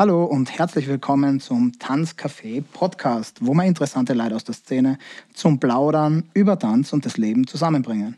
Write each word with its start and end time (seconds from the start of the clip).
Hallo 0.00 0.24
und 0.24 0.58
herzlich 0.58 0.88
willkommen 0.88 1.40
zum 1.40 1.72
Tanzcafé 1.72 2.62
Podcast, 2.62 3.36
wo 3.42 3.52
wir 3.52 3.64
interessante 3.64 4.14
Leute 4.14 4.34
aus 4.34 4.44
der 4.44 4.54
Szene 4.54 4.96
zum 5.34 5.60
Plaudern 5.60 6.24
über 6.32 6.58
Tanz 6.58 6.94
und 6.94 7.04
das 7.04 7.18
Leben 7.18 7.46
zusammenbringen. 7.46 8.16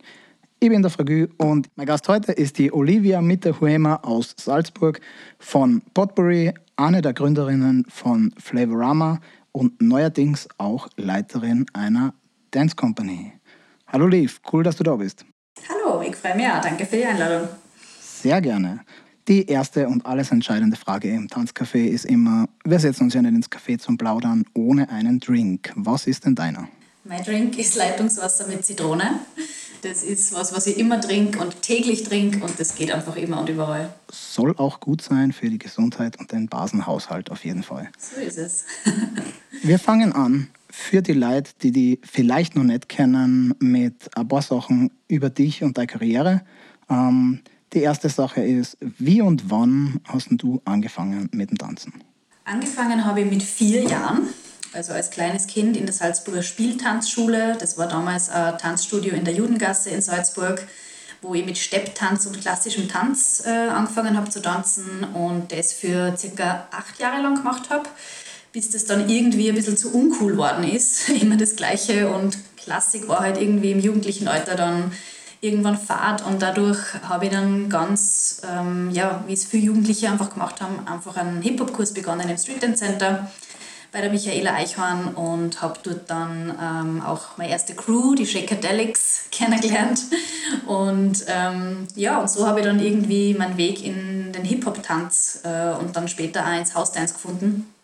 Ich 0.60 0.68
bin 0.68 0.82
der 0.82 0.92
Fragü 0.92 1.26
und 1.38 1.66
mein 1.74 1.87
Gast 1.87 2.06
heute 2.06 2.30
ist 2.30 2.58
die 2.58 2.72
Olivia 2.72 3.21
Mittehuema 3.21 3.96
aus 4.04 4.32
Salzburg 4.38 5.00
von 5.40 5.82
Potpourri, 5.92 6.54
eine 6.76 7.03
der 7.03 7.14
Gründerinnen 7.14 7.85
von 7.88 8.33
Flavorama 8.38 9.19
und 9.51 9.83
neuerdings 9.83 10.46
auch 10.58 10.88
Leiterin 10.96 11.67
einer 11.72 12.14
Dance 12.53 12.76
Company. 12.76 13.33
Hallo 13.88 14.06
Liv, 14.06 14.40
cool, 14.53 14.62
dass 14.62 14.76
du 14.76 14.85
da 14.85 14.94
bist. 14.94 15.24
Hallo, 15.69 16.01
ich 16.02 16.14
freue 16.14 16.37
mich 16.37 16.46
auch. 16.46 16.60
Danke 16.60 16.87
für 16.87 16.98
die 16.98 17.06
Einladung. 17.06 17.48
Sehr 17.98 18.41
gerne. 18.41 18.84
Die 19.28 19.46
erste 19.46 19.88
und 19.88 20.04
alles 20.04 20.32
entscheidende 20.32 20.77
Frage 20.77 21.09
im 21.09 21.28
Tanzcafé 21.28 21.84
ist 21.84 22.06
immer, 22.06 22.48
wir 22.64 22.80
setzen 22.80 23.04
uns 23.04 23.14
ja 23.14 23.22
nicht 23.22 23.34
ins 23.34 23.50
Café 23.50 23.78
zum 23.78 23.96
Plaudern 23.96 24.44
ohne 24.52 24.88
einen 24.88 25.20
Drink. 25.20 25.72
Was 25.76 26.08
ist 26.08 26.24
denn 26.24 26.34
deiner? 26.34 26.68
Mein 27.04 27.22
Drink 27.22 27.56
ist 27.56 27.77
Leitungswasser 27.77 28.48
mit 28.48 28.64
Zitrone. 28.64 29.20
Das 29.82 30.02
ist 30.02 30.32
was, 30.32 30.54
was 30.54 30.66
ich 30.66 30.78
immer 30.78 31.00
trinke 31.00 31.40
und 31.40 31.62
täglich 31.62 32.02
trinke 32.04 32.44
und 32.44 32.58
das 32.58 32.74
geht 32.74 32.92
einfach 32.92 33.16
immer 33.16 33.40
und 33.40 33.48
überall. 33.48 33.92
Soll 34.10 34.56
auch 34.56 34.80
gut 34.80 35.02
sein 35.02 35.32
für 35.32 35.50
die 35.50 35.58
Gesundheit 35.58 36.18
und 36.18 36.32
den 36.32 36.48
Basenhaushalt 36.48 37.30
auf 37.30 37.44
jeden 37.44 37.62
Fall. 37.62 37.91
So 37.98 38.20
ist 38.20 38.38
es. 38.38 38.64
wir 39.62 39.78
fangen 39.78 40.12
an 40.12 40.48
für 40.68 41.02
die 41.02 41.12
Leute, 41.12 41.52
die 41.62 41.70
die 41.70 42.00
vielleicht 42.02 42.56
noch 42.56 42.64
nicht 42.64 42.88
kennen, 42.88 43.54
mit 43.60 44.16
ein 44.16 44.27
paar 44.27 44.42
Sachen 44.42 44.91
über 45.06 45.30
dich 45.30 45.62
und 45.62 45.78
deine 45.78 45.86
Karriere. 45.86 46.42
Ähm, 46.88 47.41
die 47.72 47.80
erste 47.80 48.08
Sache 48.08 48.42
ist, 48.42 48.76
wie 48.80 49.20
und 49.22 49.50
wann 49.50 50.00
hast 50.04 50.28
du 50.30 50.60
angefangen 50.64 51.28
mit 51.32 51.50
dem 51.50 51.58
Tanzen? 51.58 51.94
Angefangen 52.44 53.04
habe 53.04 53.20
ich 53.20 53.30
mit 53.30 53.42
vier 53.42 53.84
Jahren, 53.84 54.28
also 54.72 54.92
als 54.92 55.10
kleines 55.10 55.47
Kind 55.47 55.77
in 55.77 55.86
der 55.86 55.94
Salzburger 55.94 56.42
Spieltanzschule. 56.42 57.56
Das 57.58 57.78
war 57.78 57.88
damals 57.88 58.28
ein 58.28 58.58
Tanzstudio 58.58 59.14
in 59.14 59.24
der 59.24 59.34
Judengasse 59.34 59.91
in 59.91 60.02
Salzburg, 60.02 60.66
wo 61.22 61.34
ich 61.34 61.47
mit 61.47 61.56
Stepptanz 61.56 62.27
und 62.27 62.41
klassischem 62.41 62.88
Tanz 62.88 63.44
äh, 63.47 63.50
angefangen 63.50 64.16
habe 64.16 64.28
zu 64.28 64.42
tanzen 64.42 65.04
und 65.14 65.52
das 65.52 65.72
für 65.72 66.16
circa 66.16 66.66
acht 66.72 66.98
Jahre 66.98 67.22
lang 67.22 67.36
gemacht 67.36 67.70
habe, 67.70 67.88
bis 68.52 68.70
das 68.70 68.84
dann 68.84 69.08
irgendwie 69.08 69.48
ein 69.48 69.54
bisschen 69.54 69.77
zu 69.77 69.94
uncool 69.94 70.36
worden 70.36 70.64
ist. 70.64 71.08
Immer 71.22 71.36
das 71.36 71.54
Gleiche 71.54 72.10
und 72.10 72.38
Klassik 72.56 73.08
war 73.08 73.20
halt 73.20 73.41
irgendwie 73.41 73.72
im 73.72 73.80
jugendlichen 73.80 74.28
Alter 74.28 74.56
dann 74.56 74.92
irgendwann 75.42 75.76
Fahrt 75.76 76.24
und 76.24 76.40
dadurch 76.40 76.78
habe 77.02 77.26
ich 77.26 77.32
dann 77.32 77.68
ganz, 77.68 78.40
ähm, 78.48 78.90
ja, 78.92 79.24
wie 79.26 79.32
es 79.32 79.44
viele 79.44 79.64
Jugendliche 79.64 80.08
einfach 80.08 80.30
gemacht 80.30 80.60
haben, 80.60 80.86
einfach 80.86 81.16
einen 81.16 81.42
Hip-Hop-Kurs 81.42 81.92
begonnen 81.92 82.28
im 82.28 82.38
Street 82.38 82.62
Dance 82.62 82.84
Center 82.84 83.28
bei 83.90 84.00
der 84.00 84.10
Michaela 84.10 84.54
Eichhorn 84.54 85.08
und 85.08 85.60
habe 85.60 85.80
dort 85.82 86.08
dann 86.08 86.56
ähm, 86.62 87.02
auch 87.02 87.36
meine 87.36 87.50
erste 87.50 87.74
Crew, 87.74 88.14
die 88.14 88.24
Shakadelics, 88.24 89.24
kennengelernt. 89.32 90.00
Und 90.66 91.24
ähm, 91.26 91.88
ja, 91.96 92.18
und 92.18 92.30
so 92.30 92.46
habe 92.46 92.60
ich 92.60 92.66
dann 92.66 92.80
irgendwie 92.80 93.34
meinen 93.34 93.56
Weg 93.56 93.84
in 93.84 94.32
den 94.32 94.44
Hip-Hop-Tanz 94.44 95.40
äh, 95.42 95.72
und 95.72 95.96
dann 95.96 96.06
später 96.06 96.46
auch 96.46 96.56
ins 96.56 96.74
House-Dance 96.74 97.14
gefunden. 97.14 97.74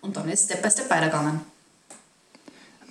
Und 0.00 0.16
dann 0.16 0.28
ist 0.30 0.46
Step 0.46 0.62
by 0.62 0.70
Step 0.70 0.88
weitergegangen. 0.88 1.42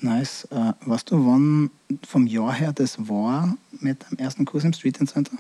Nice. 0.02 0.47
Äh, 0.52 0.73
weißt 0.86 1.11
du, 1.11 1.25
wann 1.25 1.72
vom 2.08 2.25
Jahr 2.28 2.53
her 2.53 2.73
das 2.73 3.08
war 3.08 3.55
mit 3.72 4.06
dem 4.09 4.17
ersten 4.17 4.45
Kurs 4.45 4.64
im 4.64 4.73
Street 4.73 5.00
Dance 5.00 5.14
Center? 5.14 5.38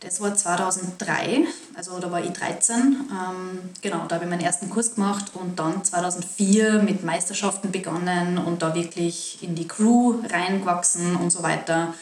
Das 0.00 0.20
war 0.20 0.34
2003, 0.34 1.44
also 1.74 2.00
da 2.00 2.10
war 2.10 2.22
ich 2.24 2.30
13. 2.30 2.76
Ähm, 2.76 3.58
genau, 3.82 4.04
da 4.08 4.16
habe 4.16 4.24
ich 4.24 4.30
meinen 4.30 4.40
ersten 4.40 4.68
Kurs 4.68 4.96
gemacht 4.96 5.30
und 5.34 5.60
dann 5.60 5.84
2004 5.84 6.82
mit 6.82 7.04
Meisterschaften 7.04 7.70
begonnen 7.70 8.36
und 8.36 8.62
da 8.62 8.74
wirklich 8.74 9.38
in 9.42 9.54
die 9.54 9.68
Crew 9.68 10.20
reingewachsen 10.28 11.14
und 11.14 11.30
so 11.30 11.44
weiter. 11.44 11.94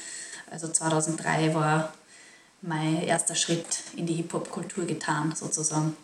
Also 0.50 0.69
2003 0.69 1.54
war 1.54 1.93
mein 2.62 3.03
erster 3.03 3.34
Schritt 3.34 3.83
in 3.97 4.06
die 4.06 4.15
Hip-Hop-Kultur 4.15 4.87
getan, 4.87 5.34
sozusagen. 5.37 5.94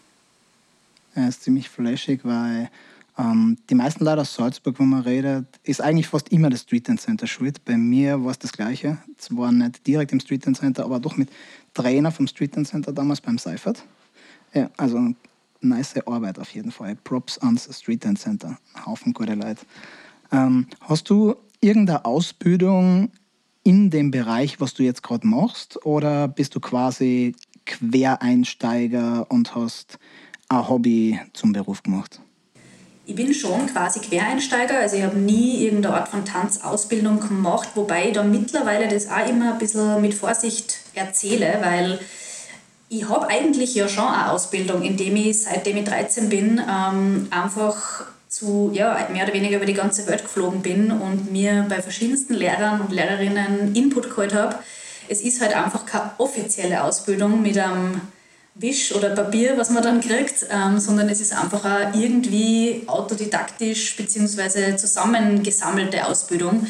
Ja, 1.14 1.28
ist 1.28 1.44
ziemlich 1.44 1.70
flashig, 1.70 2.20
weil 2.24 2.70
ähm, 3.18 3.56
die 3.70 3.74
meisten 3.74 4.04
Leute 4.04 4.20
aus 4.20 4.34
Salzburg, 4.34 4.78
wo 4.78 4.82
man 4.82 5.02
redet, 5.02 5.46
ist 5.62 5.80
eigentlich 5.80 6.08
fast 6.08 6.28
immer 6.30 6.50
das 6.50 6.62
Street 6.62 6.88
Dance 6.88 7.04
Center 7.04 7.26
schuld. 7.26 7.64
Bei 7.64 7.76
mir 7.76 8.22
war 8.22 8.30
es 8.30 8.38
das 8.38 8.52
Gleiche. 8.52 8.98
Zwar 9.16 9.52
nicht 9.52 9.86
direkt 9.86 10.12
im 10.12 10.20
Street 10.20 10.46
Dance 10.46 10.60
Center, 10.60 10.84
aber 10.84 11.00
doch 11.00 11.16
mit 11.16 11.30
Trainer 11.72 12.10
vom 12.10 12.26
Street 12.26 12.54
Dance 12.54 12.72
Center 12.72 12.92
damals 12.92 13.20
beim 13.20 13.38
Seifert. 13.38 13.82
Ja, 14.52 14.70
also 14.76 15.14
nice 15.60 15.96
Arbeit 16.06 16.38
auf 16.38 16.50
jeden 16.50 16.70
Fall. 16.70 16.96
Props 16.96 17.38
ans 17.38 17.68
Street 17.74 18.04
Dance 18.04 18.22
Center. 18.22 18.58
Haufen 18.84 19.14
gute 19.14 19.34
Leute. 19.34 19.64
Ähm, 20.30 20.66
hast 20.80 21.08
du 21.08 21.36
irgendeine 21.60 22.04
Ausbildung 22.04 23.10
in 23.62 23.90
dem 23.90 24.10
Bereich, 24.10 24.60
was 24.60 24.74
du 24.74 24.82
jetzt 24.82 25.02
gerade 25.02 25.26
machst? 25.26 25.84
Oder 25.86 26.28
bist 26.28 26.54
du 26.54 26.60
quasi 26.60 27.34
Quereinsteiger 27.64 29.30
und 29.30 29.54
hast 29.54 29.98
ein 30.48 30.68
Hobby 30.68 31.18
zum 31.32 31.52
Beruf 31.52 31.82
gemacht? 31.82 32.20
Ich 33.08 33.14
bin 33.14 33.32
schon 33.32 33.66
quasi 33.66 34.00
Quereinsteiger, 34.00 34.80
also 34.80 34.96
ich 34.96 35.04
habe 35.04 35.16
nie 35.16 35.64
irgendeine 35.64 35.94
Art 35.94 36.08
von 36.08 36.24
Tanzausbildung 36.24 37.20
gemacht, 37.20 37.68
wobei 37.76 38.08
ich 38.08 38.14
da 38.14 38.24
mittlerweile 38.24 38.88
das 38.88 39.08
auch 39.08 39.28
immer 39.28 39.52
ein 39.52 39.58
bisschen 39.58 40.00
mit 40.00 40.12
Vorsicht 40.12 40.78
erzähle, 40.92 41.60
weil 41.62 42.00
ich 42.88 43.08
habe 43.08 43.28
eigentlich 43.28 43.76
ja 43.76 43.86
schon 43.86 44.08
eine 44.08 44.32
Ausbildung, 44.32 44.82
indem 44.82 45.14
ich 45.14 45.42
seitdem 45.42 45.76
ich 45.76 45.84
13 45.84 46.28
bin 46.28 46.60
ähm, 46.68 47.28
einfach 47.30 48.06
zu, 48.28 48.72
ja, 48.74 49.08
mehr 49.12 49.22
oder 49.22 49.34
weniger 49.34 49.58
über 49.58 49.66
die 49.66 49.74
ganze 49.74 50.04
Welt 50.08 50.24
geflogen 50.24 50.62
bin 50.62 50.90
und 50.90 51.30
mir 51.30 51.64
bei 51.68 51.80
verschiedensten 51.80 52.34
Lehrern 52.34 52.80
und 52.80 52.92
Lehrerinnen 52.92 53.74
Input 53.76 54.10
geholt 54.10 54.34
habe. 54.34 54.56
Es 55.08 55.20
ist 55.20 55.40
halt 55.40 55.56
einfach 55.56 55.86
keine 55.86 56.10
offizielle 56.18 56.82
Ausbildung 56.82 57.40
mit 57.40 57.56
einem 57.56 58.00
Wisch 58.58 58.94
oder 58.94 59.10
Papier, 59.10 59.58
was 59.58 59.68
man 59.68 59.82
dann 59.82 60.00
kriegt, 60.00 60.46
ähm, 60.50 60.80
sondern 60.80 61.10
es 61.10 61.20
ist 61.20 61.34
einfach 61.34 61.64
eine 61.64 61.94
irgendwie 61.94 62.84
autodidaktisch 62.86 63.96
bzw. 63.96 64.76
zusammengesammelte 64.76 66.06
Ausbildung. 66.06 66.66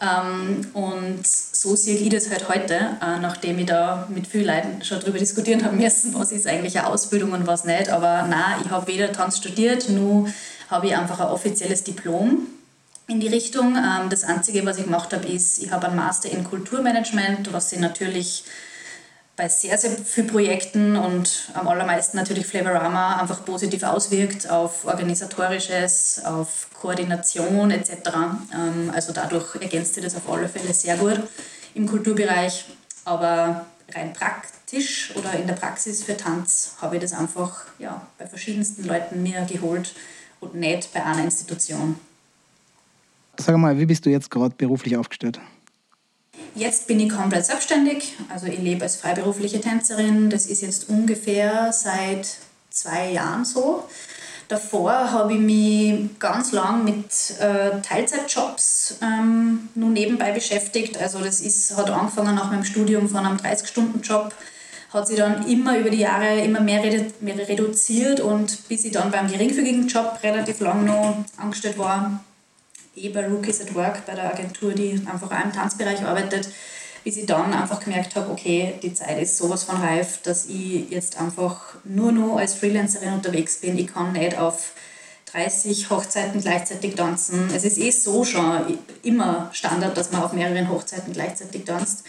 Ähm, 0.00 0.66
und 0.74 1.26
so 1.26 1.74
sehe 1.74 1.96
ich 1.96 2.08
das 2.10 2.30
halt 2.30 2.48
heute, 2.48 2.74
äh, 2.74 3.18
nachdem 3.20 3.58
ich 3.58 3.66
da 3.66 4.06
mit 4.14 4.28
vielen 4.28 4.46
Leuten 4.46 4.84
schon 4.84 5.00
darüber 5.00 5.18
diskutieren 5.18 5.64
habe 5.64 5.74
müssen, 5.74 6.14
was 6.14 6.30
ist 6.30 6.46
eigentlich 6.46 6.78
eine 6.78 6.88
Ausbildung 6.88 7.32
und 7.32 7.46
was 7.48 7.64
nicht. 7.64 7.88
Aber 7.88 8.26
nein, 8.28 8.60
ich 8.64 8.70
habe 8.70 8.86
weder 8.86 9.12
Tanz 9.12 9.38
studiert, 9.38 9.88
nur 9.88 10.28
habe 10.70 10.86
ich 10.86 10.96
einfach 10.96 11.18
ein 11.18 11.28
offizielles 11.28 11.82
Diplom 11.82 12.46
in 13.08 13.18
die 13.18 13.28
Richtung. 13.28 13.76
Ähm, 13.76 14.08
das 14.08 14.22
Einzige, 14.22 14.64
was 14.66 14.78
ich 14.78 14.84
gemacht 14.84 15.12
habe, 15.12 15.26
ist, 15.26 15.60
ich 15.62 15.72
habe 15.72 15.88
einen 15.88 15.96
Master 15.96 16.30
in 16.30 16.44
Kulturmanagement, 16.44 17.52
was 17.52 17.70
sich 17.70 17.80
natürlich 17.80 18.44
bei 19.36 19.48
sehr, 19.48 19.76
sehr 19.78 19.90
vielen 19.90 20.28
Projekten 20.28 20.96
und 20.96 21.50
am 21.54 21.66
allermeisten 21.66 22.16
natürlich 22.16 22.46
Flavorama 22.46 23.16
einfach 23.16 23.44
positiv 23.44 23.82
auswirkt 23.82 24.48
auf 24.48 24.84
organisatorisches, 24.84 26.22
auf 26.24 26.68
Koordination 26.72 27.70
etc. 27.70 27.90
Ähm, 28.54 28.92
also 28.94 29.12
dadurch 29.12 29.56
ergänzt 29.56 29.94
sich 29.94 30.04
das 30.04 30.14
auf 30.14 30.30
alle 30.30 30.48
Fälle 30.48 30.72
sehr 30.72 30.96
gut 30.96 31.20
im 31.74 31.86
Kulturbereich. 31.86 32.66
Aber 33.04 33.66
rein 33.92 34.12
praktisch 34.12 35.12
oder 35.16 35.32
in 35.34 35.46
der 35.46 35.54
Praxis 35.54 36.04
für 36.04 36.16
Tanz 36.16 36.76
habe 36.80 36.96
ich 36.96 37.02
das 37.02 37.12
einfach 37.12 37.64
ja, 37.78 38.06
bei 38.18 38.26
verschiedensten 38.26 38.84
Leuten 38.84 39.22
mir 39.22 39.44
geholt 39.50 39.94
und 40.40 40.54
nicht 40.54 40.92
bei 40.92 41.04
einer 41.04 41.24
Institution. 41.24 41.96
Sag 43.36 43.56
mal, 43.56 43.76
wie 43.78 43.86
bist 43.86 44.06
du 44.06 44.10
jetzt 44.10 44.30
gerade 44.30 44.54
beruflich 44.56 44.96
aufgestellt? 44.96 45.40
Jetzt 46.56 46.86
bin 46.86 47.00
ich 47.00 47.10
komplett 47.10 47.44
selbstständig, 47.44 48.14
also 48.32 48.46
ich 48.46 48.60
lebe 48.60 48.84
als 48.84 48.94
freiberufliche 48.94 49.60
Tänzerin. 49.60 50.30
Das 50.30 50.46
ist 50.46 50.62
jetzt 50.62 50.88
ungefähr 50.88 51.72
seit 51.72 52.28
zwei 52.70 53.10
Jahren 53.10 53.44
so. 53.44 53.84
Davor 54.46 55.10
habe 55.10 55.32
ich 55.32 55.40
mich 55.40 56.18
ganz 56.20 56.52
lang 56.52 56.84
mit 56.84 57.40
äh, 57.40 57.80
Teilzeitjobs 57.80 58.98
ähm, 59.02 59.68
nur 59.74 59.90
nebenbei 59.90 60.30
beschäftigt. 60.30 60.96
Also 61.00 61.18
das 61.18 61.40
ist, 61.40 61.76
hat 61.76 61.90
angefangen 61.90 62.36
nach 62.36 62.50
meinem 62.50 62.64
Studium 62.64 63.08
von 63.08 63.26
einem 63.26 63.38
30-Stunden-Job, 63.38 64.32
hat 64.92 65.08
sich 65.08 65.16
dann 65.16 65.48
immer 65.48 65.76
über 65.78 65.90
die 65.90 65.98
Jahre 65.98 66.40
immer 66.40 66.60
mehr, 66.60 66.84
redu 66.84 67.06
mehr 67.20 67.36
reduziert 67.48 68.20
und 68.20 68.68
bis 68.68 68.84
ich 68.84 68.92
dann 68.92 69.10
beim 69.10 69.28
geringfügigen 69.28 69.88
Job 69.88 70.20
relativ 70.22 70.60
lang 70.60 70.84
noch 70.84 71.16
angestellt 71.36 71.78
war, 71.78 72.20
eh 72.96 73.08
bei 73.08 73.26
Rookies 73.26 73.60
at 73.60 73.74
Work, 73.74 74.06
bei 74.06 74.14
der 74.14 74.32
Agentur, 74.32 74.72
die 74.72 75.00
einfach 75.10 75.30
auch 75.30 75.44
im 75.44 75.52
Tanzbereich 75.52 76.04
arbeitet, 76.04 76.48
bis 77.04 77.16
ich 77.16 77.26
dann 77.26 77.52
einfach 77.52 77.80
gemerkt 77.80 78.16
habe, 78.16 78.30
okay, 78.30 78.74
die 78.82 78.94
Zeit 78.94 79.20
ist 79.20 79.36
sowas 79.36 79.64
von 79.64 79.76
reif, 79.76 80.22
dass 80.22 80.46
ich 80.46 80.88
jetzt 80.90 81.20
einfach 81.20 81.74
nur 81.84 82.12
noch 82.12 82.36
als 82.36 82.54
Freelancerin 82.54 83.12
unterwegs 83.12 83.56
bin. 83.58 83.76
Ich 83.78 83.92
kann 83.92 84.12
nicht 84.12 84.38
auf 84.38 84.72
30 85.32 85.90
Hochzeiten 85.90 86.40
gleichzeitig 86.40 86.94
tanzen. 86.94 87.50
Es 87.54 87.64
ist 87.64 87.78
eh 87.78 87.90
so 87.90 88.24
schon 88.24 88.78
immer 89.02 89.50
Standard, 89.52 89.96
dass 89.96 90.12
man 90.12 90.22
auf 90.22 90.32
mehreren 90.32 90.70
Hochzeiten 90.70 91.12
gleichzeitig 91.12 91.64
tanzt. 91.64 92.04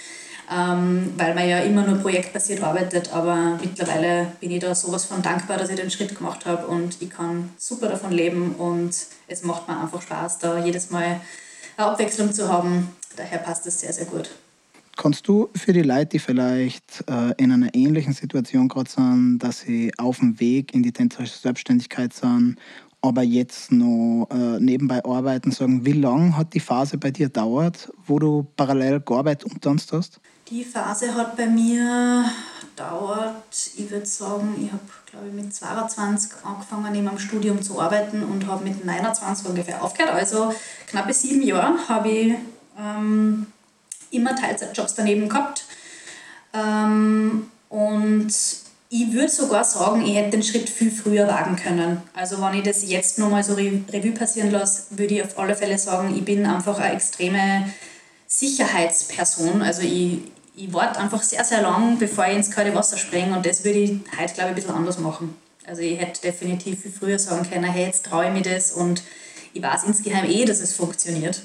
Ähm, 0.52 1.14
weil 1.18 1.34
man 1.34 1.48
ja 1.48 1.60
immer 1.60 1.86
nur 1.86 1.98
projektbasiert 1.98 2.62
arbeitet. 2.62 3.14
Aber 3.14 3.58
mittlerweile 3.62 4.28
bin 4.40 4.52
ich 4.52 4.60
da 4.60 4.76
sowas 4.76 5.06
von 5.06 5.22
dankbar, 5.22 5.58
dass 5.58 5.70
ich 5.70 5.76
den 5.76 5.92
Schritt 5.92 6.16
gemacht 6.16 6.46
habe 6.46 6.68
und 6.68 7.02
ich 7.02 7.10
kann 7.10 7.50
super 7.58 7.88
davon 7.88 8.12
leben 8.12 8.56
und 8.56 8.94
es 9.28 9.44
macht 9.44 9.68
mir 9.68 9.80
einfach 9.80 10.02
Spaß, 10.02 10.40
da 10.40 10.64
jedes 10.64 10.92
Mal 10.92 11.20
eine 11.78 11.88
Abwechslung 11.88 12.34
zu 12.34 12.50
haben. 12.50 12.90
Daher 13.16 13.40
passt 13.40 13.66
es 13.66 13.80
sehr, 13.80 13.94
sehr 13.94 14.06
gut. 14.06 14.30
Kannst 14.98 15.28
du 15.28 15.50
für 15.56 15.74
die 15.74 15.82
Leute, 15.82 16.06
die 16.12 16.20
vielleicht 16.20 17.04
äh, 17.10 17.34
in 17.38 17.52
einer 17.52 17.74
ähnlichen 17.74 18.14
Situation 18.14 18.70
gerade 18.70 18.90
sind, 18.90 19.40
dass 19.40 19.60
sie 19.60 19.92
auf 19.98 20.20
dem 20.20 20.40
Weg 20.40 20.74
in 20.74 20.84
die 20.84 20.94
tänzerische 20.94 21.38
Selbstständigkeit 21.38 22.14
sind, 22.14 22.58
aber 23.02 23.22
jetzt 23.22 23.72
noch 23.72 24.28
äh, 24.32 24.60
nebenbei 24.60 25.04
arbeiten, 25.04 25.52
sagen, 25.52 25.86
wie 25.86 25.92
lange 25.92 26.38
hat 26.38 26.54
die 26.54 26.60
Phase 26.60 26.98
bei 26.98 27.12
dir 27.12 27.30
dauert, 27.30 27.92
wo 28.06 28.20
du 28.20 28.48
parallel 28.56 29.02
gearbeitet 29.02 29.52
und 29.52 29.62
tanzt 29.62 29.92
hast? 29.92 30.22
Die 30.50 30.64
Phase 30.64 31.16
hat 31.16 31.36
bei 31.36 31.48
mir 31.48 32.30
dauert, 32.76 33.72
ich 33.78 33.90
würde 33.90 34.06
sagen, 34.06 34.56
ich 34.64 34.72
habe 34.72 34.84
glaube 35.10 35.28
ich 35.28 35.34
mit 35.34 35.56
22 35.56 36.32
angefangen 36.44 36.92
neben 36.92 37.08
dem 37.08 37.18
Studium 37.18 37.64
zu 37.64 37.82
arbeiten 37.82 38.24
und 38.24 38.46
habe 38.46 38.64
mit 38.64 38.86
29 38.86 39.48
ungefähr 39.48 39.84
aufgehört. 39.84 40.14
Also 40.14 40.54
knappe 40.88 41.14
sieben 41.14 41.42
Jahre 41.42 41.76
habe 41.88 42.10
ich 42.10 42.36
ähm, 42.78 43.48
immer 44.12 44.36
Teilzeitjobs 44.36 44.94
daneben 44.94 45.30
gehabt. 45.30 45.66
Ähm, 46.54 47.50
und 47.70 48.34
ich 48.90 49.14
würde 49.14 49.30
sogar 49.30 49.64
sagen, 49.64 50.06
ich 50.06 50.16
hätte 50.16 50.32
den 50.32 50.44
Schritt 50.44 50.70
viel 50.70 50.92
früher 50.92 51.28
wagen 51.28 51.56
können. 51.56 52.02
Also 52.14 52.40
wenn 52.40 52.54
ich 52.54 52.64
das 52.64 52.88
jetzt 52.88 53.18
nochmal 53.18 53.44
so 53.44 53.54
Revue 53.56 54.12
passieren 54.12 54.52
lasse, 54.52 54.84
würde 54.92 55.16
ich 55.16 55.24
auf 55.24 55.40
alle 55.40 55.56
Fälle 55.56 55.80
sagen, 55.80 56.16
ich 56.16 56.24
bin 56.24 56.46
einfach 56.46 56.78
eine 56.78 56.94
extreme 56.94 57.74
Sicherheitsperson. 58.40 59.62
Also 59.62 59.82
ich, 59.82 60.20
ich 60.56 60.74
warte 60.74 61.00
einfach 61.00 61.24
sehr, 61.24 61.44
sehr 61.44 61.62
lang, 61.62 61.98
bevor 61.98 62.28
ich 62.28 62.36
ins 62.36 62.52
kalte 62.52 62.76
Wasser 62.76 62.98
springe 62.98 63.36
und 63.36 63.46
das 63.46 63.64
würde 63.64 63.80
ich 63.80 63.92
heute, 64.20 64.34
glaube 64.34 64.50
ich, 64.50 64.50
ein 64.50 64.56
bisschen 64.56 64.76
anders 64.76 65.00
machen. 65.00 65.36
Also 65.66 65.82
ich 65.82 66.00
hätte 66.00 66.22
definitiv 66.22 66.82
viel 66.82 66.92
früher 66.92 67.20
sagen 67.20 67.50
können, 67.50 67.64
hey, 67.64 67.86
jetzt 67.86 68.06
traue 68.06 68.28
ich 68.28 68.34
mir 68.34 68.42
das 68.42 68.72
und 68.74 69.04
ich 69.54 69.64
weiß 69.64 69.86
insgeheim 69.86 70.30
eh, 70.30 70.46
dass 70.46 70.60
es 70.60 70.76
funktioniert. 70.76 71.42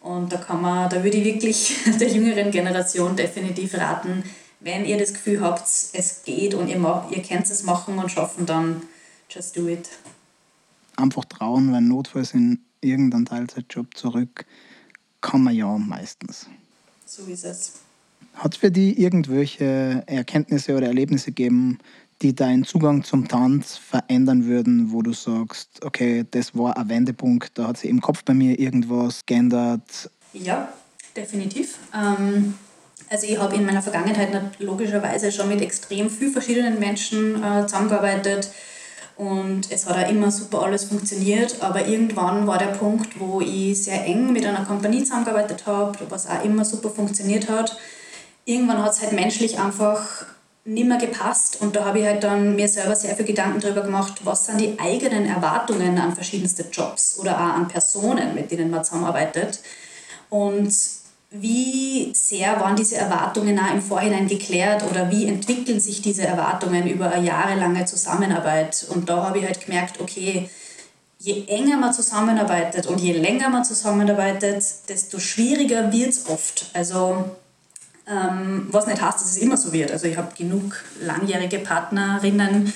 Und 0.00 0.32
da 0.32 0.38
kann 0.38 0.60
man, 0.60 0.90
da 0.90 1.04
würde 1.04 1.16
ich 1.18 1.24
wirklich 1.24 1.76
der 2.00 2.08
jüngeren 2.08 2.50
Generation 2.50 3.14
definitiv 3.14 3.74
raten, 3.74 4.24
wenn 4.58 4.84
ihr 4.84 4.98
das 4.98 5.12
Gefühl 5.12 5.40
habt, 5.40 5.66
es 5.66 6.22
geht 6.24 6.54
und 6.54 6.68
ihr, 6.68 6.76
ihr 7.10 7.22
könnt 7.22 7.50
es 7.50 7.62
machen 7.62 7.98
und 7.98 8.10
schaffen, 8.10 8.46
dann 8.46 8.82
just 9.28 9.56
do 9.56 9.68
it. 9.68 9.88
Einfach 10.96 11.24
trauen, 11.24 11.72
wenn 11.72 11.88
notfalls 11.88 12.32
in 12.32 12.60
irgendeinen 12.80 13.26
Teilzeitjob 13.26 13.96
zurück, 13.96 14.46
kann 15.22 15.42
man 15.42 15.54
ja 15.54 15.78
meistens. 15.78 16.46
So 17.06 17.22
ist 17.24 17.44
es. 17.44 17.72
Hat 18.34 18.54
es 18.54 18.60
für 18.60 18.70
dich 18.70 18.98
irgendwelche 18.98 20.02
Erkenntnisse 20.06 20.76
oder 20.76 20.86
Erlebnisse 20.86 21.26
gegeben, 21.26 21.78
die 22.22 22.34
deinen 22.34 22.64
Zugang 22.64 23.02
zum 23.02 23.28
Tanz 23.28 23.76
verändern 23.76 24.46
würden, 24.46 24.92
wo 24.92 25.02
du 25.02 25.12
sagst, 25.12 25.84
okay, 25.84 26.24
das 26.30 26.54
war 26.56 26.76
ein 26.76 26.88
Wendepunkt, 26.88 27.58
da 27.58 27.68
hat 27.68 27.78
sich 27.78 27.90
im 27.90 28.00
Kopf 28.00 28.24
bei 28.24 28.32
mir 28.32 28.58
irgendwas 28.58 29.26
geändert? 29.26 30.10
Ja, 30.32 30.72
definitiv. 31.16 31.78
Ähm, 31.94 32.54
also 33.10 33.26
ich 33.26 33.38
habe 33.38 33.56
in 33.56 33.66
meiner 33.66 33.82
Vergangenheit 33.82 34.30
logischerweise 34.60 35.32
schon 35.32 35.48
mit 35.48 35.60
extrem 35.60 36.08
vielen 36.08 36.32
verschiedenen 36.32 36.78
Menschen 36.78 37.42
äh, 37.42 37.66
zusammengearbeitet 37.66 38.50
und 39.22 39.70
es 39.70 39.86
hat 39.86 40.04
auch 40.04 40.10
immer 40.10 40.32
super 40.32 40.62
alles 40.62 40.84
funktioniert, 40.84 41.62
aber 41.62 41.86
irgendwann 41.86 42.48
war 42.48 42.58
der 42.58 42.66
Punkt, 42.66 43.20
wo 43.20 43.40
ich 43.40 43.84
sehr 43.84 44.04
eng 44.04 44.32
mit 44.32 44.44
einer 44.44 44.64
Kompanie 44.64 45.04
zusammengearbeitet 45.04 45.64
habe, 45.64 45.96
was 46.08 46.28
auch 46.28 46.42
immer 46.44 46.64
super 46.64 46.90
funktioniert 46.90 47.48
hat. 47.48 47.76
Irgendwann 48.44 48.82
hat 48.82 48.92
es 48.92 49.00
halt 49.00 49.12
menschlich 49.12 49.60
einfach 49.60 50.26
nicht 50.64 50.88
mehr 50.88 50.98
gepasst 50.98 51.60
und 51.60 51.76
da 51.76 51.84
habe 51.84 52.00
ich 52.00 52.04
halt 52.06 52.24
dann 52.24 52.56
mir 52.56 52.66
selber 52.66 52.96
sehr 52.96 53.14
viel 53.14 53.26
Gedanken 53.26 53.60
darüber 53.60 53.82
gemacht, 53.82 54.14
was 54.24 54.46
sind 54.46 54.60
die 54.60 54.76
eigenen 54.80 55.26
Erwartungen 55.26 55.98
an 55.98 56.14
verschiedenste 56.16 56.64
Jobs 56.72 57.16
oder 57.20 57.36
auch 57.36 57.54
an 57.54 57.68
Personen, 57.68 58.34
mit 58.34 58.50
denen 58.50 58.70
man 58.70 58.84
zusammenarbeitet 58.84 59.60
und 60.30 60.72
wie 61.32 62.12
sehr 62.14 62.60
waren 62.60 62.76
diese 62.76 62.96
Erwartungen 62.96 63.58
auch 63.58 63.72
im 63.72 63.80
Vorhinein 63.80 64.28
geklärt 64.28 64.84
oder 64.88 65.10
wie 65.10 65.26
entwickeln 65.26 65.80
sich 65.80 66.02
diese 66.02 66.26
Erwartungen 66.26 66.86
über 66.86 67.10
eine 67.10 67.26
jahrelange 67.26 67.86
Zusammenarbeit 67.86 68.86
und 68.90 69.08
da 69.08 69.24
habe 69.24 69.38
ich 69.38 69.44
halt 69.46 69.64
gemerkt, 69.64 70.00
okay, 70.00 70.50
je 71.18 71.44
enger 71.46 71.78
man 71.78 71.92
zusammenarbeitet 71.92 72.86
und 72.86 73.00
je 73.00 73.12
länger 73.12 73.48
man 73.48 73.64
zusammenarbeitet, 73.64 74.64
desto 74.88 75.18
schwieriger 75.18 75.92
wird 75.92 76.10
es 76.10 76.28
oft. 76.28 76.66
Also 76.74 77.24
ähm, 78.10 78.66
was 78.70 78.86
nicht 78.86 79.00
heißt, 79.00 79.20
dass 79.20 79.30
es 79.30 79.38
immer 79.38 79.56
so 79.56 79.72
wird. 79.72 79.92
Also 79.92 80.08
ich 80.08 80.16
habe 80.16 80.34
genug 80.36 80.82
langjährige 81.00 81.60
Partnerinnen, 81.60 82.72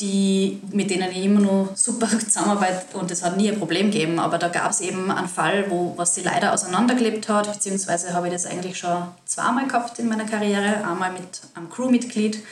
die, 0.00 0.60
mit 0.70 0.90
denen 0.90 1.10
ich 1.10 1.24
immer 1.24 1.40
noch 1.40 1.76
super 1.76 2.08
zusammenarbeite 2.18 2.96
und 2.96 3.10
es 3.10 3.22
hat 3.22 3.36
nie 3.36 3.50
ein 3.50 3.58
Problem 3.58 3.90
gegeben. 3.90 4.18
Aber 4.18 4.38
da 4.38 4.48
gab 4.48 4.70
es 4.70 4.80
eben 4.80 5.10
einen 5.10 5.28
Fall, 5.28 5.70
wo 5.70 5.94
was 5.96 6.14
sie 6.14 6.22
leider 6.22 6.52
auseinandergelebt 6.52 7.28
hat, 7.28 7.52
beziehungsweise 7.52 8.12
habe 8.14 8.26
ich 8.28 8.32
das 8.32 8.46
eigentlich 8.46 8.78
schon 8.78 9.08
zweimal 9.24 9.66
gehabt 9.66 9.98
in 9.98 10.08
meiner 10.08 10.24
Karriere. 10.24 10.84
Einmal 10.86 11.12
mit 11.12 11.40
einem 11.54 11.70
Crewmitglied 11.70 12.42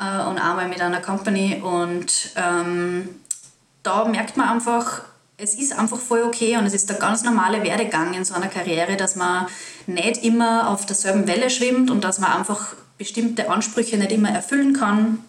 äh, 0.00 0.24
und 0.24 0.38
einmal 0.38 0.68
mit 0.68 0.80
einer 0.80 1.00
Company. 1.00 1.62
Und 1.62 2.30
ähm, 2.36 3.08
da 3.82 4.04
merkt 4.04 4.36
man 4.36 4.48
einfach, 4.48 5.02
es 5.36 5.54
ist 5.54 5.78
einfach 5.78 5.98
voll 5.98 6.22
okay 6.22 6.56
und 6.56 6.66
es 6.66 6.74
ist 6.74 6.88
der 6.88 6.96
ganz 6.96 7.24
normale 7.24 7.62
Werdegang 7.62 8.14
in 8.14 8.24
so 8.24 8.34
einer 8.34 8.48
Karriere, 8.48 8.96
dass 8.96 9.16
man 9.16 9.46
nicht 9.86 10.22
immer 10.22 10.68
auf 10.68 10.86
derselben 10.86 11.26
Welle 11.26 11.50
schwimmt 11.50 11.90
und 11.90 12.04
dass 12.04 12.18
man 12.18 12.32
einfach 12.32 12.74
bestimmte 12.98 13.50
Ansprüche 13.50 13.96
nicht 13.96 14.12
immer 14.12 14.30
erfüllen 14.30 14.74
kann 14.74 15.24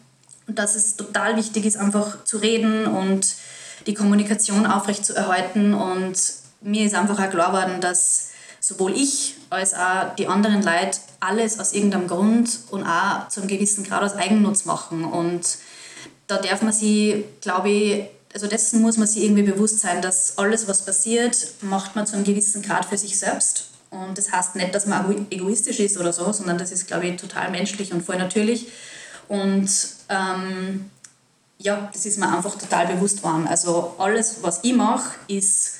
und 0.47 0.59
dass 0.59 0.75
es 0.75 0.95
total 0.95 1.37
wichtig 1.37 1.65
ist, 1.65 1.77
einfach 1.77 2.23
zu 2.23 2.37
reden 2.37 2.85
und 2.85 3.35
die 3.87 3.93
Kommunikation 3.93 4.65
aufrecht 4.65 5.05
zu 5.05 5.15
erhalten 5.15 5.73
und 5.73 6.15
mir 6.61 6.85
ist 6.85 6.95
einfach 6.95 7.19
auch 7.19 7.29
klar 7.29 7.51
geworden, 7.51 7.81
dass 7.81 8.29
sowohl 8.59 8.93
ich 8.93 9.35
als 9.49 9.73
auch 9.73 10.15
die 10.17 10.27
anderen 10.27 10.63
Leute 10.63 10.99
alles 11.19 11.59
aus 11.59 11.73
irgendeinem 11.73 12.07
Grund 12.07 12.59
und 12.71 12.83
auch 12.85 13.27
zu 13.27 13.41
einem 13.41 13.49
gewissen 13.49 13.83
Grad 13.83 14.03
aus 14.03 14.15
Eigennutz 14.15 14.65
machen 14.65 15.03
und 15.03 15.41
da 16.27 16.37
darf 16.37 16.61
man 16.61 16.73
sich, 16.73 17.25
glaube 17.41 17.69
ich, 17.69 18.05
also 18.33 18.47
dessen 18.47 18.81
muss 18.81 18.97
man 18.97 19.07
sich 19.07 19.23
irgendwie 19.23 19.43
bewusst 19.43 19.79
sein, 19.79 20.01
dass 20.01 20.37
alles, 20.37 20.67
was 20.67 20.85
passiert, 20.85 21.37
macht 21.61 21.95
man 21.95 22.07
zu 22.07 22.15
einem 22.15 22.23
gewissen 22.23 22.61
Grad 22.61 22.85
für 22.85 22.97
sich 22.97 23.17
selbst. 23.17 23.69
Und 23.91 24.17
das 24.17 24.31
heißt 24.31 24.55
nicht, 24.55 24.73
dass 24.73 24.87
man 24.87 25.27
egoistisch 25.29 25.79
ist 25.79 25.97
oder 25.97 26.11
so, 26.11 26.31
sondern 26.31 26.57
das 26.57 26.71
ist, 26.71 26.87
glaube 26.87 27.05
ich, 27.05 27.15
total 27.17 27.51
menschlich 27.51 27.93
und 27.93 28.03
voll 28.03 28.17
natürlich. 28.17 28.67
Und 29.27 29.69
ähm, 30.09 30.89
ja, 31.57 31.89
das 31.91 32.05
ist 32.05 32.19
mir 32.19 32.27
einfach 32.27 32.57
total 32.57 32.87
bewusst 32.87 33.17
geworden. 33.17 33.47
Also 33.47 33.95
alles, 33.97 34.37
was 34.41 34.59
ich 34.63 34.73
mache, 34.73 35.15
ist 35.27 35.75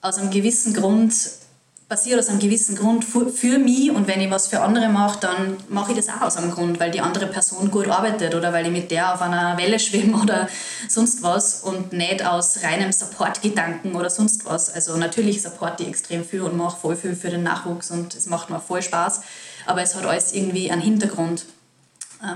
aus 0.00 0.18
einem 0.18 0.30
gewissen 0.30 0.74
Grund 0.74 1.14
passiert 1.88 2.18
aus 2.18 2.28
einem 2.28 2.38
gewissen 2.38 2.76
Grund 2.76 3.04
für 3.04 3.58
mich 3.58 3.90
und 3.90 4.08
wenn 4.08 4.20
ich 4.20 4.30
was 4.30 4.46
für 4.46 4.60
andere 4.60 4.88
mache, 4.88 5.20
dann 5.20 5.56
mache 5.68 5.92
ich 5.92 5.98
das 5.98 6.08
auch 6.08 6.22
aus 6.22 6.36
einem 6.36 6.50
Grund, 6.50 6.80
weil 6.80 6.90
die 6.90 7.00
andere 7.00 7.26
Person 7.26 7.70
gut 7.70 7.88
arbeitet 7.88 8.34
oder 8.34 8.52
weil 8.52 8.66
ich 8.66 8.72
mit 8.72 8.90
der 8.90 9.14
auf 9.14 9.20
einer 9.20 9.56
Welle 9.58 9.78
schwimme 9.78 10.16
oder 10.22 10.48
sonst 10.88 11.22
was 11.22 11.62
und 11.62 11.92
nicht 11.92 12.24
aus 12.24 12.62
reinem 12.62 12.90
Support-Gedanken 12.90 13.94
oder 13.94 14.08
sonst 14.08 14.46
was. 14.46 14.72
Also 14.72 14.96
natürlich 14.96 15.42
supporte 15.42 15.82
ich 15.82 15.90
extrem 15.90 16.24
viel 16.24 16.40
und 16.40 16.56
mache 16.56 16.80
voll 16.80 16.96
viel 16.96 17.14
für 17.14 17.28
den 17.28 17.42
Nachwuchs 17.42 17.90
und 17.90 18.14
es 18.14 18.26
macht 18.26 18.50
mir 18.50 18.60
voll 18.60 18.82
Spaß, 18.82 19.20
aber 19.66 19.82
es 19.82 19.94
hat 19.94 20.06
alles 20.06 20.32
irgendwie 20.32 20.70
einen 20.70 20.82
Hintergrund, 20.82 21.44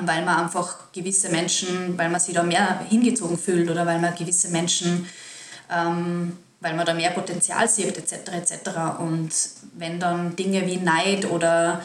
weil 0.03 0.25
man 0.25 0.45
einfach 0.45 0.93
gewisse 0.93 1.29
Menschen, 1.31 1.97
weil 1.97 2.11
man 2.11 2.21
sich 2.21 2.35
da 2.35 2.43
mehr 2.43 2.81
hingezogen 2.89 3.39
fühlt 3.39 3.71
oder 3.71 3.87
weil 3.87 3.99
man 3.99 4.15
gewisse 4.15 4.49
Menschen 4.49 5.07
ähm, 5.71 6.37
weil 6.61 6.75
man 6.75 6.87
da 6.87 6.95
mehr 6.95 7.11
Potenzial 7.11 7.69
sieht 7.69 7.97
etc. 7.97 8.33
etc. 8.33 8.71
Und 8.99 9.31
wenn 9.77 10.01
dann 10.01 10.35
Dinge 10.37 10.67
wie 10.67 10.77
Neid 10.77 11.31
oder 11.31 11.83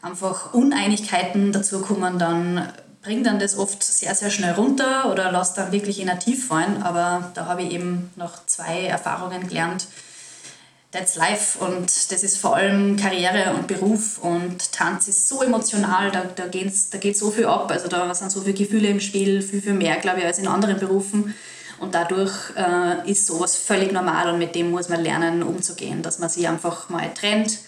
einfach 0.00 0.54
Uneinigkeiten 0.54 1.52
dazukommen, 1.52 2.18
dann 2.18 2.68
bringt 3.02 3.26
dann 3.26 3.40
das 3.40 3.58
oft 3.58 3.82
sehr, 3.82 4.14
sehr 4.14 4.30
schnell 4.30 4.52
runter 4.52 5.10
oder 5.10 5.32
lässt 5.32 5.58
dann 5.58 5.72
wirklich 5.72 6.00
in 6.00 6.08
ein 6.08 6.20
Tief 6.20 6.46
fallen. 6.46 6.82
Aber 6.82 7.32
da 7.34 7.46
habe 7.46 7.62
ich 7.62 7.72
eben 7.72 8.10
noch 8.16 8.46
zwei 8.46 8.86
Erfahrungen 8.86 9.48
gelernt. 9.48 9.86
That's 10.92 11.16
life 11.16 11.58
und 11.58 12.12
das 12.12 12.22
ist 12.22 12.36
vor 12.36 12.54
allem 12.54 12.96
Karriere 12.96 13.54
und 13.54 13.66
Beruf 13.66 14.18
und 14.18 14.72
Tanz 14.72 15.08
ist 15.08 15.26
so 15.26 15.42
emotional, 15.42 16.10
da, 16.10 16.24
da, 16.24 16.46
geht's, 16.48 16.90
da 16.90 16.98
geht 16.98 17.16
so 17.16 17.30
viel 17.30 17.46
ab, 17.46 17.70
also 17.70 17.88
da 17.88 18.14
sind 18.14 18.30
so 18.30 18.42
viele 18.42 18.52
Gefühle 18.52 18.88
im 18.88 19.00
Spiel, 19.00 19.40
viel, 19.40 19.62
viel 19.62 19.72
mehr, 19.72 19.96
glaube 19.96 20.20
ich, 20.20 20.26
als 20.26 20.38
in 20.38 20.46
anderen 20.46 20.78
Berufen. 20.78 21.34
Und 21.80 21.94
dadurch 21.94 22.32
äh, 22.56 23.10
ist 23.10 23.26
sowas 23.26 23.56
völlig 23.56 23.90
normal 23.90 24.32
und 24.32 24.38
mit 24.38 24.54
dem 24.54 24.70
muss 24.70 24.88
man 24.90 25.02
lernen, 25.02 25.42
umzugehen, 25.42 26.02
dass 26.02 26.18
man 26.18 26.28
sich 26.28 26.46
einfach 26.46 26.90
mal 26.90 27.12
trennt, 27.14 27.58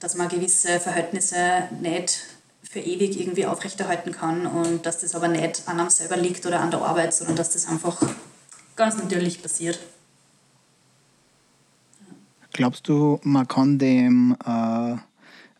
dass 0.00 0.16
man 0.16 0.28
gewisse 0.28 0.80
Verhältnisse 0.80 1.68
nicht 1.80 2.20
für 2.68 2.80
ewig 2.80 3.20
irgendwie 3.20 3.46
aufrechterhalten 3.46 4.12
kann 4.12 4.46
und 4.46 4.86
dass 4.86 5.00
das 5.00 5.14
aber 5.14 5.28
nicht 5.28 5.62
an 5.66 5.78
einem 5.78 5.90
selber 5.90 6.16
liegt 6.16 6.46
oder 6.46 6.60
an 6.60 6.70
der 6.70 6.80
Arbeit, 6.80 7.14
sondern 7.14 7.36
dass 7.36 7.50
das 7.50 7.68
einfach 7.68 8.02
ganz 8.76 8.96
natürlich 8.96 9.42
passiert. 9.42 9.78
Glaubst 12.52 12.86
du, 12.88 13.18
man 13.22 13.48
kann 13.48 13.78
dem 13.78 14.36
äh, 14.46 14.96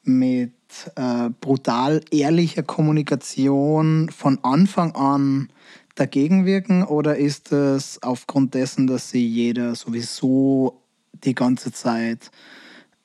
mit 0.05 0.53
äh, 0.97 1.31
brutal 1.41 2.03
ehrlicher 2.11 2.63
Kommunikation 2.63 4.11
von 4.11 4.39
Anfang 4.43 4.95
an 4.95 5.49
dagegen 5.95 6.45
wirken 6.47 6.85
oder 6.85 7.17
ist 7.17 7.53
es 7.53 8.03
aufgrund 8.03 8.55
dessen, 8.55 8.87
dass 8.87 9.11
sich 9.11 9.25
jeder 9.25 9.75
sowieso 9.75 10.83
die 11.25 11.35
ganze 11.35 11.73
Zeit 11.73 12.31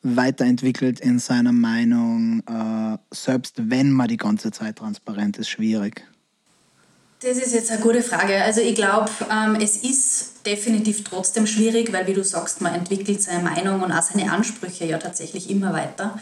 weiterentwickelt 0.01 0.99
in 0.99 1.19
seiner 1.19 1.51
Meinung, 1.51 2.41
äh, 2.47 2.97
selbst 3.11 3.69
wenn 3.69 3.91
man 3.91 4.07
die 4.07 4.17
ganze 4.17 4.51
Zeit 4.51 4.77
transparent 4.77 5.37
ist, 5.37 5.49
schwierig? 5.49 6.05
Das 7.19 7.37
ist 7.37 7.55
jetzt 7.55 7.71
eine 7.71 7.81
gute 7.81 8.03
Frage. 8.03 8.43
Also 8.43 8.61
ich 8.61 8.75
glaube, 8.75 9.09
ähm, 9.31 9.55
es 9.59 9.77
ist 9.77 10.45
definitiv 10.45 11.03
trotzdem 11.03 11.47
schwierig, 11.47 11.91
weil 11.91 12.05
wie 12.05 12.13
du 12.13 12.23
sagst, 12.23 12.61
man 12.61 12.75
entwickelt 12.75 13.23
seine 13.23 13.41
Meinung 13.41 13.81
und 13.81 13.91
auch 13.91 14.03
seine 14.03 14.31
Ansprüche 14.31 14.85
ja 14.85 14.99
tatsächlich 14.99 15.49
immer 15.49 15.73
weiter. 15.73 16.19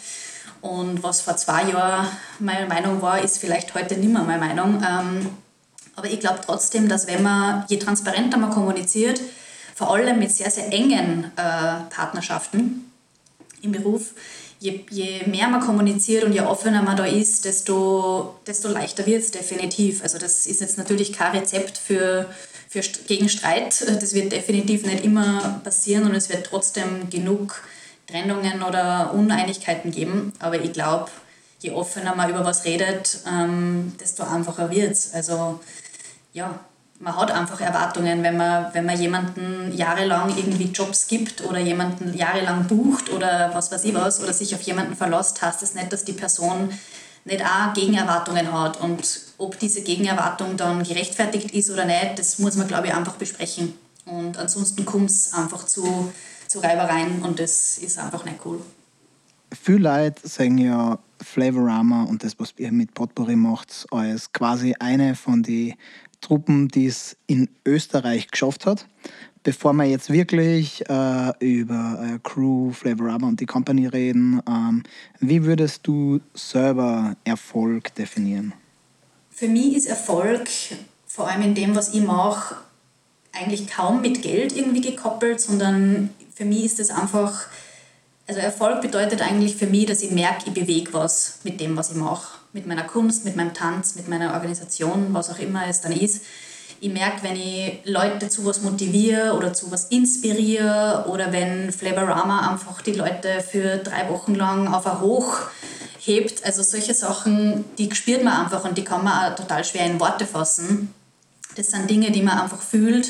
Und 0.61 1.03
was 1.03 1.19
vor 1.19 1.35
zwei 1.35 1.69
Jahren 1.69 2.07
meine 2.39 2.65
Meinung 2.67 3.01
war, 3.01 3.21
ist 3.21 3.39
vielleicht 3.39 3.75
heute 3.75 3.97
nicht 3.97 4.11
mehr 4.11 4.23
meine 4.23 4.39
Meinung. 4.39 4.81
Ähm, 4.87 5.29
aber 5.97 6.07
ich 6.07 6.21
glaube 6.21 6.39
trotzdem, 6.45 6.87
dass 6.87 7.07
wenn 7.07 7.21
man, 7.21 7.65
je 7.67 7.77
transparenter 7.77 8.37
man 8.37 8.51
kommuniziert, 8.51 9.19
vor 9.75 9.93
allem 9.93 10.17
mit 10.17 10.31
sehr, 10.31 10.49
sehr 10.49 10.71
engen 10.71 11.25
äh, 11.35 11.93
Partnerschaften 11.93 12.89
im 13.61 13.73
Beruf, 13.73 14.13
je, 14.59 14.83
je 14.89 15.21
mehr 15.27 15.49
man 15.49 15.61
kommuniziert 15.61 16.23
und 16.23 16.33
je 16.33 16.41
offener 16.41 16.81
man 16.81 16.97
da 16.97 17.05
ist, 17.05 17.45
desto, 17.45 18.35
desto 18.47 18.69
leichter 18.69 19.05
wird 19.05 19.23
es 19.23 19.31
definitiv. 19.31 20.03
Also 20.03 20.17
das 20.17 20.45
ist 20.45 20.61
jetzt 20.61 20.77
natürlich 20.77 21.13
kein 21.13 21.35
Rezept 21.35 21.77
für, 21.77 22.27
für, 22.69 22.81
gegen 23.07 23.29
Streit. 23.29 23.85
Das 23.87 24.13
wird 24.13 24.31
definitiv 24.31 24.85
nicht 24.85 25.03
immer 25.03 25.61
passieren 25.63 26.05
und 26.05 26.15
es 26.15 26.29
wird 26.29 26.45
trotzdem 26.45 27.09
genug 27.09 27.61
Trennungen 28.07 28.63
oder 28.63 29.13
Uneinigkeiten 29.13 29.91
geben. 29.91 30.33
Aber 30.39 30.59
ich 30.59 30.73
glaube, 30.73 31.09
je 31.59 31.71
offener 31.71 32.15
man 32.15 32.29
über 32.29 32.45
was 32.45 32.65
redet, 32.65 33.19
ähm, 33.27 33.93
desto 33.99 34.23
einfacher 34.23 34.69
wird 34.69 34.91
es. 34.91 35.13
Also 35.13 35.59
ja, 36.33 36.59
man 36.99 37.15
hat 37.17 37.31
einfach 37.31 37.59
Erwartungen, 37.59 38.23
wenn 38.23 38.37
man, 38.37 38.73
wenn 38.73 38.85
man 38.85 38.99
jemanden 38.99 39.71
jahrelang 39.75 40.29
irgendwie 40.35 40.71
Jobs 40.71 41.07
gibt 41.07 41.43
oder 41.43 41.59
jemanden 41.59 42.15
jahrelang 42.15 42.67
bucht 42.67 43.11
oder 43.11 43.51
was 43.53 43.71
weiß 43.71 43.83
ich 43.83 43.93
was 43.93 44.21
oder 44.21 44.33
sich 44.33 44.55
auf 44.55 44.61
jemanden 44.61 44.95
verlässt, 44.95 45.41
heißt 45.41 45.61
das 45.61 45.75
nicht, 45.75 45.91
dass 45.91 46.05
die 46.05 46.13
Person 46.13 46.69
nicht 47.25 47.43
auch 47.43 47.73
Gegenerwartungen 47.73 48.51
hat. 48.53 48.79
Und 48.79 49.21
ob 49.37 49.59
diese 49.59 49.81
Gegenerwartung 49.81 50.55
dann 50.55 50.83
gerechtfertigt 50.83 51.51
ist 51.51 51.69
oder 51.69 51.85
nicht, 51.85 52.17
das 52.17 52.39
muss 52.39 52.55
man, 52.55 52.67
glaube 52.67 52.87
ich, 52.87 52.93
einfach 52.93 53.15
besprechen. 53.15 53.73
Und 54.05 54.37
ansonsten 54.37 54.85
kommt 54.85 55.09
es 55.09 55.33
einfach 55.33 55.65
zu, 55.65 56.13
zu 56.47 56.59
Reibereien 56.59 57.23
und 57.23 57.39
das 57.39 57.77
ist 57.79 57.97
einfach 57.97 58.23
nicht 58.23 58.37
cool. 58.45 58.61
Viele 59.51 59.79
Leute 59.79 60.27
sagen 60.27 60.57
ja 60.57 60.99
Flavorama 61.21 62.03
und 62.03 62.23
das, 62.23 62.37
was 62.39 62.53
ihr 62.57 62.71
mit 62.71 62.93
Potpourri 62.93 63.35
macht, 63.35 63.85
als 63.91 64.31
quasi 64.31 64.75
eine 64.79 65.15
von 65.15 65.43
den 65.43 65.75
Truppen, 66.25 66.69
die 66.69 66.87
es 66.87 67.17
in 67.27 67.49
Österreich 67.65 68.29
geschafft 68.29 68.65
hat. 68.65 68.87
Bevor 69.43 69.73
wir 69.73 69.85
jetzt 69.85 70.09
wirklich 70.09 70.83
äh, 70.89 71.33
über 71.39 72.01
äh, 72.03 72.19
Crew, 72.23 72.71
Flavorama 72.71 73.27
und 73.27 73.39
die 73.39 73.45
Company 73.45 73.85
reden, 73.85 74.41
ähm, 74.49 74.81
wie 75.19 75.43
würdest 75.43 75.85
du 75.85 76.19
selber 76.33 77.15
Erfolg 77.25 77.93
definieren? 77.93 78.53
Für 79.29 79.47
mich 79.47 79.75
ist 79.75 79.85
Erfolg 79.85 80.49
vor 81.05 81.29
allem 81.29 81.43
in 81.43 81.55
dem, 81.55 81.75
was 81.75 81.93
ich 81.93 82.01
mache, 82.01 82.55
eigentlich 83.31 83.67
kaum 83.67 84.01
mit 84.01 84.23
Geld 84.23 84.57
irgendwie 84.57 84.81
gekoppelt, 84.81 85.39
sondern 85.39 86.09
für 86.33 86.45
mich 86.45 86.65
ist 86.65 86.79
es 86.79 86.89
einfach, 86.89 87.45
also 88.27 88.39
Erfolg 88.39 88.81
bedeutet 88.81 89.21
eigentlich 89.21 89.55
für 89.55 89.67
mich, 89.67 89.85
dass 89.85 90.01
ich 90.01 90.11
merke, 90.11 90.45
ich 90.47 90.53
bewege 90.53 90.93
was 90.93 91.39
mit 91.43 91.59
dem, 91.59 91.77
was 91.77 91.91
ich 91.91 91.97
mache 91.97 92.39
mit 92.55 92.65
meiner 92.65 92.83
Kunst, 92.83 93.25
mit 93.25 93.35
meinem 93.35 93.53
Tanz, 93.53 93.95
mit 93.95 94.07
meiner 94.07 94.33
Organisation, 94.33 95.07
was 95.11 95.29
auch 95.29 95.39
immer 95.39 95.67
es 95.67 95.81
dann 95.81 95.91
ist. 95.91 96.23
Ich 96.79 96.91
merke, 96.91 97.23
wenn 97.23 97.35
ich 97.35 97.79
Leute 97.83 98.29
zu 98.29 98.45
was 98.45 98.61
motiviere 98.61 99.33
oder 99.33 99.53
zu 99.53 99.71
was 99.71 99.85
inspiriere 99.85 101.05
oder 101.09 101.33
wenn 101.33 101.71
Flavorama 101.73 102.49
einfach 102.49 102.81
die 102.81 102.93
Leute 102.93 103.41
für 103.41 103.77
drei 103.77 104.09
Wochen 104.09 104.35
lang 104.35 104.73
auf 104.73 104.87
ein 104.87 105.01
Hoch 105.01 105.39
hebt. 105.99 106.45
Also 106.45 106.63
solche 106.63 106.93
Sachen, 106.93 107.65
die 107.77 107.93
spürt 107.93 108.23
man 108.23 108.45
einfach 108.45 108.63
und 108.63 108.77
die 108.77 108.83
kann 108.85 109.03
man 109.03 109.33
auch 109.33 109.35
total 109.35 109.65
schwer 109.65 109.85
in 109.85 109.99
Worte 109.99 110.25
fassen. 110.25 110.93
Das 111.57 111.71
sind 111.71 111.89
Dinge, 111.89 112.11
die 112.11 112.21
man 112.21 112.39
einfach 112.39 112.61
fühlt 112.61 113.09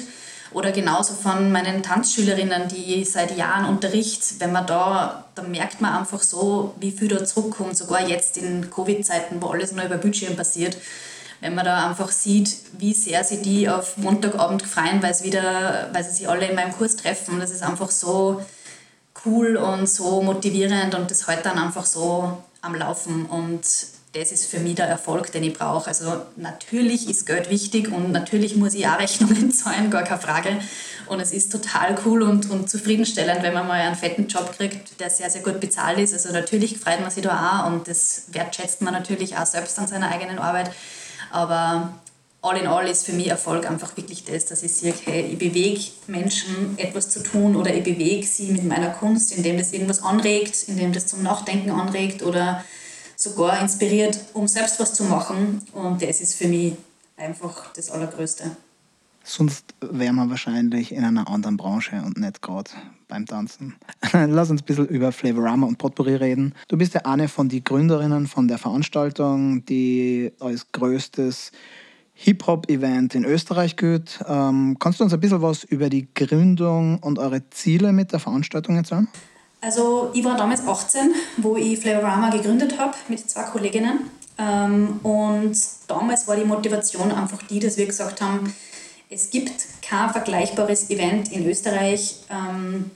oder 0.55 0.71
genauso 0.71 1.15
von 1.15 1.51
meinen 1.51 1.83
Tanzschülerinnen, 1.83 2.69
die 2.69 3.03
seit 3.03 3.35
Jahren 3.37 3.65
unterricht, 3.65 4.39
wenn 4.39 4.53
man 4.53 4.65
da, 4.65 5.25
da 5.35 5.41
merkt 5.41 5.81
man 5.81 5.97
einfach 5.97 6.23
so, 6.23 6.73
wie 6.79 6.91
viel 6.91 7.09
da 7.09 7.25
zurückkommt, 7.25 7.75
sogar 7.75 8.07
jetzt 8.07 8.37
in 8.37 8.71
Covid-Zeiten, 8.71 9.41
wo 9.41 9.47
alles 9.47 9.73
nur 9.73 9.83
über 9.83 9.97
Bildschirm 9.97 10.37
passiert. 10.37 10.77
Wenn 11.41 11.55
man 11.55 11.65
da 11.65 11.89
einfach 11.89 12.09
sieht, 12.09 12.55
wie 12.77 12.93
sehr 12.93 13.25
sie 13.25 13.41
die 13.41 13.67
auf 13.67 13.97
Montagabend 13.97 14.63
freuen, 14.63 15.03
weil, 15.03 15.13
wieder, 15.23 15.89
weil 15.91 16.05
sie 16.05 16.11
sich 16.11 16.29
alle 16.29 16.47
in 16.47 16.55
meinem 16.55 16.71
Kurs 16.71 16.95
treffen. 16.95 17.41
Das 17.41 17.51
ist 17.51 17.61
einfach 17.61 17.91
so 17.91 18.41
cool 19.25 19.57
und 19.57 19.89
so 19.89 20.21
motivierend 20.21 20.95
und 20.95 21.11
das 21.11 21.27
hält 21.27 21.45
dann 21.45 21.59
einfach 21.59 21.85
so 21.85 22.41
am 22.61 22.75
Laufen. 22.75 23.25
Und 23.25 23.65
das 24.15 24.31
ist 24.31 24.45
für 24.45 24.59
mich 24.59 24.75
der 24.75 24.87
Erfolg, 24.87 25.31
den 25.33 25.43
ich 25.43 25.53
brauche. 25.53 25.87
Also 25.87 26.21
natürlich 26.37 27.09
ist 27.09 27.25
Geld 27.25 27.49
wichtig 27.49 27.91
und 27.91 28.13
natürlich 28.13 28.55
muss 28.55 28.73
ich 28.73 28.87
auch 28.87 28.97
Rechnungen 28.97 29.51
zahlen, 29.53 29.91
gar 29.91 30.03
keine 30.03 30.21
Frage. 30.21 30.59
Und 31.07 31.19
es 31.19 31.33
ist 31.33 31.51
total 31.51 31.97
cool 32.05 32.23
und, 32.23 32.49
und 32.49 32.69
zufriedenstellend, 32.69 33.43
wenn 33.43 33.53
man 33.53 33.67
mal 33.67 33.81
einen 33.81 33.95
fetten 33.95 34.27
Job 34.27 34.57
kriegt, 34.57 34.99
der 35.01 35.09
sehr, 35.09 35.29
sehr 35.29 35.41
gut 35.41 35.59
bezahlt 35.59 35.99
ist. 35.99 36.13
Also 36.13 36.31
natürlich 36.31 36.77
freut 36.77 37.01
man 37.01 37.11
sich 37.11 37.23
da 37.23 37.63
auch 37.63 37.71
und 37.71 37.87
das 37.87 38.27
wertschätzt 38.31 38.81
man 38.81 38.93
natürlich 38.93 39.35
auch 39.37 39.45
selbst 39.45 39.77
an 39.79 39.87
seiner 39.87 40.09
eigenen 40.09 40.39
Arbeit. 40.39 40.71
Aber 41.29 41.93
all 42.41 42.57
in 42.57 42.67
all 42.67 42.87
ist 42.87 43.05
für 43.05 43.13
mich 43.13 43.27
Erfolg 43.27 43.69
einfach 43.69 43.97
wirklich 43.97 44.23
das, 44.23 44.45
dass 44.45 44.63
ich 44.63 44.71
sehe, 44.71 44.93
hey, 45.03 45.25
ich 45.33 45.37
bewege 45.37 45.81
Menschen 46.07 46.77
etwas 46.77 47.09
zu 47.09 47.21
tun 47.21 47.57
oder 47.57 47.73
ich 47.73 47.83
bewege 47.83 48.25
sie 48.25 48.53
mit 48.53 48.63
meiner 48.63 48.91
Kunst, 48.91 49.33
indem 49.33 49.57
das 49.57 49.73
irgendwas 49.73 50.01
anregt, 50.01 50.63
indem 50.67 50.93
das 50.93 51.05
zum 51.05 51.21
Nachdenken 51.21 51.71
anregt 51.71 52.23
oder 52.23 52.63
sogar 53.15 53.61
inspiriert, 53.61 54.19
um 54.33 54.47
selbst 54.47 54.79
was 54.79 54.93
zu 54.93 55.03
machen. 55.03 55.61
Und 55.73 56.01
das 56.01 56.21
ist 56.21 56.35
für 56.35 56.47
mich 56.47 56.73
einfach 57.17 57.73
das 57.73 57.91
Allergrößte. 57.91 58.51
Sonst 59.27 59.73
wären 59.81 60.15
wir 60.15 60.29
wahrscheinlich 60.29 60.91
in 60.91 61.03
einer 61.03 61.27
anderen 61.27 61.57
Branche 61.57 61.99
und 62.05 62.19
nicht 62.19 62.43
gerade 62.43 62.69
beim 63.07 63.25
Tanzen. 63.25 63.75
Lass 64.13 64.51
uns 64.51 64.61
ein 64.61 64.65
bisschen 64.65 64.87
über 64.87 65.11
Flavorama 65.11 65.65
und 65.65 65.79
Potpourri 65.79 66.15
reden. 66.15 66.53
Du 66.67 66.77
bist 66.77 66.93
ja 66.93 67.01
eine 67.05 67.27
von 67.27 67.49
den 67.49 67.63
Gründerinnen 67.63 68.27
von 68.27 68.47
der 68.47 68.59
Veranstaltung, 68.59 69.65
die 69.65 70.31
als 70.39 70.71
größtes 70.71 71.51
Hip-Hop-Event 72.13 73.15
in 73.15 73.25
Österreich 73.25 73.75
gilt. 73.75 74.23
Ähm, 74.27 74.77
kannst 74.79 74.99
du 74.99 75.03
uns 75.03 75.13
ein 75.13 75.19
bisschen 75.19 75.41
was 75.41 75.63
über 75.63 75.89
die 75.89 76.07
Gründung 76.13 76.99
und 76.99 77.17
eure 77.17 77.49
Ziele 77.49 77.93
mit 77.93 78.11
der 78.11 78.19
Veranstaltung 78.19 78.75
erzählen? 78.75 79.07
Also 79.65 80.11
ich 80.13 80.23
war 80.23 80.37
damals 80.37 80.67
18, 80.67 81.15
wo 81.37 81.57
ich 81.57 81.79
Flavorama 81.79 82.29
gegründet 82.29 82.77
habe 82.77 82.95
mit 83.07 83.27
zwei 83.27 83.41
Kolleginnen. 83.45 84.11
Ähm, 84.37 84.99
und 85.01 85.57
damals 85.87 86.27
war 86.27 86.35
die 86.35 86.43
Motivation 86.43 87.11
einfach 87.11 87.41
die, 87.49 87.59
dass 87.59 87.75
wir 87.75 87.87
gesagt 87.87 88.21
haben, 88.21 88.53
es 89.09 89.31
gibt 89.31 89.65
kein 89.81 90.11
vergleichbares 90.11 90.91
Event 90.91 91.31
in 91.31 91.49
Österreich, 91.49 92.17
ähm, 92.29 92.91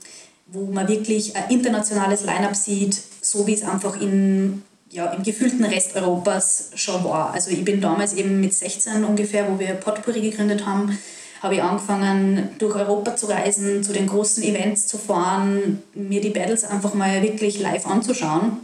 wo 0.46 0.66
man 0.66 0.86
wirklich 0.86 1.34
ein 1.34 1.50
internationales 1.50 2.24
Line-up 2.24 2.54
sieht, 2.54 2.96
so 3.20 3.48
wie 3.48 3.54
es 3.54 3.64
einfach 3.64 4.00
in, 4.00 4.62
ja, 4.90 5.06
im 5.06 5.24
gefühlten 5.24 5.64
Rest 5.64 5.96
Europas 5.96 6.70
schon 6.76 7.02
war. 7.02 7.32
Also 7.32 7.50
ich 7.50 7.64
bin 7.64 7.80
damals 7.80 8.12
eben 8.12 8.40
mit 8.40 8.54
16 8.54 9.04
ungefähr, 9.04 9.50
wo 9.50 9.58
wir 9.58 9.74
Potpourri 9.74 10.20
gegründet 10.20 10.64
haben, 10.66 10.96
habe 11.42 11.54
ich 11.54 11.62
angefangen, 11.62 12.50
durch 12.58 12.74
Europa 12.74 13.16
zu 13.16 13.26
reisen, 13.26 13.82
zu 13.82 13.92
den 13.92 14.06
großen 14.06 14.42
Events 14.42 14.86
zu 14.86 14.98
fahren, 14.98 15.82
mir 15.94 16.20
die 16.20 16.30
Battles 16.30 16.64
einfach 16.64 16.94
mal 16.94 17.22
wirklich 17.22 17.58
live 17.58 17.86
anzuschauen 17.86 18.58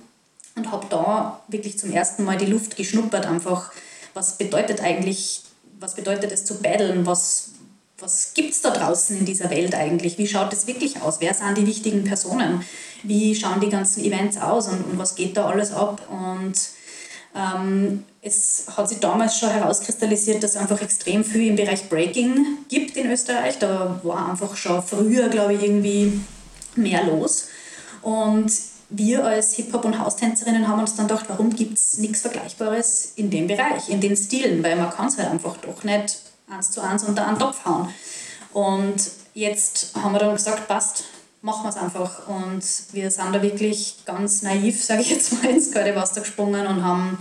und 0.57 0.71
habe 0.71 0.87
da 0.91 1.41
wirklich 1.49 1.79
zum 1.79 1.91
ersten 1.91 2.25
Mal 2.25 2.37
die 2.37 2.47
Luft 2.47 2.77
geschnuppert, 2.77 3.27
einfach, 3.27 3.73
was 4.13 4.37
bedeutet 4.37 4.83
eigentlich, 4.83 5.43
was 5.81 5.95
bedeutet 5.95 6.33
es 6.33 6.45
zu 6.45 6.61
battlen, 6.61 7.07
was, 7.07 7.51
was 7.99 8.35
gibt 8.35 8.51
es 8.51 8.61
da 8.61 8.71
draußen 8.71 9.19
in 9.19 9.25
dieser 9.25 9.49
Welt 9.49 9.75
eigentlich, 9.75 10.19
wie 10.19 10.27
schaut 10.27 10.53
es 10.53 10.67
wirklich 10.67 11.01
aus, 11.01 11.21
wer 11.21 11.33
sind 11.33 11.57
die 11.57 11.67
wichtigen 11.67 12.05
Personen, 12.05 12.63
wie 13.03 13.35
schauen 13.35 13.61
die 13.61 13.71
ganzen 13.71 14.05
Events 14.05 14.37
aus 14.37 14.69
und, 14.69 14.83
und 14.83 14.99
was 14.99 15.15
geht 15.15 15.37
da 15.37 15.47
alles 15.47 15.73
ab? 15.73 16.03
Und 16.11 16.55
ähm, 17.37 18.05
es 18.23 18.67
hat 18.77 18.89
sich 18.89 18.99
damals 18.99 19.39
schon 19.39 19.51
herauskristallisiert, 19.51 20.43
dass 20.43 20.53
es 20.53 20.57
einfach 20.57 20.81
extrem 20.81 21.25
viel 21.25 21.49
im 21.49 21.57
Bereich 21.57 21.89
Breaking 21.89 22.59
gibt 22.69 22.97
in 22.97 23.11
Österreich. 23.11 23.59
Da 23.59 24.01
war 24.03 24.31
einfach 24.31 24.57
schon 24.57 24.83
früher, 24.83 25.29
glaube 25.29 25.55
ich, 25.55 25.63
irgendwie 25.63 26.21
mehr 26.75 27.05
los. 27.05 27.49
Und 28.03 28.51
wir 28.89 29.25
als 29.25 29.55
Hip-Hop- 29.55 29.85
und 29.85 29.99
Haustänzerinnen 29.99 30.67
haben 30.67 30.81
uns 30.81 30.95
dann 30.95 31.09
gedacht, 31.09 31.27
warum 31.29 31.55
gibt 31.55 31.79
es 31.79 31.99
nichts 31.99 32.23
Vergleichbares 32.23 33.13
in 33.17 33.31
dem 33.31 33.49
Bereich, 33.49 33.89
in 33.89 34.01
den 34.01 34.17
Stilen, 34.17 34.63
weil 34.63 34.77
man 34.77 34.91
kann 34.91 35.09
es 35.09 35.19
halt 35.19 35.31
einfach 35.31 35.57
doch 35.59 35.83
nicht 35.85 36.19
eins 36.49 36.71
zu 36.71 36.81
eins 36.81 37.05
unter 37.05 37.27
einen 37.27 37.39
Topf 37.39 37.65
hauen. 37.65 37.89
Und 38.53 38.97
jetzt 39.35 39.95
haben 39.97 40.13
wir 40.13 40.21
dann 40.21 40.35
gesagt, 40.35 40.69
passt, 40.69 41.05
machen 41.47 41.65
wir 41.65 41.71
es 41.71 41.77
einfach. 41.77 42.27
Und 42.29 42.63
wir 42.93 43.11
sind 43.11 43.35
da 43.35 43.41
wirklich 43.41 43.99
ganz 44.05 44.43
naiv, 44.43 44.85
sage 44.85 45.03
ich 45.03 45.11
jetzt 45.11 45.33
mal, 45.33 45.51
ins 45.51 45.71
kalte 45.71 45.95
Wasser 45.95 46.21
gesprungen 46.21 46.67
und 46.67 46.85
haben 46.85 47.19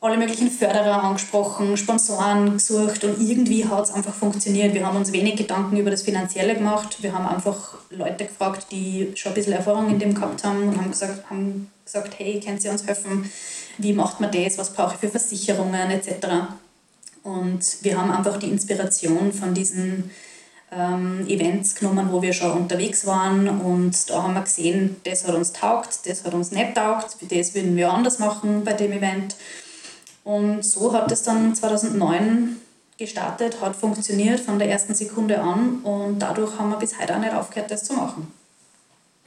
alle 0.00 0.18
möglichen 0.18 0.50
Förderer 0.50 1.02
angesprochen, 1.02 1.78
Sponsoren 1.78 2.54
gesucht 2.54 3.04
und 3.04 3.18
irgendwie 3.22 3.64
hat 3.64 3.84
es 3.84 3.90
einfach 3.90 4.12
funktioniert. 4.12 4.74
Wir 4.74 4.84
haben 4.84 4.98
uns 4.98 5.12
wenig 5.12 5.36
Gedanken 5.36 5.78
über 5.78 5.90
das 5.90 6.02
Finanzielle 6.02 6.54
gemacht. 6.54 7.02
Wir 7.02 7.14
haben 7.14 7.26
einfach 7.26 7.76
Leute 7.88 8.26
gefragt, 8.26 8.66
die 8.70 9.12
schon 9.14 9.32
ein 9.32 9.34
bisschen 9.36 9.54
Erfahrung 9.54 9.88
in 9.88 9.98
dem 9.98 10.12
gehabt 10.12 10.44
haben 10.44 10.68
und 10.68 10.76
haben 10.76 10.90
gesagt, 10.90 11.30
haben 11.30 11.70
gesagt 11.86 12.18
hey, 12.18 12.38
könnt 12.44 12.62
ihr 12.62 12.72
uns 12.72 12.86
helfen? 12.86 13.30
Wie 13.78 13.94
macht 13.94 14.20
man 14.20 14.30
das? 14.30 14.58
Was 14.58 14.74
brauche 14.74 14.94
ich 14.94 15.00
für 15.00 15.08
Versicherungen 15.08 15.90
etc. 15.90 16.26
Und 17.22 17.64
wir 17.80 17.98
haben 17.98 18.10
einfach 18.10 18.38
die 18.38 18.50
Inspiration 18.50 19.32
von 19.32 19.54
diesen 19.54 20.10
ähm, 20.76 21.26
Events 21.28 21.74
genommen, 21.74 22.08
wo 22.10 22.22
wir 22.22 22.32
schon 22.32 22.52
unterwegs 22.52 23.06
waren 23.06 23.48
und 23.48 24.10
da 24.10 24.22
haben 24.22 24.34
wir 24.34 24.42
gesehen, 24.42 24.96
das 25.04 25.26
hat 25.26 25.34
uns 25.34 25.52
taugt, 25.52 26.06
das 26.06 26.24
hat 26.24 26.34
uns 26.34 26.50
nicht 26.50 26.74
taugt, 26.74 27.16
das 27.30 27.54
würden 27.54 27.76
wir 27.76 27.92
anders 27.92 28.18
machen 28.18 28.64
bei 28.64 28.72
dem 28.72 28.92
Event 28.92 29.36
und 30.24 30.64
so 30.64 30.92
hat 30.92 31.10
es 31.12 31.22
dann 31.22 31.54
2009 31.54 32.56
gestartet, 32.98 33.60
hat 33.60 33.76
funktioniert 33.76 34.40
von 34.40 34.58
der 34.58 34.70
ersten 34.70 34.94
Sekunde 34.94 35.40
an 35.40 35.80
und 35.82 36.18
dadurch 36.20 36.58
haben 36.58 36.70
wir 36.70 36.78
bis 36.78 36.98
heute 36.98 37.16
auch 37.16 37.20
nicht 37.20 37.34
aufgehört, 37.34 37.70
das 37.70 37.84
zu 37.84 37.94
machen. 37.94 38.28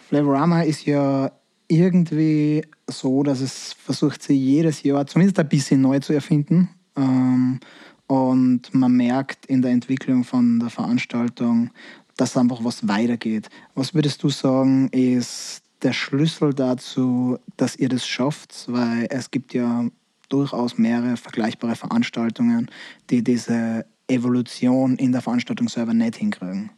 Flavorama 0.07 0.61
ist 0.61 0.85
ja 0.85 1.31
irgendwie 1.67 2.65
so, 2.87 3.23
dass 3.23 3.41
es 3.41 3.73
versucht, 3.73 4.23
sie 4.23 4.35
jedes 4.35 4.83
Jahr 4.83 5.05
zumindest 5.05 5.39
ein 5.39 5.49
bisschen 5.49 5.81
neu 5.81 5.99
zu 5.99 6.13
erfinden. 6.13 6.69
Ähm, 6.95 7.59
und 8.07 8.73
man 8.73 8.93
merkt 8.93 9.45
in 9.45 9.61
der 9.61 9.71
Entwicklung 9.71 10.23
von 10.23 10.59
der 10.59 10.69
Veranstaltung, 10.69 11.69
dass 12.15 12.35
einfach 12.35 12.63
was 12.63 12.87
weitergeht. 12.87 13.49
Was 13.75 13.93
würdest 13.93 14.23
du 14.23 14.29
sagen, 14.29 14.89
ist 14.89 15.61
der 15.83 15.93
Schlüssel 15.93 16.53
dazu, 16.53 17.37
dass 17.57 17.75
ihr 17.75 17.89
das 17.89 18.07
schafft? 18.07 18.65
Weil 18.67 19.07
es 19.09 19.29
gibt 19.29 19.53
ja 19.53 19.85
durchaus 20.29 20.77
mehrere 20.77 21.17
vergleichbare 21.17 21.75
Veranstaltungen, 21.75 22.69
die 23.09 23.23
diese 23.23 23.85
Evolution 24.07 24.95
in 24.95 25.11
der 25.11 25.21
Veranstaltung 25.21 25.69
selber 25.69 25.93
nicht 25.93 26.15
hinkriegen. 26.15 26.71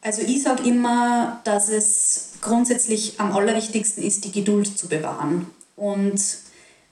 Also 0.00 0.22
ich 0.22 0.42
sage 0.42 0.68
immer, 0.68 1.40
dass 1.44 1.68
es 1.68 2.34
grundsätzlich 2.40 3.18
am 3.18 3.32
allerwichtigsten 3.32 4.02
ist, 4.04 4.24
die 4.24 4.32
Geduld 4.32 4.78
zu 4.78 4.88
bewahren. 4.88 5.46
Und 5.76 6.20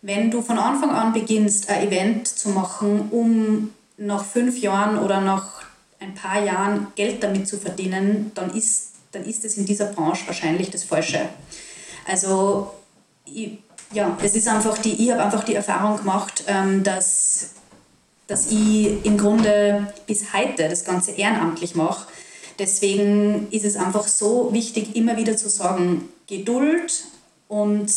wenn 0.02 0.30
du 0.30 0.42
von 0.42 0.58
Anfang 0.58 0.90
an 0.90 1.12
beginnst, 1.12 1.68
ein 1.70 1.88
Event 1.88 2.28
zu 2.28 2.50
machen, 2.50 3.08
um 3.10 3.72
nach 3.96 4.24
fünf 4.24 4.58
Jahren 4.60 4.98
oder 4.98 5.20
nach 5.20 5.62
ein 5.98 6.14
paar 6.14 6.42
Jahren 6.42 6.88
Geld 6.94 7.22
damit 7.22 7.48
zu 7.48 7.56
verdienen, 7.56 8.30
dann 8.34 8.54
ist, 8.54 8.92
dann 9.12 9.24
ist 9.24 9.44
es 9.44 9.56
in 9.56 9.66
dieser 9.66 9.86
Branche 9.86 10.26
wahrscheinlich 10.26 10.70
das 10.70 10.84
Falsche. 10.84 11.28
Also 12.06 12.72
ich 13.24 13.58
ja, 13.92 14.16
es 14.22 14.34
ist 14.34 14.48
einfach 14.48 14.78
die, 14.78 15.02
ich 15.02 15.10
habe 15.10 15.22
einfach 15.22 15.44
die 15.44 15.54
Erfahrung 15.54 15.98
gemacht, 15.98 16.44
ähm, 16.46 16.82
dass, 16.82 17.50
dass 18.26 18.50
ich 18.50 19.04
im 19.04 19.16
Grunde 19.16 19.92
bis 20.06 20.32
heute 20.32 20.68
das 20.68 20.84
Ganze 20.84 21.12
ehrenamtlich 21.12 21.74
mache. 21.74 22.06
Deswegen 22.58 23.48
ist 23.50 23.64
es 23.64 23.76
einfach 23.76 24.08
so 24.08 24.52
wichtig, 24.52 24.96
immer 24.96 25.16
wieder 25.16 25.36
zu 25.36 25.48
sagen, 25.48 26.08
Geduld 26.26 27.04
und 27.48 27.92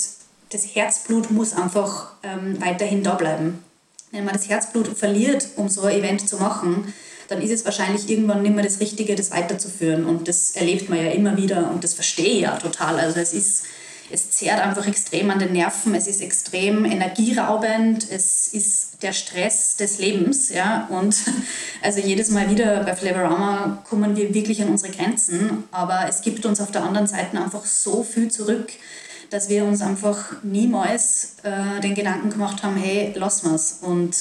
das 0.50 0.75
Herzblut 0.75 1.32
muss 1.32 1.53
einfach 1.53 2.13
ähm, 2.24 2.60
weiterhin 2.62 3.03
da 3.03 3.15
bleiben. 3.15 3.63
Wenn 4.12 4.25
man 4.25 4.34
das 4.34 4.50
Herzblut 4.50 4.88
verliert, 4.98 5.50
um 5.56 5.70
so 5.70 5.84
ein 5.84 5.98
Event 5.98 6.27
zu 6.27 6.38
machen, 6.38 6.94
dann 7.27 7.41
ist 7.41 7.51
es 7.51 7.65
wahrscheinlich 7.65 8.10
irgendwann 8.10 8.41
nicht 8.41 8.56
mehr 8.56 8.63
das 8.63 8.79
Richtige, 8.79 9.15
das 9.15 9.32
weiterzuführen. 9.32 10.06
Und 10.06 10.27
das 10.27 10.51
erlebt 10.51 10.89
man 10.89 10.98
ja 10.98 11.12
immer 11.12 11.38
wieder 11.38 11.70
und 11.72 11.84
das 11.84 11.94
verstehe 11.94 12.34
ich 12.34 12.41
ja 12.41 12.58
total. 12.58 13.00
Also 13.00 13.20
es 13.20 13.34
ist 13.34 13.65
es 14.12 14.32
zehrt 14.32 14.60
einfach 14.60 14.88
extrem 14.88 15.29
an 15.29 15.39
den 15.39 15.53
Nerven, 15.53 15.94
es 15.94 16.08
ist 16.08 16.22
extrem 16.22 16.86
energieraubend, 16.86 18.08
es 18.10 18.48
ist 18.48 19.03
der 19.03 19.13
Stress 19.13 19.75
des 19.75 20.00
Lebens. 20.00 20.50
Ja? 20.50 20.88
Und 20.89 21.15
also 21.82 22.00
jedes 22.00 22.29
Mal 22.32 22.50
wieder 22.50 22.84
bei 22.84 22.96
Flavorama 22.96 23.84
kommen 23.88 24.15
wir 24.15 24.34
wirklich 24.34 24.62
an 24.62 24.70
unsere 24.70 24.91
Grenzen, 24.91 25.65
aber 25.72 26.08
es 26.10 26.22
gibt 26.22 26.46
uns 26.46 26.60
auf 26.60 26.71
der 26.71 26.84
anderen 26.84 27.08
Seite 27.08 27.39
einfach 27.39 27.65
so 27.65 28.04
viel 28.04 28.32
zurück, 28.32 28.71
dass 29.30 29.50
wir 29.50 29.65
uns 29.65 29.82
einfach 29.82 30.44
niemals 30.44 31.36
äh, 31.44 31.80
den 31.82 31.96
Gedanken 31.96 32.30
gemacht 32.30 32.63
haben, 32.63 32.78
hey, 32.78 33.13
lass 33.15 33.44
mal's. 33.44 33.80
Und 33.82 34.15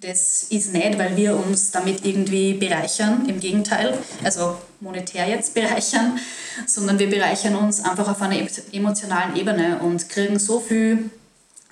das 0.00 0.44
ist 0.44 0.72
nicht, 0.72 0.98
weil 0.98 1.16
wir 1.16 1.36
uns 1.36 1.70
damit 1.70 2.04
irgendwie 2.04 2.54
bereichern, 2.54 3.28
im 3.28 3.40
Gegenteil, 3.40 3.96
also 4.24 4.56
monetär 4.80 5.28
jetzt 5.28 5.54
bereichern, 5.54 6.18
sondern 6.66 6.98
wir 6.98 7.08
bereichern 7.08 7.54
uns 7.54 7.84
einfach 7.84 8.08
auf 8.08 8.20
einer 8.20 8.36
emotionalen 8.72 9.36
Ebene 9.36 9.78
und 9.78 10.08
kriegen 10.08 10.38
so 10.38 10.60
viel 10.60 11.10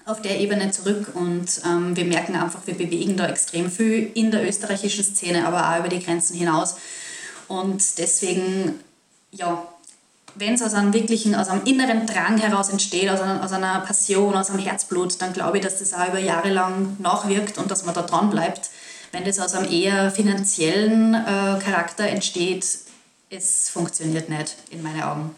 auf 0.07 0.23
der 0.23 0.40
Ebene 0.40 0.71
zurück 0.71 1.12
und 1.14 1.61
ähm, 1.64 1.97
wir 1.97 2.05
merken 2.05 2.35
einfach, 2.35 2.66
wir 2.66 2.75
bewegen 2.75 3.16
da 3.16 3.29
extrem 3.29 3.71
viel 3.71 4.11
in 4.14 4.31
der 4.31 4.47
österreichischen 4.47 5.05
Szene, 5.05 5.47
aber 5.47 5.71
auch 5.71 5.81
über 5.81 5.88
die 5.88 6.03
Grenzen 6.03 6.37
hinaus. 6.37 6.77
Und 7.49 7.99
deswegen, 7.99 8.81
ja, 9.31 9.66
wenn 10.35 10.55
es 10.55 10.62
aus 10.62 10.75
einem 10.75 10.93
wirklichen, 10.93 11.35
aus 11.35 11.49
einem 11.49 11.64
inneren 11.64 12.07
Drang 12.07 12.38
heraus 12.38 12.69
entsteht, 12.69 13.09
aus 13.09 13.21
einer, 13.21 13.43
aus 13.45 13.53
einer 13.53 13.81
Passion, 13.81 14.35
aus 14.35 14.51
einem 14.51 14.61
Herzblut, 14.61 15.21
dann 15.21 15.33
glaube 15.33 15.59
ich, 15.59 15.64
dass 15.64 15.79
das 15.79 15.95
auch 15.95 16.09
über 16.09 16.19
Jahre 16.19 16.51
lang 16.51 16.97
nachwirkt 16.99 17.59
und 17.59 17.71
dass 17.71 17.85
man 17.85 17.95
da 17.95 18.03
dran 18.03 18.31
bleibt. 18.31 18.71
Wenn 19.12 19.25
das 19.25 19.40
aus 19.40 19.55
einem 19.55 19.71
eher 19.71 20.11
finanziellen 20.11 21.14
äh, 21.14 21.59
Charakter 21.62 22.07
entsteht, 22.07 22.64
es 23.29 23.69
funktioniert 23.71 24.29
nicht, 24.29 24.57
in 24.71 24.83
meinen 24.83 25.03
Augen. 25.03 25.31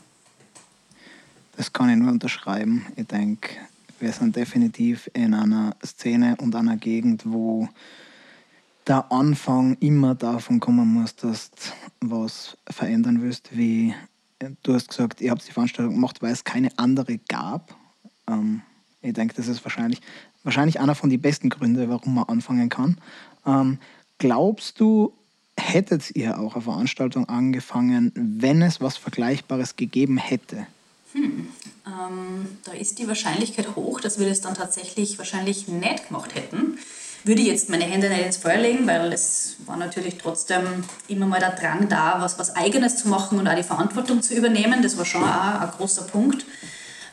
Das 1.57 1.73
kann 1.73 1.91
ich 1.91 1.97
nur 1.97 2.11
unterschreiben. 2.11 2.87
Ich 2.97 3.07
denke, 3.07 3.51
wir 4.01 4.13
sind 4.13 4.35
definitiv 4.37 5.11
in 5.15 5.35
einer 5.35 5.77
Szene 5.85 6.37
und 6.41 6.55
einer 6.57 6.77
Gegend, 6.77 7.23
wo 7.25 7.69
der 8.87 9.11
Anfang 9.13 9.77
immer 9.81 10.15
davon 10.15 10.59
kommen 10.59 10.89
muss, 10.89 11.15
dass 11.15 11.51
du 11.51 12.11
was 12.11 12.57
verändern 12.69 13.23
willst, 13.23 13.57
wie 13.57 13.95
du 14.63 14.75
hast 14.75 14.89
gesagt, 14.89 15.21
ihr 15.21 15.31
habt 15.31 15.47
die 15.47 15.53
Veranstaltung 15.53 15.95
gemacht, 15.95 16.23
weil 16.23 16.33
es 16.33 16.45
keine 16.45 16.77
andere 16.79 17.19
gab. 17.19 17.75
Ähm, 18.29 18.63
ich 19.01 19.13
denke, 19.13 19.35
das 19.35 19.49
ist 19.49 19.65
wahrscheinlich, 19.65 20.01
wahrscheinlich 20.45 20.81
einer 20.81 20.95
von 20.95 21.11
den 21.11 21.21
besten 21.21 21.49
Gründen, 21.49 21.89
warum 21.89 22.15
man 22.15 22.25
anfangen 22.25 22.69
kann. 22.69 22.99
Ähm, 23.47 23.79
glaubst 24.19 24.81
du, 24.81 25.13
hättet 25.59 26.15
ihr 26.15 26.39
auch 26.39 26.55
eine 26.55 26.63
Veranstaltung 26.63 27.29
angefangen, 27.29 28.13
wenn 28.15 28.63
es 28.63 28.81
was 28.81 28.97
Vergleichbares 28.97 29.77
gegeben 29.77 30.19
hätte? 30.19 30.67
Hm, 31.13 31.49
ähm, 31.87 32.47
da 32.65 32.73
ist 32.73 32.99
die 32.99 33.07
Wahrscheinlichkeit 33.07 33.77
hoch, 33.77 34.01
dass 34.01 34.19
wir 34.19 34.29
das 34.29 34.41
dann 34.41 34.55
tatsächlich 34.55 35.19
wahrscheinlich 35.19 35.69
nicht 35.69 36.09
gemacht 36.09 36.35
hätten 36.35 36.79
würde 37.25 37.43
jetzt 37.43 37.69
meine 37.69 37.85
Hände 37.85 38.09
nicht 38.09 38.27
ins 38.27 38.37
Feuer 38.37 38.59
legen, 38.59 38.87
weil 38.87 39.13
es 39.13 39.57
war 39.67 39.77
natürlich 39.77 40.19
trotzdem 40.19 40.85
immer 41.09 41.27
mal 41.27 41.41
der 41.41 41.53
Drang 41.53 41.89
da, 41.89 42.17
was, 42.19 42.39
was 42.39 42.57
Eigenes 42.57 42.97
zu 42.97 43.09
machen 43.09 43.39
und 43.39 43.47
auch 43.47 43.55
die 43.55 43.63
Verantwortung 43.63 44.23
zu 44.23 44.35
übernehmen. 44.35 44.83
Das 44.83 44.99
war 44.99 45.05
schon 45.05 45.23
auch 45.23 45.61
ein 45.61 45.71
großer 45.77 46.03
Punkt, 46.03 46.45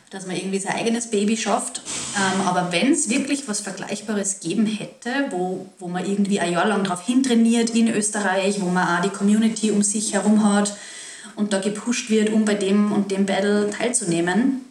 dass 0.09 0.25
man 0.25 0.35
irgendwie 0.35 0.59
sein 0.59 0.75
eigenes 0.75 1.11
Baby 1.11 1.37
schafft. 1.37 1.81
Ähm, 2.15 2.41
aber 2.47 2.71
wenn 2.71 2.91
es 2.91 3.09
wirklich 3.09 3.47
was 3.47 3.59
Vergleichbares 3.59 4.39
geben 4.39 4.65
hätte, 4.65 5.27
wo, 5.29 5.67
wo 5.77 5.87
man 5.87 6.05
irgendwie 6.05 6.39
ein 6.39 6.53
Jahr 6.53 6.67
lang 6.67 6.83
darauf 6.83 7.05
hintrainiert 7.05 7.69
in 7.71 7.93
Österreich, 7.93 8.61
wo 8.61 8.69
man 8.69 8.97
auch 8.97 9.01
die 9.01 9.15
Community 9.15 9.69
um 9.69 9.83
sich 9.83 10.13
herum 10.13 10.43
hat 10.43 10.75
und 11.35 11.53
da 11.53 11.59
gepusht 11.59 12.09
wird, 12.09 12.31
um 12.31 12.45
bei 12.45 12.55
dem 12.55 12.91
und 12.91 13.11
dem 13.11 13.27
Battle 13.27 13.69
teilzunehmen, 13.69 14.65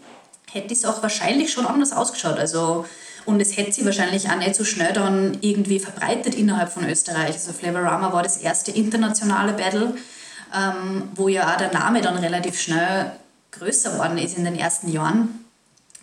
hätte 0.51 0.74
es 0.74 0.85
auch 0.85 1.03
wahrscheinlich 1.03 1.53
schon 1.53 1.66
anders 1.66 1.92
ausgeschaut. 1.92 2.38
Also 2.38 2.87
und 3.29 3.43
es 3.43 3.59
hätte 3.59 3.73
sich 3.73 3.85
wahrscheinlich 3.85 4.31
auch 4.31 4.37
nicht 4.37 4.55
so 4.55 4.64
schnell 4.64 4.95
dann 4.95 5.37
irgendwie 5.43 5.79
verbreitet 5.79 6.35
innerhalb 6.35 6.73
von 6.73 6.88
Österreich. 6.88 7.35
Also 7.35 7.53
Flavorama 7.53 8.11
war 8.11 8.23
das 8.23 8.38
erste 8.38 8.71
internationale 8.71 9.53
Battle, 9.53 9.95
ähm, 10.57 11.03
wo 11.14 11.29
ja 11.29 11.53
auch 11.53 11.59
der 11.59 11.71
Name 11.71 12.01
dann 12.01 12.17
relativ 12.17 12.59
schnell 12.59 13.12
größer 13.53 13.99
worden 13.99 14.17
ist 14.17 14.38
in 14.38 14.45
den 14.45 14.57
ersten 14.57 14.91
Jahren 14.91 15.45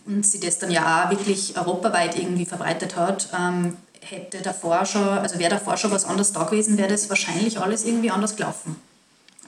und 0.06 0.24
sie 0.24 0.40
das 0.40 0.60
dann 0.60 0.70
ja 0.70 1.06
auch 1.06 1.10
wirklich 1.10 1.58
europaweit 1.58 2.16
irgendwie 2.16 2.46
verbreitet 2.46 2.96
hat. 2.96 3.28
Ähm, 3.36 3.76
hätte 4.02 4.44
davor 4.44 4.86
schon, 4.86 5.08
also 5.08 5.40
wäre 5.40 5.50
davor 5.50 5.78
schon 5.78 5.90
was 5.90 6.06
anderes 6.06 6.32
da 6.32 6.44
gewesen, 6.44 6.78
wäre 6.78 6.90
das 6.90 7.10
wahrscheinlich 7.10 7.60
alles 7.60 7.86
irgendwie 7.86 8.12
anders 8.12 8.36
gelaufen. 8.36 8.76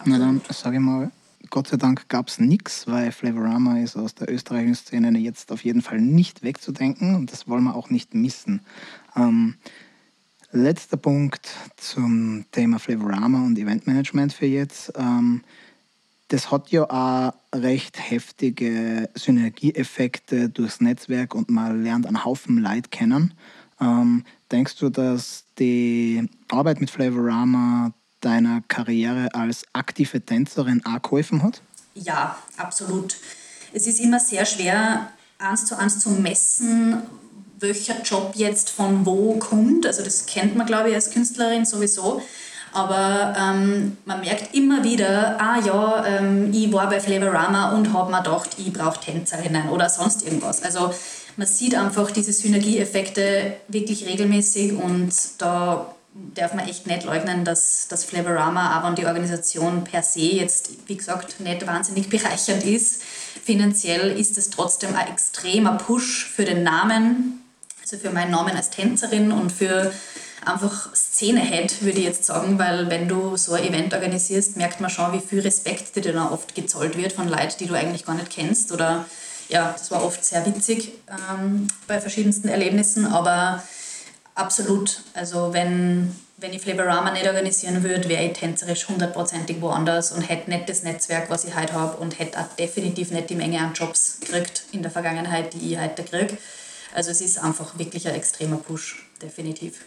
Na 0.04 0.18
dann 0.18 0.42
sage 0.50 0.78
ich 0.78 0.82
mal, 0.82 1.12
Gott 1.50 1.68
sei 1.68 1.78
Dank 1.78 2.10
gab 2.10 2.28
es 2.28 2.40
nichts, 2.40 2.88
weil 2.88 3.12
Flavorama 3.12 3.80
ist 3.80 3.96
aus 3.96 4.16
der 4.16 4.32
österreichischen 4.32 4.76
Szene 4.76 5.18
jetzt 5.20 5.52
auf 5.52 5.64
jeden 5.64 5.82
Fall 5.82 6.02
nicht 6.02 6.44
wegzudenken 6.44 7.16
und 7.16 7.32
das 7.32 7.48
wollen 7.48 7.64
wir 7.64 7.76
auch 7.76 7.90
nicht 7.90 8.14
missen. 8.14 8.62
Ähm, 9.16 9.56
letzter 10.52 10.98
Punkt 10.98 11.50
zum 11.78 12.46
Thema 12.52 12.80
Flavorama 12.80 13.46
und 13.46 13.58
Eventmanagement 13.58 14.34
für 14.34 14.46
jetzt. 14.46 14.94
Ähm, 14.98 15.44
das 16.30 16.52
hat 16.52 16.70
ja 16.70 16.84
auch 16.90 17.34
recht 17.56 17.98
heftige 18.12 19.10
Synergieeffekte 19.16 20.50
durchs 20.50 20.82
Netzwerk 20.82 21.34
und 21.34 21.50
man 21.50 21.84
lernt 21.84 22.06
einen 22.06 22.26
Haufen 22.26 22.62
Leid 22.62 22.92
kennen. 22.92 23.34
Ähm, 23.80 24.26
denkst 24.52 24.78
du, 24.78 24.90
dass 24.90 25.46
die 25.60 26.28
Arbeit 26.50 26.82
mit 26.82 26.90
Flavorama 26.90 27.94
deiner 28.22 28.62
Karriere 28.68 29.30
als 29.34 29.64
aktive 29.74 30.22
Tänzerin 30.22 30.84
auch 30.86 31.02
geholfen 31.02 31.44
hat? 31.44 31.62
Ja, 31.94 32.38
absolut. 32.58 33.18
Es 33.74 33.88
ist 33.88 34.00
immer 34.00 34.20
sehr 34.20 34.46
schwer, 34.46 35.10
eins 35.40 35.66
zu 35.66 35.78
eins 35.78 36.00
zu 36.00 36.10
messen, 36.12 37.02
welcher 37.60 38.02
Job 38.02 38.34
jetzt 38.36 38.70
von 38.70 39.06
wo 39.06 39.36
kommt. 39.36 39.86
Also 39.86 40.04
das 40.04 40.26
kennt 40.26 40.56
man, 40.56 40.68
glaube 40.68 40.90
ich, 40.90 40.96
als 40.96 41.12
Künstlerin 41.12 41.66
sowieso. 41.66 42.22
Aber 42.74 43.34
ähm, 43.40 43.98
man 44.06 44.20
merkt 44.20 44.54
immer 44.54 44.84
wieder, 44.84 45.40
ah 45.42 45.60
ja, 45.60 46.06
ähm, 46.06 46.52
ich 46.54 46.72
war 46.72 46.90
bei 46.90 47.00
Flavorama 47.00 47.72
und 47.72 47.94
habe 47.94 48.12
mir 48.12 48.22
gedacht, 48.22 48.50
ich 48.58 48.72
brauche 48.72 49.00
Tänzerinnen 49.00 49.70
oder 49.70 49.90
sonst 49.90 50.24
irgendwas. 50.24 50.62
Also 50.62 50.94
man 51.38 51.48
sieht 51.48 51.76
einfach 51.76 52.12
diese 52.12 52.34
Synergieeffekte 52.34 53.58
wirklich 53.68 54.06
regelmäßig 54.06 54.74
und 54.74 55.12
da 55.40 55.96
darf 56.34 56.54
man 56.54 56.68
echt 56.68 56.88
nicht 56.88 57.04
leugnen, 57.04 57.46
dass 57.46 57.88
das 57.90 58.04
Flavorama, 58.04 58.84
wenn 58.84 58.96
die 58.96 59.06
Organisation 59.06 59.84
per 59.84 60.04
se 60.04 60.22
jetzt, 60.22 60.70
wie 60.88 60.98
gesagt, 60.98 61.40
nicht 61.40 61.66
wahnsinnig 61.66 62.10
bereichernd 62.10 62.64
ist, 62.64 63.02
finanziell 63.44 64.18
ist 64.20 64.38
es 64.38 64.50
trotzdem 64.50 64.96
ein 64.96 65.08
extremer 65.08 65.78
Push 65.78 66.26
für 66.26 66.46
den 66.46 66.64
Namen, 66.64 67.44
also 67.82 67.98
für 67.98 68.12
meinen 68.12 68.32
Namen 68.32 68.56
als 68.56 68.70
Tänzerin 68.70 69.32
und 69.32 69.52
für 69.52 69.94
einfach 70.46 70.94
Szene-Head, 70.96 71.82
würde 71.82 72.00
ich 72.00 72.06
jetzt 72.06 72.26
sagen, 72.26 72.60
weil 72.60 72.90
wenn 72.90 73.08
du 73.08 73.38
so 73.38 73.54
ein 73.54 73.64
Event 73.64 73.94
organisierst, 73.94 74.58
merkt 74.58 74.80
man 74.80 74.90
schon, 74.90 75.14
wie 75.14 75.20
viel 75.26 75.42
Respekt 75.42 75.96
dir 75.96 76.14
dann 76.14 76.30
oft 76.30 76.56
gezollt 76.56 76.98
wird 76.98 77.14
von 77.14 77.28
Leuten, 77.28 77.56
die 77.60 77.68
du 77.68 77.74
eigentlich 77.74 78.06
gar 78.06 78.16
nicht 78.16 78.30
kennst. 78.30 78.72
Oder 78.72 79.06
ja, 79.50 79.72
das 79.72 79.92
war 79.92 80.04
oft 80.04 80.24
sehr 80.24 80.46
witzig 80.46 80.92
ähm, 81.10 81.68
bei 81.88 82.00
verschiedensten 82.00 82.48
Erlebnissen, 82.48 83.06
aber 83.06 83.64
absolut, 84.38 85.02
also 85.14 85.54
wenn, 85.54 86.16
wenn 86.38 86.54
ich 86.54 86.62
Flavorama 86.62 87.12
nicht 87.12 87.28
organisieren 87.28 87.84
würde, 87.84 88.08
wäre 88.10 88.26
ich 88.26 88.34
tänzerisch 88.34 88.88
hundertprozentig 88.88 89.62
woanders 89.62 90.12
und 90.12 90.22
hätte 90.22 90.50
nicht 90.50 90.70
das 90.70 90.84
Netzwerk, 90.84 91.30
was 91.30 91.46
ich 91.46 91.56
heute 91.56 91.74
habe 91.74 91.98
und 91.98 92.20
hätte 92.20 92.40
auch 92.40 92.48
definitiv 92.58 93.12
nicht 93.12 93.30
die 93.30 93.36
Menge 93.36 93.60
an 93.60 93.74
Jobs 93.74 94.20
gekriegt 94.20 94.64
in 94.72 94.82
der 94.82 94.92
Vergangenheit, 94.92 95.54
die 95.54 95.74
ich 95.74 95.80
heute 95.80 96.04
kriege. 96.04 96.38
Also 96.94 97.12
es 97.12 97.22
ist 97.22 97.44
einfach 97.44 97.78
wirklich 97.78 98.08
ein 98.08 98.16
extremer 98.16 98.58
Push, 98.58 99.06
definitiv. 99.22 99.86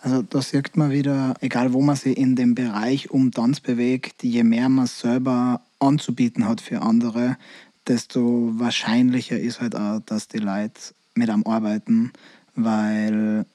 Also 0.00 0.20
da 0.22 0.42
sieht 0.42 0.76
man 0.76 0.90
wieder, 0.90 1.34
egal 1.40 1.72
wo 1.72 1.80
man 1.80 1.96
sich 1.96 2.16
in 2.16 2.36
dem 2.36 2.54
Bereich 2.54 3.10
um 3.10 3.32
Tanz 3.32 3.60
bewegt, 3.60 4.22
je 4.22 4.44
mehr 4.44 4.68
man 4.68 4.86
selber 4.86 5.62
anzubieten 5.78 6.46
hat 6.46 6.60
für 6.60 6.82
andere, 6.82 7.38
desto 7.86 8.52
wahrscheinlicher 8.58 9.38
ist 9.38 9.60
halt 9.60 9.74
auch, 9.74 10.00
dass 10.04 10.28
die 10.28 10.38
Leute 10.38 10.80
mit 11.14 11.30
am 11.30 11.42
arbeiten, 11.46 12.12
weil 12.54 13.46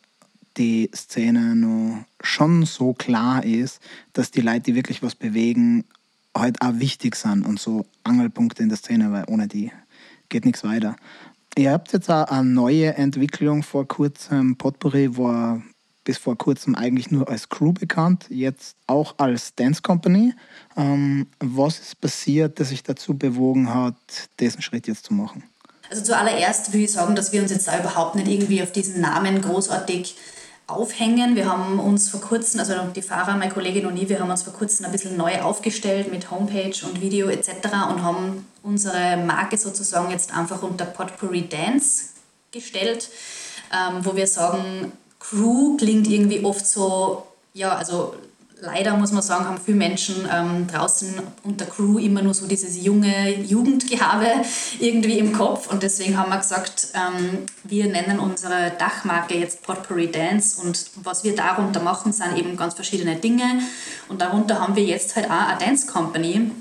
die 0.60 0.92
Szene 0.94 1.56
noch 1.56 2.06
schon 2.22 2.66
so 2.66 2.94
klar 2.94 3.44
ist, 3.44 3.80
dass 4.14 4.30
die 4.30 4.42
Leute, 4.42 4.62
die 4.62 4.76
wirklich 4.76 5.02
was 5.02 5.16
bewegen, 5.16 5.86
halt 6.38 6.62
auch 6.62 6.74
wichtig 6.74 7.16
sind 7.16 7.46
und 7.46 7.60
so 7.60 7.86
Angelpunkte 8.04 8.62
in 8.62 8.70
der 8.70 8.78
Szene, 8.78 9.12
weil 9.12 9.24
ohne 9.28 9.48
die 9.48 9.72
geht 10.28 10.46
nichts 10.46 10.64
weiter. 10.64 10.96
Ihr 11.58 11.72
habt 11.72 11.92
jetzt 11.94 12.10
auch 12.12 12.26
eine 12.26 12.48
neue 12.48 12.94
Entwicklung 12.94 13.64
vor 13.64 13.88
kurzem. 13.88 14.56
Potpourri 14.56 15.18
war 15.18 15.62
bis 16.04 16.18
vor 16.18 16.38
kurzem 16.38 16.76
eigentlich 16.76 17.12
nur 17.12 17.28
als 17.28 17.50
Crew 17.50 17.74
bekannt, 17.74 18.26
jetzt 18.30 18.76
auch 18.88 19.16
als 19.18 19.56
Dance 19.56 19.82
Company. 19.82 20.34
Ähm, 20.78 21.28
was 21.40 21.80
ist 21.80 22.02
passiert, 22.02 22.60
das 22.60 22.70
sich 22.70 22.84
dazu 22.84 23.18
bewogen 23.18 23.74
hat, 23.74 23.96
diesen 24.40 24.62
Schritt 24.62 24.88
jetzt 24.88 25.06
zu 25.06 25.14
machen? 25.14 25.44
Also 25.90 26.04
zuallererst 26.04 26.72
will 26.74 26.82
ich 26.82 26.92
sagen, 26.92 27.16
dass 27.16 27.34
wir 27.34 27.42
uns 27.42 27.52
jetzt 27.52 27.68
da 27.68 27.80
überhaupt 27.80 28.16
nicht 28.16 28.28
irgendwie 28.28 28.62
auf 28.62 28.72
diesen 28.72 29.02
Namen 29.02 29.42
großartig 29.42 30.16
aufhängen. 30.70 31.36
Wir 31.36 31.50
haben 31.50 31.80
uns 31.80 32.10
vor 32.10 32.22
kurzem, 32.22 32.60
also 32.60 32.74
die 32.96 33.02
Fahrer, 33.02 33.38
meine 33.38 33.52
Kollegin 33.52 33.86
und 33.86 33.98
ich, 33.98 34.10
wir 34.10 34.20
haben 34.20 34.30
uns 34.30 34.44
vor 34.44 34.54
kurzem 34.54 34.86
ein 34.86 34.92
bisschen 34.92 35.18
neu 35.18 35.42
aufgestellt 35.42 36.12
mit 36.12 36.32
Homepage 36.32 36.76
und 36.86 37.02
Video 37.02 37.28
etc. 37.30 37.50
und 37.90 38.04
haben 38.04 38.48
unsere 38.64 39.18
Marke 39.18 39.58
sozusagen 39.58 40.12
jetzt 40.12 40.36
einfach 40.36 40.62
unter 40.64 40.86
Potpourri 40.86 41.48
Dance 41.48 42.10
gestellt, 42.52 43.10
ähm, 43.74 44.04
wo 44.06 44.16
wir 44.16 44.28
sagen, 44.28 44.92
Crew 45.20 45.78
klingt 45.78 46.08
irgendwie 46.08 46.44
oft 46.44 46.66
so, 46.66 47.28
ja, 47.54 47.76
also 47.76 48.16
leider 48.62 48.96
muss 48.98 49.12
man 49.12 49.22
sagen, 49.22 49.46
haben 49.46 49.60
viele 49.64 49.78
Menschen 49.78 50.28
ähm, 50.32 50.68
draußen 50.68 51.22
unter 51.44 51.66
Crew 51.66 51.98
immer 51.98 52.22
nur 52.22 52.34
so 52.34 52.48
dieses 52.48 52.84
junge 52.84 53.42
Jugendgehabe 53.42 54.28
irgendwie 54.80 55.20
im 55.20 55.34
Kopf. 55.34 55.68
Und 55.72 55.84
deswegen 55.84 56.18
haben 56.18 56.30
wir 56.30 56.38
gesagt, 56.38 56.90
ähm, 56.94 57.46
wir 57.64 57.88
nennen 57.88 58.20
unsere 58.20 58.72
Dachmarke 58.78 59.36
jetzt 59.38 59.64
Potpourri 59.64 60.12
Dance. 60.12 60.62
Und 60.62 60.92
was 61.04 61.24
wir 61.24 61.36
darunter 61.36 61.82
machen, 61.82 62.12
sind 62.12 62.38
eben 62.38 62.58
ganz 62.58 62.74
verschiedene 62.74 63.16
Dinge. 63.16 63.62
Und 64.08 64.22
darunter 64.22 64.60
haben 64.60 64.76
wir 64.76 64.84
jetzt 64.84 65.16
halt 65.16 65.28
auch 65.28 65.48
eine 65.48 65.60
Dance 65.60 65.88
Company 65.88 66.52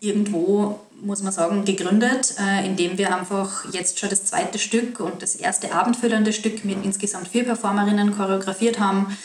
irgendwo 0.00 0.80
muss 1.02 1.22
man 1.22 1.32
sagen, 1.32 1.64
gegründet, 1.64 2.34
äh, 2.38 2.66
indem 2.66 2.98
wir 2.98 3.14
einfach 3.14 3.64
jetzt 3.72 3.98
schon 3.98 4.10
das 4.10 4.24
zweite 4.24 4.58
Stück 4.58 5.00
und 5.00 5.22
das 5.22 5.34
erste 5.34 5.72
abendfüllende 5.72 6.32
Stück 6.32 6.64
mit 6.64 6.84
insgesamt 6.84 7.28
vier 7.28 7.44
Performerinnen 7.44 8.16
choreografiert 8.16 8.78
haben 8.78 9.16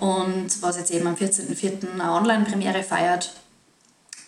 und 0.00 0.62
was 0.62 0.76
jetzt 0.76 0.90
eben 0.90 1.06
am 1.06 1.14
14.04. 1.14 1.92
eine 1.92 2.12
Online-Premiere 2.12 2.82
feiert. 2.82 3.32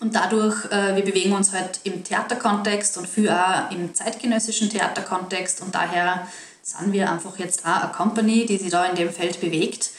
Und 0.01 0.15
dadurch, 0.15 0.65
äh, 0.67 0.95
wir 0.95 1.05
bewegen 1.05 1.33
uns 1.33 1.53
halt 1.53 1.81
im 1.85 2.05
Theaterkontext 2.05 2.99
und 2.99 3.09
viel 3.09 3.31
auch 3.31 3.71
im 3.71 3.95
zeitgenössischen 3.95 4.71
Theaterkontext 4.71 5.61
und 5.61 5.75
daher 5.75 6.29
sind 6.63 6.93
wir 6.93 7.11
einfach 7.11 7.39
jetzt 7.39 7.65
auch 7.65 7.83
eine 7.83 7.93
Company, 7.93 8.47
die 8.47 8.59
sich 8.59 8.71
da 8.71 8.85
in 8.85 8.95
dem 8.95 9.11
Feld 9.11 9.41
bewegt. 9.41 9.91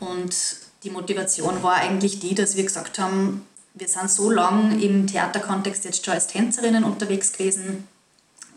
Und 0.00 0.34
die 0.82 0.90
Motivation 0.90 1.62
war 1.62 1.74
eigentlich 1.74 2.20
die, 2.20 2.34
dass 2.34 2.56
wir 2.56 2.64
gesagt 2.64 2.98
haben, 2.98 3.46
wir 3.76 3.88
sind 3.88 4.10
so 4.10 4.30
lange 4.30 4.82
im 4.82 5.06
Theaterkontext 5.06 5.84
jetzt 5.84 6.04
schon 6.04 6.14
als 6.14 6.26
Tänzerinnen 6.26 6.82
unterwegs 6.82 7.32
gewesen 7.32 7.86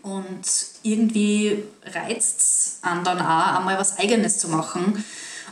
und 0.02 0.42
irgendwie 0.82 1.64
reizt 1.86 2.40
es 2.40 2.80
an 2.82 3.04
dann 3.04 3.20
auch, 3.20 3.58
einmal 3.58 3.78
was 3.78 4.00
Eigenes 4.00 4.38
zu 4.38 4.48
machen 4.48 5.04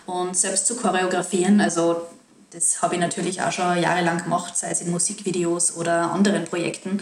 und 0.05 0.37
selbst 0.37 0.67
zu 0.67 0.77
choreografieren. 0.77 1.59
Also 1.59 2.07
das 2.51 2.81
habe 2.81 2.95
ich 2.95 3.01
natürlich 3.01 3.41
auch 3.41 3.51
schon 3.51 3.81
jahrelang 3.81 4.23
gemacht, 4.23 4.57
sei 4.57 4.71
es 4.71 4.79
in 4.79 4.89
Musikvideos 4.89 5.75
oder 5.75 6.11
anderen 6.11 6.45
Projekten 6.45 7.01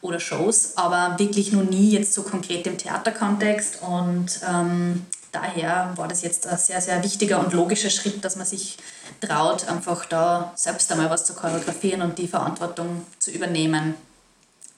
oder 0.00 0.18
Shows, 0.18 0.78
aber 0.78 1.18
wirklich 1.18 1.52
noch 1.52 1.64
nie 1.64 1.90
jetzt 1.90 2.14
so 2.14 2.22
konkret 2.22 2.66
im 2.66 2.78
Theaterkontext 2.78 3.82
und 3.82 4.40
ähm, 4.48 5.04
daher 5.32 5.92
war 5.96 6.08
das 6.08 6.22
jetzt 6.22 6.46
ein 6.46 6.58
sehr, 6.58 6.80
sehr 6.80 7.02
wichtiger 7.02 7.44
und 7.44 7.52
logischer 7.52 7.90
Schritt, 7.90 8.24
dass 8.24 8.36
man 8.36 8.46
sich 8.46 8.78
traut, 9.20 9.68
einfach 9.68 10.06
da 10.06 10.52
selbst 10.56 10.90
einmal 10.92 11.10
was 11.10 11.24
zu 11.24 11.34
choreografieren 11.34 12.02
und 12.02 12.18
die 12.18 12.28
Verantwortung 12.28 13.06
zu 13.18 13.30
übernehmen. 13.30 13.94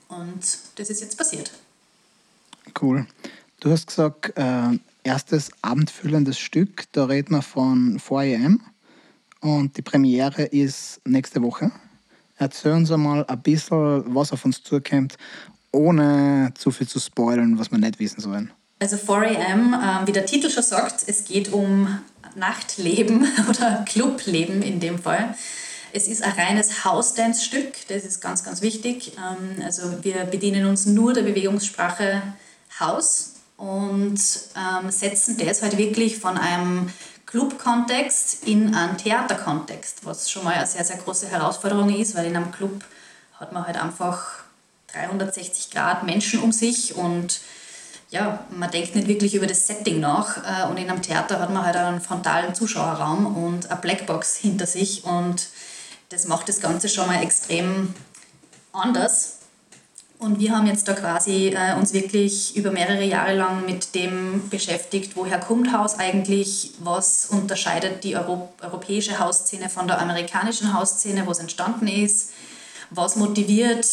Und 0.09 0.41
das 0.77 0.91
ist 0.91 1.01
jetzt 1.01 1.17
passiert. 1.17 1.51
Cool. 2.81 3.07
Du 3.61 3.71
hast 3.71 3.87
gesagt, 3.87 4.37
äh, 4.37 4.79
erstes 5.05 5.51
abendfüllendes 5.62 6.38
Stück, 6.38 6.85
da 6.93 7.05
reden 7.05 7.35
wir 7.35 7.43
von 7.43 7.99
4 7.99 8.38
am 8.45 8.61
und 9.41 9.77
die 9.77 9.83
Premiere 9.83 10.45
ist 10.45 11.01
nächste 11.05 11.43
Woche. 11.43 11.71
Erzähl 12.37 12.73
uns 12.73 12.91
einmal 12.91 13.25
ein 13.27 13.43
bisschen, 13.43 14.15
was 14.15 14.33
auf 14.33 14.45
uns 14.45 14.62
zukommt, 14.62 15.17
ohne 15.73 16.53
zu 16.55 16.71
viel 16.71 16.88
zu 16.88 16.99
spoilern, 16.99 17.59
was 17.59 17.71
wir 17.71 17.79
nicht 17.79 17.99
wissen 17.99 18.21
sollen. 18.21 18.53
Also 18.83 18.97
4am, 18.97 20.03
äh, 20.03 20.07
wie 20.09 20.12
der 20.12 20.27
Titel 20.27 20.51
schon 20.51 20.64
sagt, 20.64 21.05
es 21.07 21.25
geht 21.25 21.53
um 21.53 22.01
Nachtleben 22.35 23.29
oder 23.49 23.85
Clubleben 23.88 24.61
in 24.61 24.81
dem 24.81 24.99
Fall. 24.99 25.37
Es 25.92 26.09
ist 26.09 26.25
ein 26.25 26.33
reines 26.33 26.85
House-Dance-Stück, 26.85 27.87
das 27.87 28.03
ist 28.03 28.21
ganz, 28.21 28.42
ganz 28.42 28.61
wichtig. 28.61 29.12
Ähm, 29.16 29.62
also 29.64 30.03
wir 30.03 30.25
bedienen 30.25 30.66
uns 30.66 30.87
nur 30.87 31.12
der 31.12 31.23
Bewegungssprache 31.23 32.23
House 32.81 33.35
und 33.57 34.18
ähm, 34.57 34.90
setzen 34.90 35.37
das 35.38 35.62
halt 35.62 35.79
wirklich 35.79 36.18
von 36.18 36.37
einem 36.37 36.92
Club-Kontext 37.27 38.49
in 38.49 38.75
einen 38.75 38.97
Theater-Kontext, 38.97 40.05
was 40.05 40.29
schon 40.29 40.42
mal 40.42 40.55
eine 40.55 40.66
sehr, 40.66 40.85
sehr 40.85 40.97
große 40.97 41.29
Herausforderung 41.29 41.95
ist, 41.95 42.16
weil 42.16 42.27
in 42.27 42.35
einem 42.35 42.51
Club 42.51 42.83
hat 43.38 43.53
man 43.53 43.64
halt 43.64 43.81
einfach 43.81 44.42
360 44.92 45.71
Grad 45.71 46.03
Menschen 46.03 46.40
um 46.40 46.51
sich 46.51 46.97
und 46.97 47.38
ja, 48.12 48.44
man 48.51 48.70
denkt 48.70 48.94
nicht 48.94 49.09
wirklich 49.09 49.35
über 49.35 49.46
das 49.46 49.66
Setting 49.66 49.98
nach 49.98 50.37
äh, 50.37 50.70
und 50.70 50.77
in 50.77 50.88
einem 50.88 51.01
Theater 51.01 51.40
hat 51.40 51.51
man 51.51 51.64
halt 51.64 51.77
einen 51.77 52.01
frontalen 52.01 52.55
Zuschauerraum 52.55 53.42
und 53.42 53.70
eine 53.70 53.81
Blackbox 53.81 54.37
hinter 54.37 54.66
sich 54.66 55.05
und 55.05 55.48
das 56.11 56.27
macht 56.27 56.46
das 56.51 56.61
Ganze 56.61 56.90
schon 56.90 57.07
mal 57.07 57.22
extrem 57.22 57.94
anders. 58.72 59.38
Und 60.18 60.38
wir 60.38 60.55
haben 60.55 60.66
jetzt 60.66 60.87
da 60.87 60.92
quasi 60.92 61.48
äh, 61.48 61.75
uns 61.75 61.94
wirklich 61.94 62.55
über 62.55 62.70
mehrere 62.70 63.03
Jahre 63.03 63.35
lang 63.35 63.64
mit 63.64 63.94
dem 63.94 64.48
beschäftigt, 64.51 65.16
woher 65.16 65.40
kommt 65.40 65.72
Haus 65.72 65.98
eigentlich, 65.98 66.72
was 66.81 67.27
unterscheidet 67.27 68.05
die 68.05 68.14
Euro 68.14 68.53
europäische 68.61 69.18
Hausszene 69.18 69.70
von 69.70 69.88
der 69.88 69.98
amerikanischen 70.01 70.75
Hausszene, 70.75 71.27
wo 71.27 71.31
es 71.31 71.38
entstanden 71.38 71.88
ist, 71.88 72.33
was 72.90 73.16
motiviert 73.16 73.87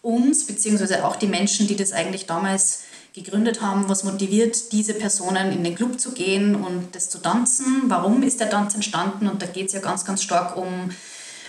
uns, 0.00 0.46
beziehungsweise 0.46 1.04
auch 1.04 1.16
die 1.16 1.26
Menschen, 1.26 1.66
die 1.68 1.76
das 1.76 1.92
eigentlich 1.92 2.24
damals 2.24 2.84
gegründet 3.22 3.60
haben, 3.60 3.88
was 3.88 4.04
motiviert 4.04 4.72
diese 4.72 4.94
Personen 4.94 5.52
in 5.52 5.64
den 5.64 5.74
Club 5.74 6.00
zu 6.00 6.12
gehen 6.12 6.54
und 6.54 6.94
das 6.94 7.10
zu 7.10 7.18
tanzen, 7.18 7.84
warum 7.86 8.22
ist 8.22 8.40
der 8.40 8.50
Tanz 8.50 8.74
entstanden 8.74 9.28
und 9.28 9.42
da 9.42 9.46
geht 9.46 9.68
es 9.68 9.72
ja 9.72 9.80
ganz, 9.80 10.04
ganz 10.04 10.22
stark 10.22 10.56
um 10.56 10.90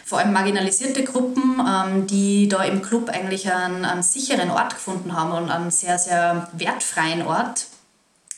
vor 0.09 0.17
allem 0.17 0.33
marginalisierte 0.33 1.03
Gruppen, 1.03 1.61
ähm, 1.67 2.07
die 2.07 2.47
da 2.47 2.63
im 2.63 2.81
Club 2.81 3.09
eigentlich 3.09 3.51
einen, 3.51 3.85
einen 3.85 4.01
sicheren 4.01 4.49
Ort 4.49 4.73
gefunden 4.73 5.13
haben 5.13 5.31
und 5.33 5.51
einen 5.51 5.69
sehr, 5.69 5.99
sehr 5.99 6.49
wertfreien 6.53 7.21
Ort. 7.21 7.67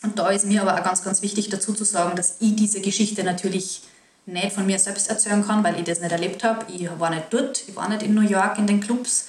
Und 0.04 0.20
da 0.20 0.30
ist 0.32 0.46
mir 0.46 0.64
aber 0.64 0.78
auch 0.78 0.84
ganz, 0.84 1.02
ganz 1.02 1.22
wichtig 1.22 1.50
dazu 1.50 1.74
zu 1.74 1.86
sagen, 1.86 2.18
dass 2.18 2.36
ich 2.42 2.58
diese 2.58 2.82
Geschichte 2.82 3.24
natürlich 3.24 3.84
nicht 4.26 4.52
von 4.52 4.66
mir 4.66 4.80
selbst 4.80 5.10
erzählen 5.10 5.48
kann, 5.48 5.64
weil 5.64 5.78
ich 5.78 5.86
das 5.86 6.02
nicht 6.02 6.12
erlebt 6.12 6.44
habe. 6.44 6.66
Ich 6.72 6.90
war 7.00 7.10
nicht 7.10 7.28
dort, 7.30 7.64
ich 7.66 7.76
war 7.76 7.88
nicht 7.88 8.04
in 8.04 8.14
New 8.14 8.22
York 8.28 8.58
in 8.58 8.68
den 8.68 8.82
Clubs, 8.82 9.28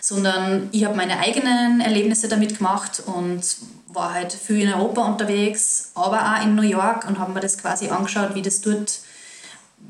sondern 0.00 0.68
ich 0.72 0.84
habe 0.84 0.96
meine 0.96 1.18
eigenen 1.18 1.80
Erlebnisse 1.80 2.28
damit 2.28 2.58
gemacht 2.58 3.02
und 3.06 3.42
war 3.88 4.14
halt 4.14 4.32
viel 4.32 4.62
in 4.62 4.72
Europa 4.72 5.02
unterwegs, 5.02 5.92
aber 5.94 6.20
auch 6.20 6.42
in 6.42 6.54
New 6.54 6.62
York 6.62 7.08
und 7.08 7.18
habe 7.18 7.32
mir 7.32 7.40
das 7.40 7.58
quasi 7.58 7.88
angeschaut, 7.88 8.34
wie 8.34 8.42
das 8.42 8.60
dort 8.60 9.00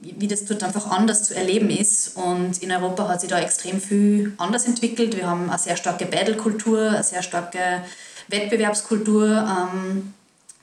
wie 0.00 0.28
das 0.28 0.44
dort 0.44 0.62
einfach 0.62 0.90
anders 0.90 1.24
zu 1.24 1.34
erleben 1.34 1.70
ist. 1.70 2.16
Und 2.16 2.62
in 2.62 2.70
Europa 2.70 3.08
hat 3.08 3.20
sich 3.20 3.30
da 3.30 3.40
extrem 3.40 3.80
viel 3.80 4.32
anders 4.38 4.66
entwickelt. 4.66 5.16
Wir 5.16 5.28
haben 5.28 5.48
eine 5.48 5.58
sehr 5.58 5.76
starke 5.76 6.06
Battle-Kultur, 6.06 6.90
eine 6.90 7.02
sehr 7.02 7.22
starke 7.22 7.82
Wettbewerbskultur. 8.28 9.26
Ähm, 9.26 10.14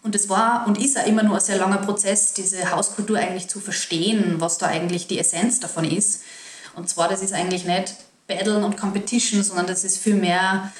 und 0.03 0.15
es 0.15 0.29
war 0.29 0.65
und 0.67 0.77
ist 0.77 0.97
auch 0.99 1.07
immer 1.07 1.23
nur 1.23 1.35
ein 1.35 1.41
sehr 1.41 1.57
langer 1.57 1.79
Prozess, 1.79 2.33
diese 2.33 2.71
Hauskultur 2.71 3.17
eigentlich 3.17 3.47
zu 3.47 3.59
verstehen, 3.59 4.35
was 4.37 4.57
da 4.57 4.67
eigentlich 4.67 5.07
die 5.07 5.19
Essenz 5.19 5.59
davon 5.59 5.83
ist. 5.83 6.21
Und 6.75 6.87
zwar, 6.89 7.09
das 7.09 7.21
ist 7.21 7.33
eigentlich 7.33 7.65
nicht 7.65 7.95
Battle 8.27 8.63
und 8.65 8.77
Competition, 8.77 9.43
sondern 9.43 9.67
das 9.67 9.83
ist 9.83 9.97
vielmehr 9.97 10.71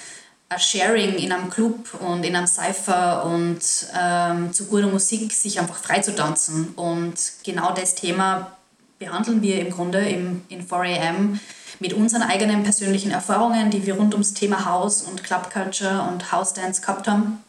ein 0.49 0.60
Sharing 0.60 1.15
in 1.15 1.31
einem 1.31 1.49
Club 1.49 1.93
und 2.01 2.23
in 2.23 2.36
einem 2.36 2.47
Cypher 2.47 3.25
und 3.25 3.60
ähm, 3.99 4.53
zu 4.53 4.65
guter 4.65 4.88
Musik 4.88 5.34
sich 5.34 5.60
einfach 5.60 5.77
frei 5.77 5.99
zu 5.99 6.15
tanzen. 6.15 6.69
Und 6.75 7.15
genau 7.43 7.73
das 7.73 7.95
Thema 7.95 8.55
behandeln 8.99 9.41
wir 9.41 9.60
im 9.60 9.71
Grunde 9.71 10.08
im, 10.08 10.43
in 10.49 10.67
4am 10.67 11.39
mit 11.79 11.93
unseren 11.93 12.23
eigenen 12.23 12.63
persönlichen 12.63 13.12
Erfahrungen, 13.12 13.69
die 13.69 13.86
wir 13.86 13.95
rund 13.95 14.13
ums 14.13 14.34
Thema 14.34 14.65
House 14.65 15.01
und 15.01 15.23
Club 15.23 15.51
Culture 15.51 16.08
und 16.10 16.31
House 16.31 16.53
Dance 16.53 16.81
gehabt 16.81 17.08
haben. 17.08 17.43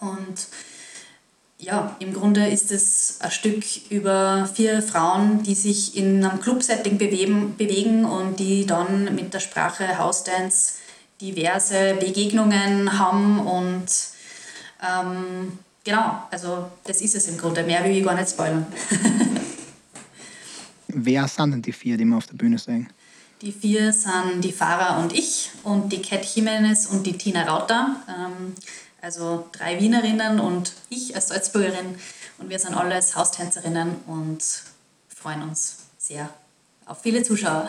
Und 0.00 0.48
ja, 1.60 1.94
im 1.98 2.14
Grunde 2.14 2.48
ist 2.48 2.72
es 2.72 3.18
ein 3.20 3.30
Stück 3.30 3.64
über 3.90 4.48
vier 4.52 4.82
Frauen, 4.82 5.42
die 5.42 5.54
sich 5.54 5.96
in 5.96 6.24
einem 6.24 6.40
Club-Setting 6.40 6.96
bewegen, 6.96 7.56
bewegen 7.56 8.04
und 8.04 8.40
die 8.40 8.66
dann 8.66 9.14
mit 9.14 9.34
der 9.34 9.40
Sprache 9.40 9.98
House 9.98 10.24
Dance 10.24 10.74
diverse 11.20 11.96
Begegnungen 12.00 12.98
haben 12.98 13.40
und 13.40 13.86
ähm, 14.82 15.58
genau, 15.84 16.22
also 16.30 16.70
das 16.84 17.02
ist 17.02 17.14
es 17.14 17.28
im 17.28 17.36
Grunde. 17.36 17.62
Mehr 17.62 17.84
will 17.84 17.90
ich 17.90 18.04
gar 18.04 18.14
nicht 18.14 18.30
spoilern. 18.30 18.66
Wer 20.88 21.28
sind 21.28 21.52
denn 21.52 21.62
die 21.62 21.72
vier, 21.72 21.98
die 21.98 22.06
wir 22.06 22.16
auf 22.16 22.26
der 22.26 22.36
Bühne 22.36 22.58
sehen? 22.58 22.88
Die 23.42 23.52
vier 23.52 23.92
sind 23.92 24.42
die 24.42 24.52
Farah 24.52 25.02
und 25.02 25.12
ich 25.12 25.50
und 25.62 25.92
die 25.92 26.02
Cat 26.02 26.24
Jimenez 26.24 26.86
und 26.86 27.06
die 27.06 27.16
Tina 27.16 27.44
Rauter. 27.44 27.96
Ähm, 28.08 28.54
also 29.02 29.48
drei 29.52 29.80
Wienerinnen 29.80 30.40
und 30.40 30.72
ich 30.88 31.14
als 31.14 31.28
Salzburgerin. 31.28 31.96
Und 32.38 32.48
wir 32.48 32.58
sind 32.58 32.74
alles 32.74 33.16
Haustänzerinnen 33.16 33.96
und 34.06 34.42
freuen 35.08 35.42
uns 35.42 35.78
sehr 35.98 36.28
auf 36.86 37.02
viele 37.02 37.22
Zuschauer. 37.22 37.68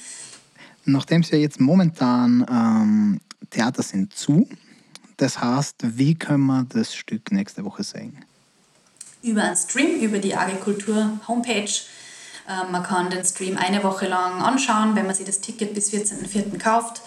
Nachdem 0.84 1.20
es 1.20 1.30
ja 1.30 1.38
jetzt 1.38 1.60
momentan 1.60 2.46
ähm, 2.50 3.20
Theater 3.50 3.82
sind 3.82 4.14
zu, 4.14 4.48
das 5.16 5.40
heißt, 5.40 5.76
wie 5.98 6.14
können 6.14 6.46
wir 6.46 6.66
das 6.68 6.94
Stück 6.94 7.32
nächste 7.32 7.64
Woche 7.64 7.82
sehen? 7.82 8.24
Über 9.22 9.42
einen 9.42 9.56
Stream, 9.56 10.00
über 10.00 10.18
die 10.18 10.34
Agrikultur 10.34 11.18
Homepage. 11.26 11.70
Ähm, 12.48 12.72
man 12.72 12.82
kann 12.82 13.10
den 13.10 13.24
Stream 13.24 13.56
eine 13.56 13.82
Woche 13.82 14.06
lang 14.06 14.40
anschauen, 14.40 14.94
wenn 14.94 15.06
man 15.06 15.14
sich 15.14 15.26
das 15.26 15.40
Ticket 15.40 15.74
bis 15.74 15.92
14.04. 15.92 16.58
kauft. 16.58 17.02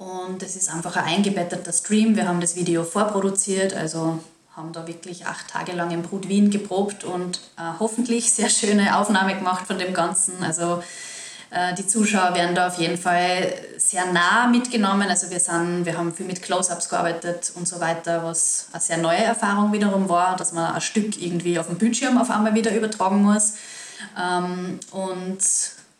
Und 0.00 0.42
es 0.42 0.56
ist 0.56 0.72
einfach 0.72 0.96
ein 0.96 1.04
eingebetteter 1.04 1.74
Stream. 1.74 2.16
Wir 2.16 2.26
haben 2.26 2.40
das 2.40 2.56
Video 2.56 2.84
vorproduziert, 2.84 3.74
also 3.74 4.18
haben 4.56 4.72
da 4.72 4.86
wirklich 4.86 5.26
acht 5.26 5.48
Tage 5.48 5.72
lang 5.72 5.90
im 5.90 6.00
Brut 6.00 6.26
Wien 6.26 6.50
geprobt 6.50 7.04
und 7.04 7.38
äh, 7.58 7.78
hoffentlich 7.78 8.32
sehr 8.32 8.48
schöne 8.48 8.96
Aufnahme 8.96 9.34
gemacht 9.34 9.66
von 9.66 9.78
dem 9.78 9.92
Ganzen. 9.92 10.42
Also 10.42 10.82
äh, 11.50 11.74
die 11.74 11.86
Zuschauer 11.86 12.34
werden 12.34 12.54
da 12.54 12.68
auf 12.68 12.78
jeden 12.78 12.96
Fall 12.96 13.52
sehr 13.76 14.10
nah 14.10 14.46
mitgenommen. 14.46 15.06
Also 15.10 15.28
wir, 15.28 15.38
sind, 15.38 15.84
wir 15.84 15.98
haben 15.98 16.14
viel 16.14 16.24
mit 16.24 16.40
Close-Ups 16.40 16.88
gearbeitet 16.88 17.52
und 17.56 17.68
so 17.68 17.78
weiter, 17.78 18.24
was 18.24 18.68
eine 18.72 18.80
sehr 18.80 18.96
neue 18.96 19.22
Erfahrung 19.22 19.70
wiederum 19.70 20.08
war, 20.08 20.34
dass 20.34 20.54
man 20.54 20.72
ein 20.72 20.80
Stück 20.80 21.20
irgendwie 21.20 21.58
auf 21.58 21.66
dem 21.66 21.76
Bildschirm 21.76 22.16
auf 22.16 22.30
einmal 22.30 22.54
wieder 22.54 22.74
übertragen 22.74 23.22
muss. 23.22 23.52
Ähm, 24.18 24.80
und 24.92 25.40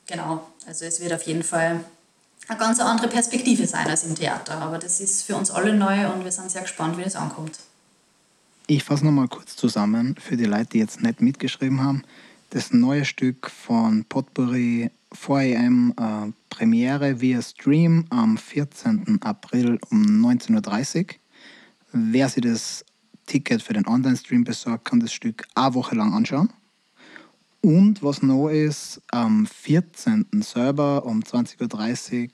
genau, 0.06 0.46
also 0.66 0.86
es 0.86 1.02
wird 1.02 1.12
auf 1.12 1.24
jeden 1.24 1.42
Fall 1.42 1.80
eine 2.50 2.58
ganz 2.58 2.80
andere 2.80 3.08
Perspektive 3.08 3.66
sein 3.66 3.86
als 3.86 4.04
im 4.04 4.14
Theater. 4.16 4.60
Aber 4.60 4.78
das 4.78 5.00
ist 5.00 5.22
für 5.22 5.36
uns 5.36 5.50
alle 5.50 5.72
neu 5.72 6.12
und 6.12 6.24
wir 6.24 6.32
sind 6.32 6.50
sehr 6.50 6.62
gespannt, 6.62 6.98
wie 6.98 7.04
das 7.04 7.14
ankommt. 7.14 7.58
Ich 8.66 8.84
fasse 8.84 9.04
nochmal 9.04 9.28
kurz 9.28 9.56
zusammen 9.56 10.16
für 10.20 10.36
die 10.36 10.44
Leute, 10.44 10.70
die 10.72 10.78
jetzt 10.78 11.00
nicht 11.00 11.20
mitgeschrieben 11.20 11.82
haben. 11.82 12.02
Das 12.50 12.72
neue 12.72 13.04
Stück 13.04 13.50
von 13.50 14.04
Potpourri 14.04 14.90
4am 15.14 15.90
äh, 16.28 16.32
Premiere 16.50 17.20
via 17.20 17.40
Stream 17.40 18.06
am 18.10 18.36
14. 18.36 19.20
April 19.22 19.78
um 19.90 20.02
19.30 20.02 20.98
Uhr. 20.98 21.06
Wer 21.92 22.28
sich 22.28 22.42
das 22.42 22.84
Ticket 23.26 23.62
für 23.62 23.74
den 23.74 23.86
Online-Stream 23.86 24.42
besorgt, 24.42 24.86
kann 24.86 24.98
das 24.98 25.12
Stück 25.12 25.46
eine 25.54 25.74
Woche 25.74 25.94
lang 25.94 26.14
anschauen. 26.14 26.50
Und 27.62 28.02
was 28.02 28.22
noch 28.22 28.48
ist, 28.48 29.02
am 29.10 29.46
14. 29.46 30.26
selber 30.40 31.04
um 31.04 31.20
20.30 31.20 32.22
Uhr 32.22 32.28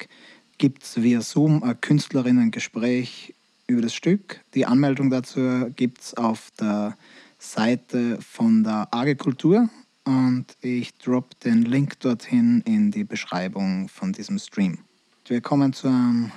gibt 0.59 0.85
es 0.85 1.03
via 1.03 1.21
Zoom 1.21 1.65
ein 1.65 1.81
Künstlerinnen-Gespräch 1.81 3.35
über 3.67 3.83
das 3.83 3.93
Stück. 3.93 4.41
Die 4.55 4.67
Anmeldung 4.67 5.11
dazu 5.11 5.71
gibt 5.75 6.01
es 6.01 6.15
auf 6.15 6.53
der 6.61 6.97
Seite 7.41 8.19
von 8.21 8.63
der 8.63 8.89
AG 8.93 9.17
Kultur 9.17 9.69
und 10.05 10.47
ich 10.61 10.95
drop 10.95 11.39
den 11.41 11.63
Link 11.63 11.99
dorthin 12.01 12.63
in 12.65 12.93
die 12.93 13.05
Beschreibung 13.05 13.89
von 13.89 14.13
diesem 14.13 14.39
Stream. 14.39 14.79
Wir 15.27 15.41
kommen 15.41 15.73
zu 15.73 15.89
einem 15.89 16.31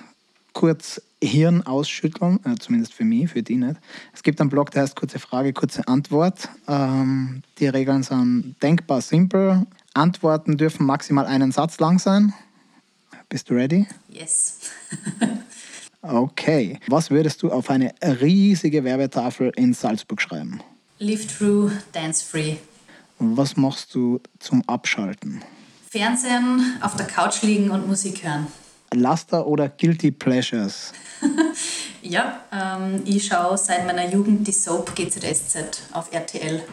kurz 0.53 1.01
Hirn 1.21 1.63
ausschütteln, 1.65 2.39
äh, 2.45 2.55
zumindest 2.55 2.93
für 2.93 3.03
mich, 3.03 3.29
für 3.29 3.43
die 3.43 3.57
nicht. 3.57 3.75
Es 4.13 4.23
gibt 4.23 4.39
einen 4.39 4.49
Blog, 4.49 4.71
der 4.71 4.83
heißt 4.83 4.95
kurze 4.95 5.19
Frage, 5.19 5.51
kurze 5.51 5.88
Antwort. 5.88 6.49
Ähm, 6.67 7.43
die 7.59 7.67
Regeln 7.67 8.03
sind 8.03 8.55
denkbar 8.62 9.01
simpel. 9.01 9.65
Antworten 9.93 10.57
dürfen 10.57 10.85
maximal 10.85 11.25
einen 11.25 11.51
Satz 11.51 11.79
lang 11.79 11.99
sein. 11.99 12.33
Bist 13.27 13.49
du 13.49 13.55
ready? 13.55 13.85
Yes. 14.07 14.59
okay. 16.01 16.79
Was 16.88 17.12
würdest 17.12 17.43
du 17.43 17.51
auf 17.51 17.69
eine 17.69 17.93
riesige 18.01 18.83
Werbetafel 18.83 19.51
in 19.55 19.73
Salzburg 19.73 20.21
schreiben? 20.21 20.62
Live 20.99 21.38
true, 21.38 21.71
dance 21.91 22.23
free. 22.25 22.55
Was 23.19 23.57
machst 23.57 23.93
du 23.93 24.21
zum 24.39 24.63
Abschalten? 24.67 25.41
Fernsehen, 25.89 26.77
auf 26.81 26.95
der 26.95 27.07
Couch 27.07 27.41
liegen 27.41 27.71
und 27.71 27.88
Musik 27.88 28.23
hören. 28.23 28.47
Laster 28.93 29.45
oder 29.45 29.69
Guilty 29.69 30.12
Pleasures? 30.12 30.93
ja, 32.02 32.41
ähm, 32.52 33.02
ich 33.06 33.25
schaue 33.25 33.58
seit 33.58 33.86
meiner 33.86 34.10
Jugend 34.10 34.47
die 34.47 34.52
Soap 34.52 34.95
GZSZ 34.95 35.82
auf 35.91 36.12
RTL. 36.12 36.63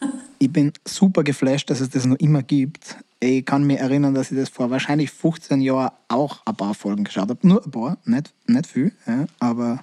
ich 0.38 0.52
bin 0.52 0.72
super 0.86 1.22
geflasht, 1.22 1.70
dass 1.70 1.80
es 1.80 1.90
das 1.90 2.04
noch 2.04 2.18
immer 2.18 2.42
gibt. 2.42 2.96
Ich 3.20 3.44
kann 3.44 3.64
mich 3.64 3.78
erinnern, 3.78 4.14
dass 4.14 4.30
ich 4.30 4.38
das 4.38 4.48
vor 4.48 4.70
wahrscheinlich 4.70 5.10
15 5.10 5.60
Jahren 5.60 5.90
auch 6.06 6.40
ein 6.44 6.54
paar 6.54 6.74
Folgen 6.74 7.04
geschaut 7.04 7.30
habe. 7.30 7.46
Nur 7.46 7.64
ein 7.64 7.70
paar, 7.70 7.98
nicht, 8.04 8.32
nicht 8.46 8.66
viel, 8.66 8.92
ja, 9.06 9.26
aber 9.40 9.82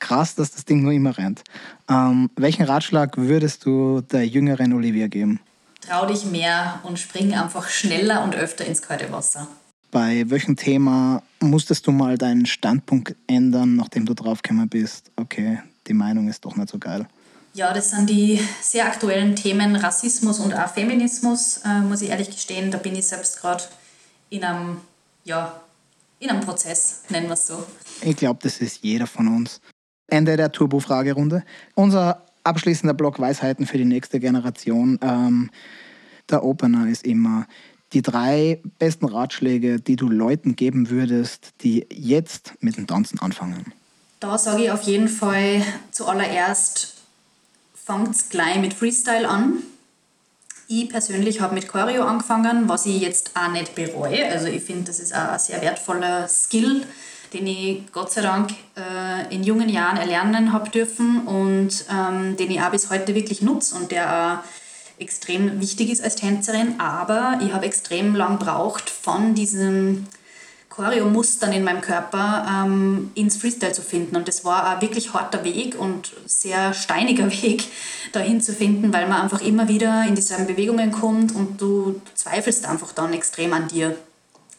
krass, 0.00 0.34
dass 0.34 0.50
das 0.50 0.64
Ding 0.64 0.82
nur 0.82 0.92
immer 0.92 1.16
rennt. 1.16 1.44
Ähm, 1.88 2.28
welchen 2.36 2.64
Ratschlag 2.64 3.16
würdest 3.16 3.64
du 3.64 4.00
der 4.00 4.26
jüngeren 4.26 4.72
Olivia 4.72 5.06
geben? 5.06 5.38
Trau 5.80 6.06
dich 6.06 6.24
mehr 6.24 6.80
und 6.82 6.98
spring 6.98 7.34
einfach 7.34 7.68
schneller 7.68 8.22
und 8.24 8.34
öfter 8.34 8.64
ins 8.64 8.82
kalte 8.82 9.12
Wasser. 9.12 9.46
Bei 9.92 10.24
welchem 10.30 10.56
Thema 10.56 11.22
musstest 11.40 11.86
du 11.86 11.92
mal 11.92 12.16
deinen 12.16 12.46
Standpunkt 12.46 13.14
ändern, 13.26 13.76
nachdem 13.76 14.06
du 14.06 14.14
draufgekommen 14.14 14.66
bist? 14.70 15.12
Okay, 15.16 15.60
die 15.86 15.92
Meinung 15.92 16.28
ist 16.28 16.46
doch 16.46 16.56
nicht 16.56 16.70
so 16.70 16.78
geil. 16.78 17.06
Ja, 17.52 17.74
das 17.74 17.90
sind 17.90 18.08
die 18.08 18.40
sehr 18.62 18.86
aktuellen 18.86 19.36
Themen 19.36 19.76
Rassismus 19.76 20.40
und 20.40 20.54
auch 20.54 20.72
Feminismus, 20.72 21.60
äh, 21.66 21.80
muss 21.80 22.00
ich 22.00 22.08
ehrlich 22.08 22.30
gestehen. 22.30 22.70
Da 22.70 22.78
bin 22.78 22.96
ich 22.96 23.06
selbst 23.06 23.38
gerade 23.38 23.64
in 24.30 24.42
einem, 24.42 24.78
ja, 25.24 25.60
in 26.20 26.30
einem 26.30 26.40
Prozess, 26.40 27.02
nennen 27.10 27.26
wir 27.26 27.34
es 27.34 27.46
so. 27.46 27.62
Ich 28.00 28.16
glaube, 28.16 28.40
das 28.42 28.62
ist 28.62 28.82
jeder 28.82 29.06
von 29.06 29.28
uns. 29.28 29.60
Ende 30.06 30.38
der 30.38 30.52
Turbo-Fragerunde. 30.52 31.44
Unser 31.74 32.24
abschließender 32.44 32.94
Block 32.94 33.20
Weisheiten 33.20 33.66
für 33.66 33.76
die 33.76 33.84
nächste 33.84 34.20
Generation. 34.20 34.98
Ähm, 35.02 35.50
der 36.30 36.44
Opener 36.44 36.88
ist 36.88 37.04
immer, 37.04 37.46
die 37.92 38.02
drei 38.02 38.60
besten 38.78 39.06
Ratschläge, 39.06 39.80
die 39.80 39.96
du 39.96 40.08
Leuten 40.08 40.56
geben 40.56 40.90
würdest, 40.90 41.52
die 41.62 41.86
jetzt 41.90 42.54
mit 42.60 42.76
dem 42.76 42.86
Tanzen 42.86 43.18
anfangen? 43.20 43.72
Da 44.20 44.38
sage 44.38 44.64
ich 44.64 44.70
auf 44.70 44.82
jeden 44.82 45.08
Fall 45.08 45.64
zuallererst, 45.90 46.94
fangt 47.74 48.30
gleich 48.30 48.58
mit 48.58 48.74
Freestyle 48.74 49.28
an. 49.28 49.54
Ich 50.68 50.88
persönlich 50.88 51.40
habe 51.40 51.54
mit 51.54 51.68
Choreo 51.68 52.04
angefangen, 52.04 52.68
was 52.68 52.86
ich 52.86 53.00
jetzt 53.00 53.32
auch 53.34 53.50
nicht 53.50 53.74
bereue. 53.74 54.26
Also 54.28 54.46
ich 54.46 54.62
finde, 54.62 54.84
das 54.84 55.00
ist 55.00 55.14
auch 55.14 55.32
ein 55.32 55.38
sehr 55.38 55.60
wertvoller 55.60 56.28
Skill, 56.28 56.86
den 57.32 57.46
ich 57.46 57.92
Gott 57.92 58.12
sei 58.12 58.22
Dank 58.22 58.52
äh, 58.76 59.34
in 59.34 59.42
jungen 59.42 59.68
Jahren 59.68 59.96
erlernen 59.96 60.52
habe 60.52 60.70
dürfen 60.70 61.26
und 61.26 61.84
ähm, 61.90 62.36
den 62.36 62.50
ich 62.50 62.60
auch 62.60 62.70
bis 62.70 62.90
heute 62.90 63.14
wirklich 63.14 63.42
nutze 63.42 63.74
und 63.74 63.90
der 63.90 64.42
auch 64.42 64.61
extrem 65.02 65.60
wichtig 65.60 65.90
ist 65.90 66.02
als 66.02 66.16
Tänzerin. 66.16 66.80
Aber 66.80 67.38
ich 67.44 67.52
habe 67.52 67.66
extrem 67.66 68.14
lang 68.14 68.38
braucht 68.38 68.88
von 68.88 69.34
diesem 69.34 70.06
Choreo-Mustern 70.72 71.52
in 71.52 71.64
meinem 71.64 71.82
Körper 71.82 72.46
ähm, 72.48 73.10
ins 73.14 73.36
Freestyle 73.36 73.72
zu 73.72 73.82
finden. 73.82 74.16
Und 74.16 74.26
das 74.26 74.44
war 74.44 74.66
ein 74.66 74.80
wirklich 74.80 75.12
harter 75.12 75.44
Weg 75.44 75.78
und 75.78 76.12
sehr 76.26 76.72
steiniger 76.72 77.30
Weg, 77.42 77.64
dahin 78.12 78.40
zu 78.40 78.52
finden, 78.52 78.92
weil 78.92 79.06
man 79.08 79.20
einfach 79.20 79.42
immer 79.42 79.68
wieder 79.68 80.04
in 80.06 80.14
dieselben 80.14 80.46
Bewegungen 80.46 80.90
kommt 80.90 81.34
und 81.34 81.60
du, 81.60 82.00
zweifelst 82.14 82.66
einfach 82.66 82.92
dann 82.92 83.12
extrem 83.12 83.52
an 83.52 83.68
dir. 83.68 83.96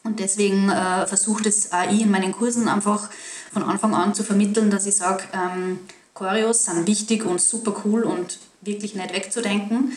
Und 0.03 0.19
deswegen 0.19 0.69
äh, 0.69 1.07
versucht 1.07 1.45
es 1.45 1.69
ich 1.89 2.01
in 2.01 2.11
meinen 2.11 2.33
Kursen 2.33 2.67
einfach 2.67 3.09
von 3.51 3.63
Anfang 3.63 3.95
an 3.95 4.13
zu 4.13 4.23
vermitteln, 4.23 4.69
dass 4.69 4.85
ich 4.85 4.95
sage, 4.95 5.23
ähm, 5.33 5.79
Choreos 6.13 6.65
sind 6.65 6.85
wichtig 6.87 7.25
und 7.25 7.41
super 7.41 7.75
cool 7.85 8.03
und 8.03 8.39
wirklich 8.61 8.95
nicht 8.95 9.13
wegzudenken. 9.13 9.93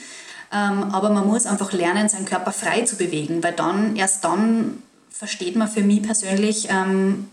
Ähm, 0.52 0.84
aber 0.92 1.10
man 1.10 1.26
muss 1.26 1.46
einfach 1.46 1.72
lernen, 1.72 2.08
seinen 2.08 2.24
Körper 2.24 2.52
frei 2.52 2.82
zu 2.82 2.96
bewegen, 2.96 3.42
weil 3.42 3.52
dann, 3.52 3.96
erst 3.96 4.24
dann 4.24 4.82
versteht 5.10 5.56
man 5.56 5.68
für 5.68 5.82
mich 5.82 6.02
persönlich, 6.02 6.68
ähm, 6.70 7.28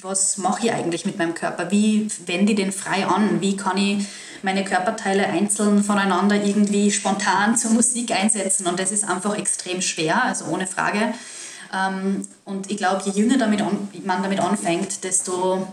was 0.00 0.38
mache 0.38 0.66
ich 0.66 0.72
eigentlich 0.72 1.04
mit 1.04 1.18
meinem 1.18 1.34
Körper? 1.34 1.70
Wie 1.70 2.08
wende 2.26 2.52
ich 2.52 2.56
den 2.56 2.72
frei 2.72 3.06
an? 3.06 3.40
Wie 3.40 3.56
kann 3.56 3.76
ich 3.76 4.06
meine 4.42 4.64
Körperteile 4.64 5.26
einzeln 5.26 5.82
voneinander 5.82 6.36
irgendwie 6.36 6.90
spontan 6.90 7.56
zur 7.56 7.72
Musik 7.72 8.12
einsetzen? 8.12 8.66
Und 8.66 8.78
das 8.78 8.92
ist 8.92 9.04
einfach 9.04 9.36
extrem 9.36 9.82
schwer, 9.82 10.22
also 10.22 10.46
ohne 10.46 10.66
Frage. 10.66 11.14
Ähm, 11.72 12.26
und 12.44 12.70
ich 12.70 12.76
glaube, 12.76 13.02
je 13.04 13.12
jünger 13.12 13.38
damit 13.38 13.60
an, 13.60 13.88
man 14.04 14.22
damit 14.22 14.40
anfängt, 14.40 15.04
desto, 15.04 15.66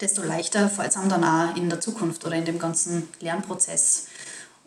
desto 0.00 0.22
leichter 0.22 0.68
fällt 0.68 0.90
es 0.90 0.96
einem 0.96 1.08
dann 1.08 1.24
auch 1.24 1.56
in 1.56 1.68
der 1.68 1.80
Zukunft 1.80 2.24
oder 2.24 2.36
in 2.36 2.44
dem 2.44 2.58
ganzen 2.58 3.08
Lernprozess. 3.20 4.07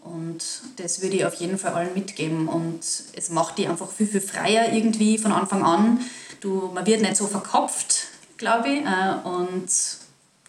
Und 0.04 0.44
das 0.78 1.02
würde 1.02 1.16
ich 1.16 1.26
auf 1.26 1.36
jeden 1.36 1.58
Fall 1.58 1.74
allen 1.74 1.94
mitgeben. 1.94 2.48
Und 2.48 2.80
es 2.82 3.30
macht 3.30 3.58
die 3.58 3.68
einfach 3.68 3.92
viel, 3.92 4.08
viel 4.08 4.22
freier 4.22 4.74
irgendwie 4.74 5.18
von 5.18 5.32
Anfang 5.32 5.64
an. 5.64 6.00
Du, 6.40 6.72
man 6.74 6.86
wird 6.86 7.02
nicht 7.02 7.16
so 7.16 7.28
verkopft, 7.28 8.08
glaube 8.38 8.70
ich. 8.70 8.82
Äh, 8.82 9.28
und 9.28 9.70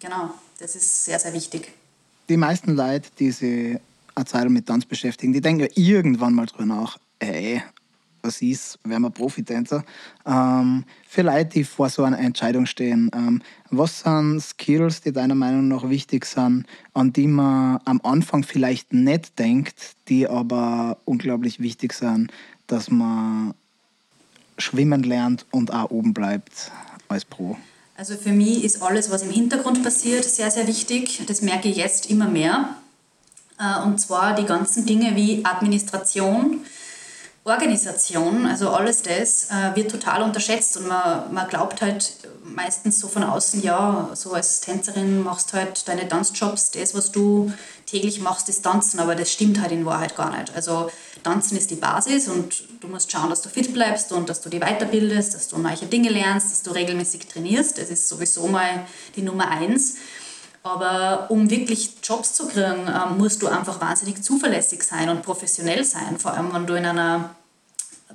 genau, 0.01 0.31
das 0.59 0.75
ist 0.75 1.05
sehr, 1.05 1.19
sehr 1.19 1.33
wichtig. 1.33 1.73
Die 2.29 2.37
meisten 2.37 2.75
Leute, 2.75 3.11
die 3.19 3.31
sich 3.31 3.79
eine 4.15 4.25
Zeit 4.25 4.49
mit 4.49 4.67
Tanz 4.67 4.87
beschäftigen, 4.87 5.33
die 5.33 5.41
denken 5.41 5.69
irgendwann 5.75 6.35
mal 6.35 6.47
drüber 6.47 6.67
nach, 6.67 6.99
hey, 7.21 7.63
was 8.23 8.41
ist, 8.41 8.79
werden 8.85 9.03
wir 9.03 9.11
Profitänzer. 9.11 9.85
Ähm, 10.27 10.85
für 11.09 11.23
Leute, 11.23 11.47
die 11.47 11.65
vor 11.65 11.89
so 11.89 12.05
einer 12.05 12.19
Entscheidung 12.19 12.67
stehen, 12.67 13.11
ähm, 13.15 13.43
was 13.71 14.01
sind 14.01 14.41
Skills, 14.41 15.01
die 15.01 15.13
deiner 15.13 15.35
Meinung 15.35 15.69
nach 15.69 15.89
wichtig 15.89 16.25
sind, 16.25 16.67
an 16.95 17.13
die 17.13 17.27
man 17.27 17.81
am 17.85 18.01
Anfang 18.03 18.43
vielleicht 18.43 18.93
nicht 18.93 19.39
denkt, 19.39 19.97
die 20.09 20.29
aber 20.29 20.99
unglaublich 21.05 21.61
wichtig 21.61 21.93
sind, 21.93 22.33
dass 22.67 22.91
man 22.91 23.55
schwimmen 24.59 25.03
lernt 25.03 25.47
und 25.51 25.73
auch 25.73 25.91
oben 25.91 26.15
bleibt 26.15 26.71
als 27.09 27.25
Pro? 27.25 27.57
Also 27.97 28.17
für 28.17 28.33
mich 28.33 28.65
ist 28.65 28.83
alles, 28.83 29.11
was 29.11 29.23
im 29.23 29.31
Hintergrund 29.31 29.83
passiert, 29.83 30.25
sehr, 30.25 30.51
sehr 30.51 30.67
wichtig. 30.67 31.23
Das 31.27 31.43
merke 31.43 31.69
ich 31.69 31.77
jetzt 31.77 32.11
immer 32.11 32.29
mehr. 32.29 32.77
Äh, 33.59 33.83
und 33.85 34.01
zwar 34.01 34.35
die 34.35 34.45
ganzen 34.45 34.87
Dinge 34.87 35.15
wie 35.15 35.45
Administration, 35.45 36.61
Organisation, 37.45 38.47
also 38.47 38.71
alles 38.71 39.03
das, 39.03 39.49
äh, 39.51 39.75
wird 39.75 39.91
total 39.91 40.23
unterschätzt 40.23 40.77
und 40.77 40.87
man, 40.87 41.35
man 41.35 41.49
glaubt 41.49 41.83
halt 41.83 42.13
meistens 42.45 43.01
so 43.01 43.09
von 43.09 43.25
außen, 43.25 43.63
ja, 43.63 44.11
so 44.15 44.33
als 44.33 44.61
Tänzerin 44.61 45.23
machst 45.25 45.53
halt 45.53 45.89
deine 45.89 46.09
Tanzjobs, 46.09 46.71
das, 46.71 46.95
was 46.95 47.11
du 47.11 47.53
täglich 47.87 48.21
machst, 48.21 48.49
ist 48.49 48.63
Tanzen, 48.63 49.01
aber 49.01 49.17
das 49.17 49.33
stimmt 49.33 49.61
halt 49.61 49.73
in 49.73 49.85
Wahrheit 49.85 50.15
gar 50.15 50.37
nicht. 50.39 50.55
Also 50.55 50.89
Tanzen 51.25 51.59
ist 51.59 51.71
die 51.73 51.77
Basis 51.77 52.29
und 52.29 52.63
du 52.81 52.87
musst 52.87 53.11
schauen, 53.11 53.31
dass 53.31 53.43
du 53.43 53.49
fit 53.49 53.73
bleibst 53.75 54.13
und 54.13 54.29
dass 54.29 54.41
du 54.41 54.49
dich 54.49 54.61
weiterbildest, 54.61 55.35
dass 55.35 55.49
du 55.49 55.59
neue 55.59 55.77
Dinge 55.77 56.11
lernst, 56.11 56.53
dass 56.53 56.63
du 56.63 56.71
regelmäßig 56.71 57.27
trainierst, 57.27 57.79
das 57.79 57.91
ist 57.91 58.09
sowieso 58.09 58.47
mal 58.47 58.87
die 59.17 59.23
Nummer 59.23 59.49
eins. 59.49 59.97
Aber 60.63 61.27
um 61.29 61.51
wirklich 61.51 61.95
Jobs 62.05 62.35
zu 62.35 62.49
kriegen, 62.49 62.89
ähm, 62.89 63.19
musst 63.19 63.43
du 63.43 63.49
einfach 63.49 63.81
wahnsinnig 63.81 64.23
zuverlässig 64.23 64.83
sein 64.85 65.09
und 65.09 65.23
professionell 65.23 65.85
sein. 65.85 66.19
Vor 66.19 66.33
allem, 66.35 66.53
wenn 66.53 66.67
du 66.67 66.75
in 66.75 66.87
einer 66.87 67.35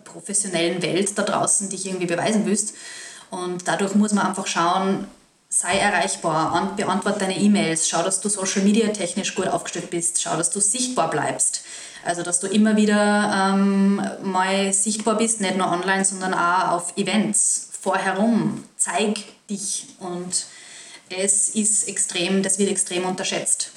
professionellen 0.03 0.81
Welt 0.81 1.17
da 1.17 1.23
draußen 1.23 1.69
dich 1.69 1.85
irgendwie 1.85 2.05
beweisen 2.05 2.45
willst. 2.45 2.73
Und 3.29 3.67
dadurch 3.67 3.95
muss 3.95 4.13
man 4.13 4.27
einfach 4.27 4.47
schauen, 4.47 5.07
sei 5.49 5.77
erreichbar, 5.77 6.73
beantworte 6.75 7.19
deine 7.19 7.37
E-Mails, 7.37 7.87
schau, 7.87 8.03
dass 8.03 8.21
du 8.21 8.29
social 8.29 8.63
media 8.63 8.87
technisch 8.89 9.35
gut 9.35 9.47
aufgestellt 9.47 9.89
bist, 9.89 10.21
schau, 10.21 10.35
dass 10.37 10.49
du 10.49 10.59
sichtbar 10.59 11.09
bleibst. 11.09 11.61
Also, 12.05 12.23
dass 12.23 12.39
du 12.39 12.47
immer 12.47 12.77
wieder 12.77 13.53
ähm, 13.53 14.01
mal 14.23 14.71
sichtbar 14.71 15.17
bist, 15.17 15.41
nicht 15.41 15.57
nur 15.57 15.69
online, 15.69 16.05
sondern 16.05 16.33
auch 16.33 16.71
auf 16.71 16.97
Events 16.97 17.69
vorherum. 17.81 18.63
Zeig 18.77 19.17
dich 19.49 19.87
und 19.99 20.45
es 21.09 21.49
ist 21.49 21.87
extrem, 21.87 22.43
das 22.43 22.59
wird 22.59 22.69
extrem 22.69 23.05
unterschätzt. 23.05 23.71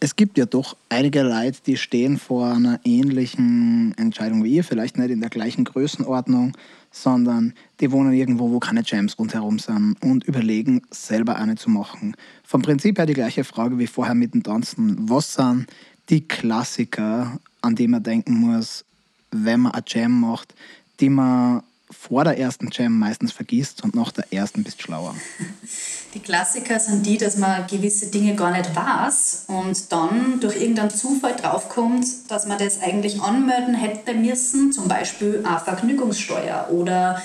Es 0.00 0.14
gibt 0.14 0.38
ja 0.38 0.46
doch 0.46 0.76
einige 0.88 1.22
Leute, 1.22 1.58
die 1.66 1.76
stehen 1.76 2.18
vor 2.18 2.52
einer 2.52 2.78
ähnlichen 2.84 3.94
Entscheidung 3.98 4.44
wie 4.44 4.54
ihr, 4.54 4.64
vielleicht 4.64 4.96
nicht 4.96 5.10
in 5.10 5.20
der 5.20 5.30
gleichen 5.30 5.64
Größenordnung, 5.64 6.56
sondern 6.92 7.52
die 7.80 7.90
wohnen 7.90 8.12
irgendwo, 8.12 8.50
wo 8.50 8.60
keine 8.60 8.82
Jams 8.84 9.18
rundherum 9.18 9.58
sind 9.58 9.96
und 10.00 10.22
überlegen, 10.24 10.82
selber 10.90 11.36
eine 11.36 11.56
zu 11.56 11.68
machen. 11.68 12.16
Vom 12.44 12.62
Prinzip 12.62 12.98
her 12.98 13.06
die 13.06 13.14
gleiche 13.14 13.42
Frage 13.42 13.78
wie 13.78 13.88
vorher 13.88 14.14
mit 14.14 14.34
dem 14.34 14.44
Tanzen. 14.44 14.96
Was 15.08 15.34
sind 15.34 15.66
die 16.10 16.26
Klassiker, 16.26 17.40
an 17.60 17.74
die 17.74 17.88
man 17.88 18.02
denken 18.02 18.34
muss, 18.34 18.84
wenn 19.32 19.60
man 19.60 19.72
eine 19.72 19.84
Jam 19.86 20.20
macht, 20.20 20.54
die 21.00 21.10
man 21.10 21.62
vor 21.90 22.24
der 22.24 22.38
ersten 22.38 22.68
Jam 22.70 22.98
meistens 22.98 23.32
vergisst 23.32 23.82
und 23.82 23.94
nach 23.94 24.12
der 24.12 24.32
ersten 24.32 24.62
bist 24.62 24.82
schlauer. 24.82 25.14
Die 26.14 26.20
Klassiker 26.20 26.80
sind 26.80 27.04
die, 27.04 27.18
dass 27.18 27.36
man 27.36 27.66
gewisse 27.66 28.06
Dinge 28.06 28.34
gar 28.34 28.50
nicht 28.50 28.74
weiß 28.74 29.44
und 29.48 29.92
dann 29.92 30.40
durch 30.40 30.56
irgendeinen 30.56 30.90
Zufall 30.90 31.36
draufkommt, 31.36 32.06
dass 32.28 32.46
man 32.46 32.58
das 32.58 32.80
eigentlich 32.80 33.20
anmelden 33.20 33.74
hätte 33.74 34.14
müssen, 34.14 34.72
zum 34.72 34.88
Beispiel 34.88 35.44
eine 35.44 35.60
Vergnügungssteuer 35.60 36.68
oder 36.70 37.22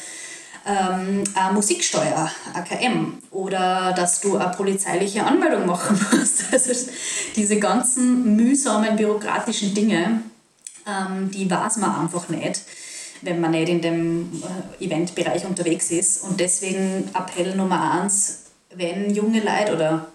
ähm, 0.65 1.23
eine 1.33 1.53
Musiksteuer, 1.53 2.29
AKM, 2.53 3.19
oder 3.31 3.93
dass 3.93 4.19
du 4.19 4.37
eine 4.37 4.53
polizeiliche 4.53 5.25
Anmeldung 5.25 5.65
machen 5.65 5.99
musst. 6.11 6.51
Also 6.51 6.73
diese 7.37 7.59
ganzen 7.59 8.35
mühsamen 8.35 8.97
bürokratischen 8.97 9.73
Dinge, 9.73 10.21
ähm, 10.85 11.31
die 11.31 11.49
weiß 11.49 11.77
man 11.77 12.01
einfach 12.01 12.27
nicht 12.27 12.61
wenn 13.23 13.41
man 13.41 13.51
nicht 13.51 13.69
in 13.69 13.81
dem 13.81 14.43
äh, 14.79 14.85
Eventbereich 14.85 15.45
unterwegs 15.45 15.91
ist. 15.91 16.23
Und 16.23 16.39
deswegen 16.39 17.09
Appell 17.13 17.55
Nummer 17.55 18.01
eins, 18.01 18.45
wenn 18.75 19.13
junge 19.13 19.39
Leute 19.39 19.75
oder 19.75 20.07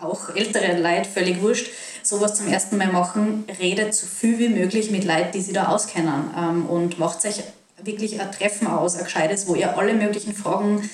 auch 0.00 0.34
ältere 0.34 0.80
Leute, 0.80 1.08
völlig 1.08 1.42
wurscht, 1.42 1.68
sowas 2.02 2.34
zum 2.34 2.48
ersten 2.48 2.76
Mal 2.76 2.92
machen, 2.92 3.44
redet 3.60 3.94
so 3.94 4.06
viel 4.06 4.38
wie 4.38 4.48
möglich 4.48 4.90
mit 4.90 5.04
Leuten, 5.04 5.32
die 5.32 5.40
sich 5.40 5.54
da 5.54 5.68
auskennen 5.68 6.30
ähm, 6.36 6.66
und 6.66 6.98
macht 6.98 7.24
euch 7.24 7.42
wirklich 7.82 8.20
ein 8.20 8.32
Treffen 8.32 8.66
aus, 8.66 8.96
ein 8.96 9.04
gescheites, 9.04 9.46
wo 9.46 9.54
ihr 9.54 9.76
alle 9.76 9.94
möglichen 9.94 10.34
Fragen 10.34 10.88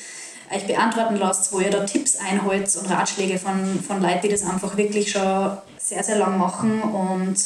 euch 0.54 0.66
beantworten 0.66 1.16
lasst, 1.16 1.52
wo 1.52 1.60
ihr 1.60 1.70
da 1.70 1.84
Tipps 1.84 2.16
einholt 2.16 2.74
und 2.76 2.90
Ratschläge 2.90 3.38
von, 3.38 3.82
von 3.86 4.02
Leuten, 4.02 4.22
die 4.22 4.28
das 4.28 4.44
einfach 4.44 4.76
wirklich 4.76 5.10
schon 5.10 5.56
sehr, 5.78 6.02
sehr 6.02 6.18
lang 6.18 6.38
machen 6.38 6.82
und 6.82 7.36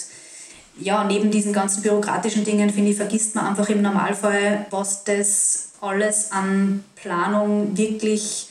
ja, 0.80 1.04
neben 1.04 1.30
diesen 1.30 1.52
ganzen 1.52 1.82
bürokratischen 1.82 2.44
Dingen, 2.44 2.70
finde 2.70 2.90
ich, 2.90 2.96
vergisst 2.96 3.34
man 3.34 3.46
einfach 3.46 3.68
im 3.68 3.82
Normalfall, 3.82 4.66
was 4.70 5.04
das 5.04 5.70
alles 5.80 6.32
an 6.32 6.84
Planung 6.96 7.76
wirklich 7.76 8.48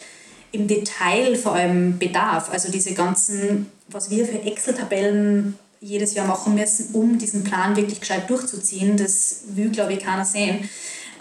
im 0.52 0.68
Detail 0.68 1.36
vor 1.36 1.54
allem 1.54 1.98
bedarf. 2.00 2.50
Also 2.52 2.72
diese 2.72 2.94
ganzen, 2.94 3.70
was 3.88 4.10
wir 4.10 4.26
für 4.26 4.42
Excel-Tabellen 4.42 5.58
jedes 5.80 6.16
Jahr 6.16 6.26
machen 6.26 6.56
müssen, 6.56 6.94
um 6.94 7.18
diesen 7.18 7.44
Plan 7.44 7.76
wirklich 7.76 8.00
gescheit 8.00 8.30
durchzuziehen, 8.30 8.98
das 8.98 9.42
will, 9.50 9.70
glaube 9.70 9.94
ich, 9.94 10.00
keiner 10.00 10.26
sehen. 10.26 10.70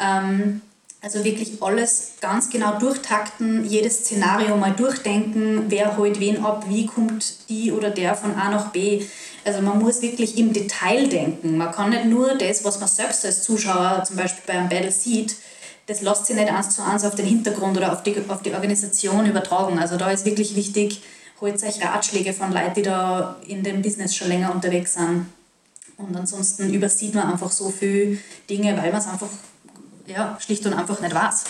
Ähm, 0.01 0.63
also 1.03 1.25
wirklich 1.25 1.63
alles 1.63 2.15
ganz 2.21 2.51
genau 2.51 2.79
durchtakten, 2.79 3.65
jedes 3.65 3.99
Szenario 3.99 4.57
mal 4.57 4.73
durchdenken, 4.73 5.67
wer 5.69 5.97
holt 5.97 6.19
wen 6.19 6.45
ab, 6.45 6.65
wie 6.69 6.87
kommt 6.87 7.49
die 7.49 7.71
oder 7.71 7.91
der 7.91 8.15
von 8.15 8.35
A 8.35 8.51
nach 8.51 8.73
B. 8.73 9.05
Also 9.47 9.63
man 9.63 9.79
muss 9.79 10.03
wirklich 10.03 10.37
im 10.39 10.53
Detail 10.53 11.07
denken. 11.07 11.57
Man 11.57 11.71
kann 11.71 11.91
nicht 11.91 12.07
nur 12.07 12.37
das, 12.37 12.65
was 12.65 12.81
man 12.81 12.89
selbst 12.89 13.25
als 13.25 13.45
Zuschauer 13.45 14.03
zum 14.05 14.17
Beispiel 14.17 14.43
bei 14.45 14.55
einem 14.55 14.69
Battle 14.69 14.91
sieht, 14.91 15.37
das 15.87 16.03
lässt 16.03 16.27
sich 16.27 16.35
nicht 16.35 16.51
eins 16.51 16.75
zu 16.75 16.83
eins 16.83 17.05
auf 17.05 17.15
den 17.15 17.27
Hintergrund 17.27 17.77
oder 17.77 17.93
auf 17.93 18.03
die, 18.03 18.17
auf 18.27 18.43
die 18.43 18.53
Organisation 18.53 19.25
übertragen. 19.25 19.79
Also 19.79 19.97
da 19.97 20.11
ist 20.11 20.25
wirklich 20.25 20.57
wichtig, 20.57 21.01
holt 21.41 21.63
euch 21.63 21.81
Ratschläge 21.81 22.33
von 22.33 22.53
Leuten, 22.53 22.75
die 22.75 22.83
da 22.83 23.37
in 23.47 23.63
dem 23.63 23.83
Business 23.83 24.17
schon 24.17 24.27
länger 24.27 24.53
unterwegs 24.53 24.95
sind. 24.95 25.27
Und 25.97 26.17
ansonsten 26.17 26.75
übersieht 26.75 27.15
man 27.15 27.31
einfach 27.31 27.53
so 27.53 27.71
viele 27.71 28.19
Dinge, 28.51 28.77
weil 28.77 28.91
man 28.91 29.01
es 29.01 29.07
einfach 29.07 29.31
ja, 30.09 30.37
schlicht 30.41 30.67
und 30.67 30.73
einfach 30.73 31.01
nicht 31.01 31.15
weiß. 31.15 31.45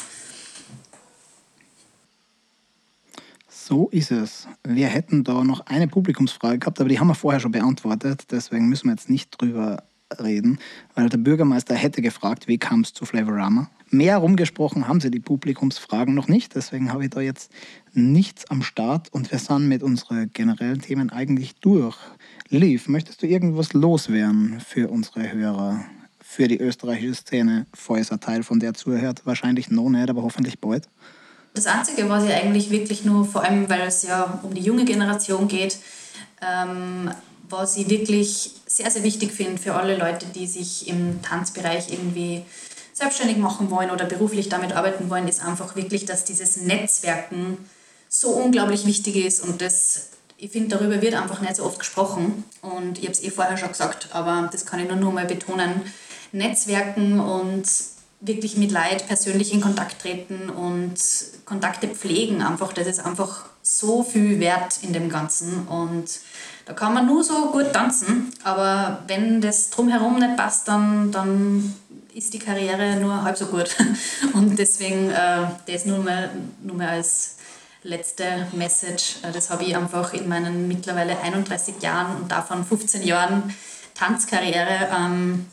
So 3.69 3.89
ist 3.89 4.13
es. 4.13 4.47
Wir 4.63 4.87
hätten 4.87 5.25
da 5.25 5.43
noch 5.43 5.59
eine 5.67 5.89
Publikumsfrage 5.89 6.61
gehabt, 6.61 6.79
aber 6.79 6.89
die 6.89 7.01
haben 7.01 7.09
wir 7.09 7.17
vorher 7.17 7.41
schon 7.41 7.51
beantwortet. 7.51 8.29
Deswegen 8.31 8.69
müssen 8.69 8.87
wir 8.87 8.93
jetzt 8.93 9.11
nicht 9.11 9.31
drüber 9.41 9.83
reden, 10.21 10.61
weil 10.95 11.09
der 11.09 11.19
Bürgermeister 11.19 11.75
hätte 11.75 12.01
gefragt, 12.01 12.47
wie 12.47 12.59
kam 12.59 12.83
es 12.83 12.93
zu 12.93 13.05
Flavorama. 13.05 13.69
Mehr 13.91 14.19
rumgesprochen 14.19 14.87
haben 14.87 15.01
sie 15.01 15.11
die 15.11 15.19
Publikumsfragen 15.19 16.15
noch 16.15 16.29
nicht, 16.29 16.55
deswegen 16.55 16.93
habe 16.93 17.07
ich 17.07 17.11
da 17.11 17.21
jetzt 17.21 17.51
nichts 17.93 18.49
am 18.53 18.63
Start 18.63 19.13
und 19.13 19.33
wir 19.33 19.41
sind 19.41 19.67
mit 19.67 19.83
unseren 19.83 20.31
generellen 20.33 20.81
Themen 20.81 21.11
eigentlich 21.11 21.57
durch. 21.57 21.97
Liv, 22.49 22.87
möchtest 22.87 23.21
du 23.25 23.27
irgendwas 23.27 23.73
loswerden 23.73 24.61
für 24.61 24.91
unsere 24.91 25.33
Hörer, 25.33 25.85
für 26.21 26.47
die 26.47 26.61
österreichische 26.61 27.17
Szene, 27.17 27.67
falls 27.75 28.13
ein 28.13 28.21
Teil 28.21 28.45
von 28.45 28.61
der 28.61 28.75
zuhört? 28.75 29.27
Wahrscheinlich 29.27 29.73
noch 29.73 29.89
nicht, 29.89 30.09
aber 30.09 30.23
hoffentlich 30.23 30.61
bald. 30.61 30.89
Das 31.57 31.67
Einzige, 31.67 32.07
was 32.11 32.25
ich 32.25 32.35
eigentlich 32.35 32.69
wirklich 32.69 33.07
nur, 33.07 33.25
vor 33.25 33.43
allem 33.43 33.71
weil 33.71 33.81
es 33.81 34.03
ja 34.03 34.41
um 34.43 34.53
die 34.53 34.61
junge 34.61 34.85
Generation 34.85 35.49
geht, 35.49 35.79
ähm, 36.43 37.11
was 37.49 37.79
ich 37.79 37.89
wirklich 37.89 38.51
sehr, 38.67 38.91
sehr 38.91 39.03
wichtig 39.03 39.33
finde 39.33 39.57
für 39.57 39.73
alle 39.73 39.97
Leute, 39.97 40.27
die 40.27 40.47
sich 40.47 40.87
im 40.87 41.23
Tanzbereich 41.23 41.91
irgendwie 41.91 42.45
selbstständig 42.93 43.39
machen 43.39 43.71
wollen 43.71 43.91
oder 43.91 44.05
beruflich 44.05 44.51
damit 44.51 44.75
arbeiten 44.75 45.09
wollen, 45.09 45.29
ist 45.29 45.43
einfach 45.43 45.77
wirklich, 45.77 46.05
dass 46.05 46.27
dieses 46.27 46.59
Netzwerken 46.59 47.57
so 48.11 48.33
unglaublich 48.33 48.85
wichtig 48.85 49.17
ist 49.17 49.41
und 49.41 49.63
das, 49.63 50.11
ich 50.37 50.51
finde, 50.51 50.77
darüber 50.77 51.01
wird 51.01 51.15
einfach 51.15 51.41
nicht 51.41 51.57
so 51.57 51.65
oft 51.65 51.79
gesprochen. 51.79 52.45
Und 52.61 52.99
ich 52.99 53.05
habe 53.05 53.13
es 53.13 53.23
eh 53.23 53.31
vorher 53.31 53.57
schon 53.57 53.71
gesagt, 53.71 54.11
aber 54.13 54.51
das 54.53 54.67
kann 54.67 54.81
ich 54.81 54.89
nur 54.89 54.97
noch 54.97 55.13
mal 55.13 55.25
betonen, 55.25 55.81
Netzwerken 56.33 57.19
und 57.19 57.65
wirklich 58.21 58.57
mit 58.57 58.71
Leid 58.71 59.07
persönlich 59.07 59.53
in 59.53 59.61
Kontakt 59.61 60.01
treten 60.01 60.49
und 60.51 60.95
Kontakte 61.45 61.89
pflegen 61.89 62.43
einfach, 62.43 62.73
das 62.73 62.87
ist 62.87 63.05
einfach 63.05 63.45
so 63.63 64.03
viel 64.03 64.41
wert 64.41 64.79
in 64.83 64.93
dem 64.93 65.09
Ganzen 65.09 65.67
und 65.69 66.21
da 66.65 66.73
kann 66.73 66.95
man 66.95 67.07
nur 67.07 67.23
so 67.23 67.53
gut 67.53 67.73
tanzen, 67.73 68.33
aber 68.43 69.03
wenn 69.07 69.41
das 69.41 69.71
drumherum 69.71 70.19
nicht 70.19 70.37
passt, 70.37 70.67
dann, 70.67 71.13
dann 71.13 71.75
ist 72.17 72.33
die 72.33 72.39
Karriere 72.39 72.97
nur 72.97 73.23
halb 73.23 73.37
so 73.37 73.47
gut. 73.47 73.77
Und 74.33 74.59
deswegen 74.59 75.11
äh, 75.11 75.47
das 75.67 75.85
nur 75.85 75.99
mal, 75.99 76.31
nur 76.63 76.75
mal 76.75 76.89
als 76.89 77.37
letzte 77.83 78.47
Message. 78.53 79.17
Äh, 79.23 79.33
das 79.33 79.51
habe 79.51 79.65
ich 79.65 79.77
einfach 79.77 80.15
in 80.15 80.27
meinen 80.27 80.67
mittlerweile 80.67 81.21
31 81.21 81.83
Jahren 81.83 82.17
und 82.17 82.33
davon 82.33 82.65
15 82.65 83.03
Jahren 83.03 83.55
Tanzkarriere, 83.95 84.89
ähm, 84.97 85.47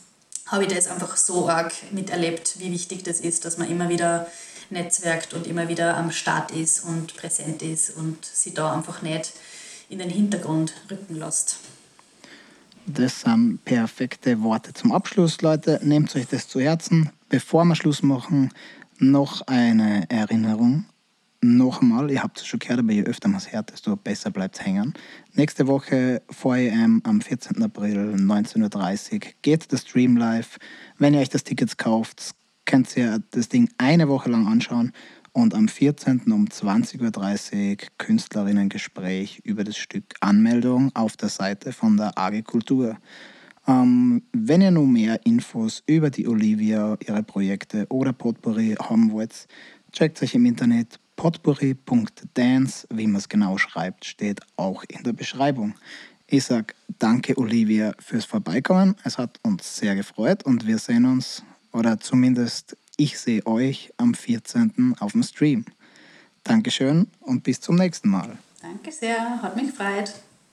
habe 0.46 0.64
ich 0.64 0.72
das 0.72 0.88
einfach 0.88 1.16
so 1.16 1.48
arg 1.48 1.72
miterlebt, 1.92 2.58
wie 2.58 2.70
wichtig 2.70 3.02
das 3.02 3.20
ist, 3.20 3.44
dass 3.44 3.58
man 3.58 3.70
immer 3.70 3.88
wieder 3.88 4.26
netzwerkt 4.70 5.34
und 5.34 5.46
immer 5.46 5.68
wieder 5.68 5.96
am 5.96 6.10
Start 6.10 6.50
ist 6.50 6.84
und 6.84 7.16
präsent 7.16 7.62
ist 7.62 7.96
und 7.96 8.24
sie 8.24 8.54
da 8.54 8.72
einfach 8.72 9.02
nicht 9.02 9.32
in 9.88 9.98
den 9.98 10.10
Hintergrund 10.10 10.72
rücken 10.90 11.16
lässt. 11.16 11.58
Das 12.86 13.22
sind 13.22 13.64
perfekte 13.64 14.42
Worte 14.42 14.74
zum 14.74 14.92
Abschluss, 14.92 15.40
Leute. 15.40 15.80
Nehmt 15.82 16.14
euch 16.16 16.26
das 16.26 16.48
zu 16.48 16.60
Herzen. 16.60 17.10
Bevor 17.30 17.64
wir 17.64 17.74
Schluss 17.74 18.02
machen, 18.02 18.52
noch 18.98 19.46
eine 19.46 20.08
Erinnerung. 20.10 20.84
Nochmal, 21.46 22.10
ihr 22.10 22.22
habt 22.22 22.38
es 22.38 22.46
schon 22.46 22.58
gehört, 22.58 22.78
aber 22.78 22.92
je 22.92 23.02
öfter 23.02 23.28
man 23.28 23.36
es 23.36 23.52
hört, 23.52 23.70
desto 23.70 23.96
besser 23.96 24.30
bleibt 24.30 24.54
es 24.54 24.64
hängen. 24.64 24.94
Nächste 25.34 25.66
Woche 25.66 26.22
vor 26.30 26.56
EM 26.56 27.02
am 27.04 27.20
14. 27.20 27.62
April 27.62 28.14
19.30 28.14 29.12
Uhr 29.12 29.20
geht 29.42 29.70
der 29.70 29.76
Stream 29.76 30.16
live. 30.16 30.56
Wenn 30.96 31.12
ihr 31.12 31.20
euch 31.20 31.28
das 31.28 31.44
Ticket 31.44 31.76
kauft, 31.76 32.34
könnt 32.64 32.96
ihr 32.96 33.22
das 33.32 33.50
Ding 33.50 33.68
eine 33.76 34.08
Woche 34.08 34.30
lang 34.30 34.46
anschauen 34.46 34.92
und 35.32 35.54
am 35.54 35.68
14. 35.68 36.32
um 36.32 36.46
20.30 36.46 37.70
Uhr 37.72 37.76
Künstlerinnengespräch 37.98 39.42
über 39.44 39.64
das 39.64 39.76
Stück 39.76 40.14
Anmeldung 40.20 40.92
auf 40.94 41.18
der 41.18 41.28
Seite 41.28 41.72
von 41.72 41.98
der 41.98 42.16
AG 42.16 42.40
Kultur. 42.44 42.96
Ähm, 43.66 44.22
wenn 44.32 44.62
ihr 44.62 44.70
noch 44.70 44.86
mehr 44.86 45.20
Infos 45.26 45.82
über 45.84 46.08
die 46.08 46.26
Olivia, 46.26 46.96
ihre 47.06 47.22
Projekte 47.22 47.86
oder 47.90 48.14
Potpourri 48.14 48.76
haben 48.80 49.12
wollt, 49.12 49.46
checkt 49.92 50.22
euch 50.22 50.34
im 50.34 50.46
Internet 50.46 50.98
potpourri.dance, 51.16 52.86
wie 52.90 53.06
man 53.06 53.16
es 53.16 53.28
genau 53.28 53.58
schreibt, 53.58 54.04
steht 54.04 54.40
auch 54.56 54.84
in 54.88 55.02
der 55.02 55.12
Beschreibung. 55.12 55.74
Ich 56.26 56.44
sage 56.44 56.74
danke 56.98 57.36
Olivia 57.38 57.92
fürs 57.98 58.24
Vorbeikommen. 58.24 58.96
Es 59.04 59.18
hat 59.18 59.38
uns 59.42 59.76
sehr 59.76 59.94
gefreut 59.94 60.44
und 60.44 60.66
wir 60.66 60.78
sehen 60.78 61.04
uns, 61.04 61.42
oder 61.72 62.00
zumindest 62.00 62.76
ich 62.96 63.18
sehe 63.18 63.44
euch 63.46 63.92
am 63.96 64.14
14. 64.14 64.96
auf 65.00 65.12
dem 65.12 65.22
Stream. 65.22 65.64
Dankeschön 66.44 67.08
und 67.20 67.42
bis 67.42 67.60
zum 67.60 67.76
nächsten 67.76 68.08
Mal. 68.08 68.38
Danke 68.60 68.92
sehr, 68.92 69.42
hat 69.42 69.56
mich 69.56 69.66
gefreut. 69.66 70.12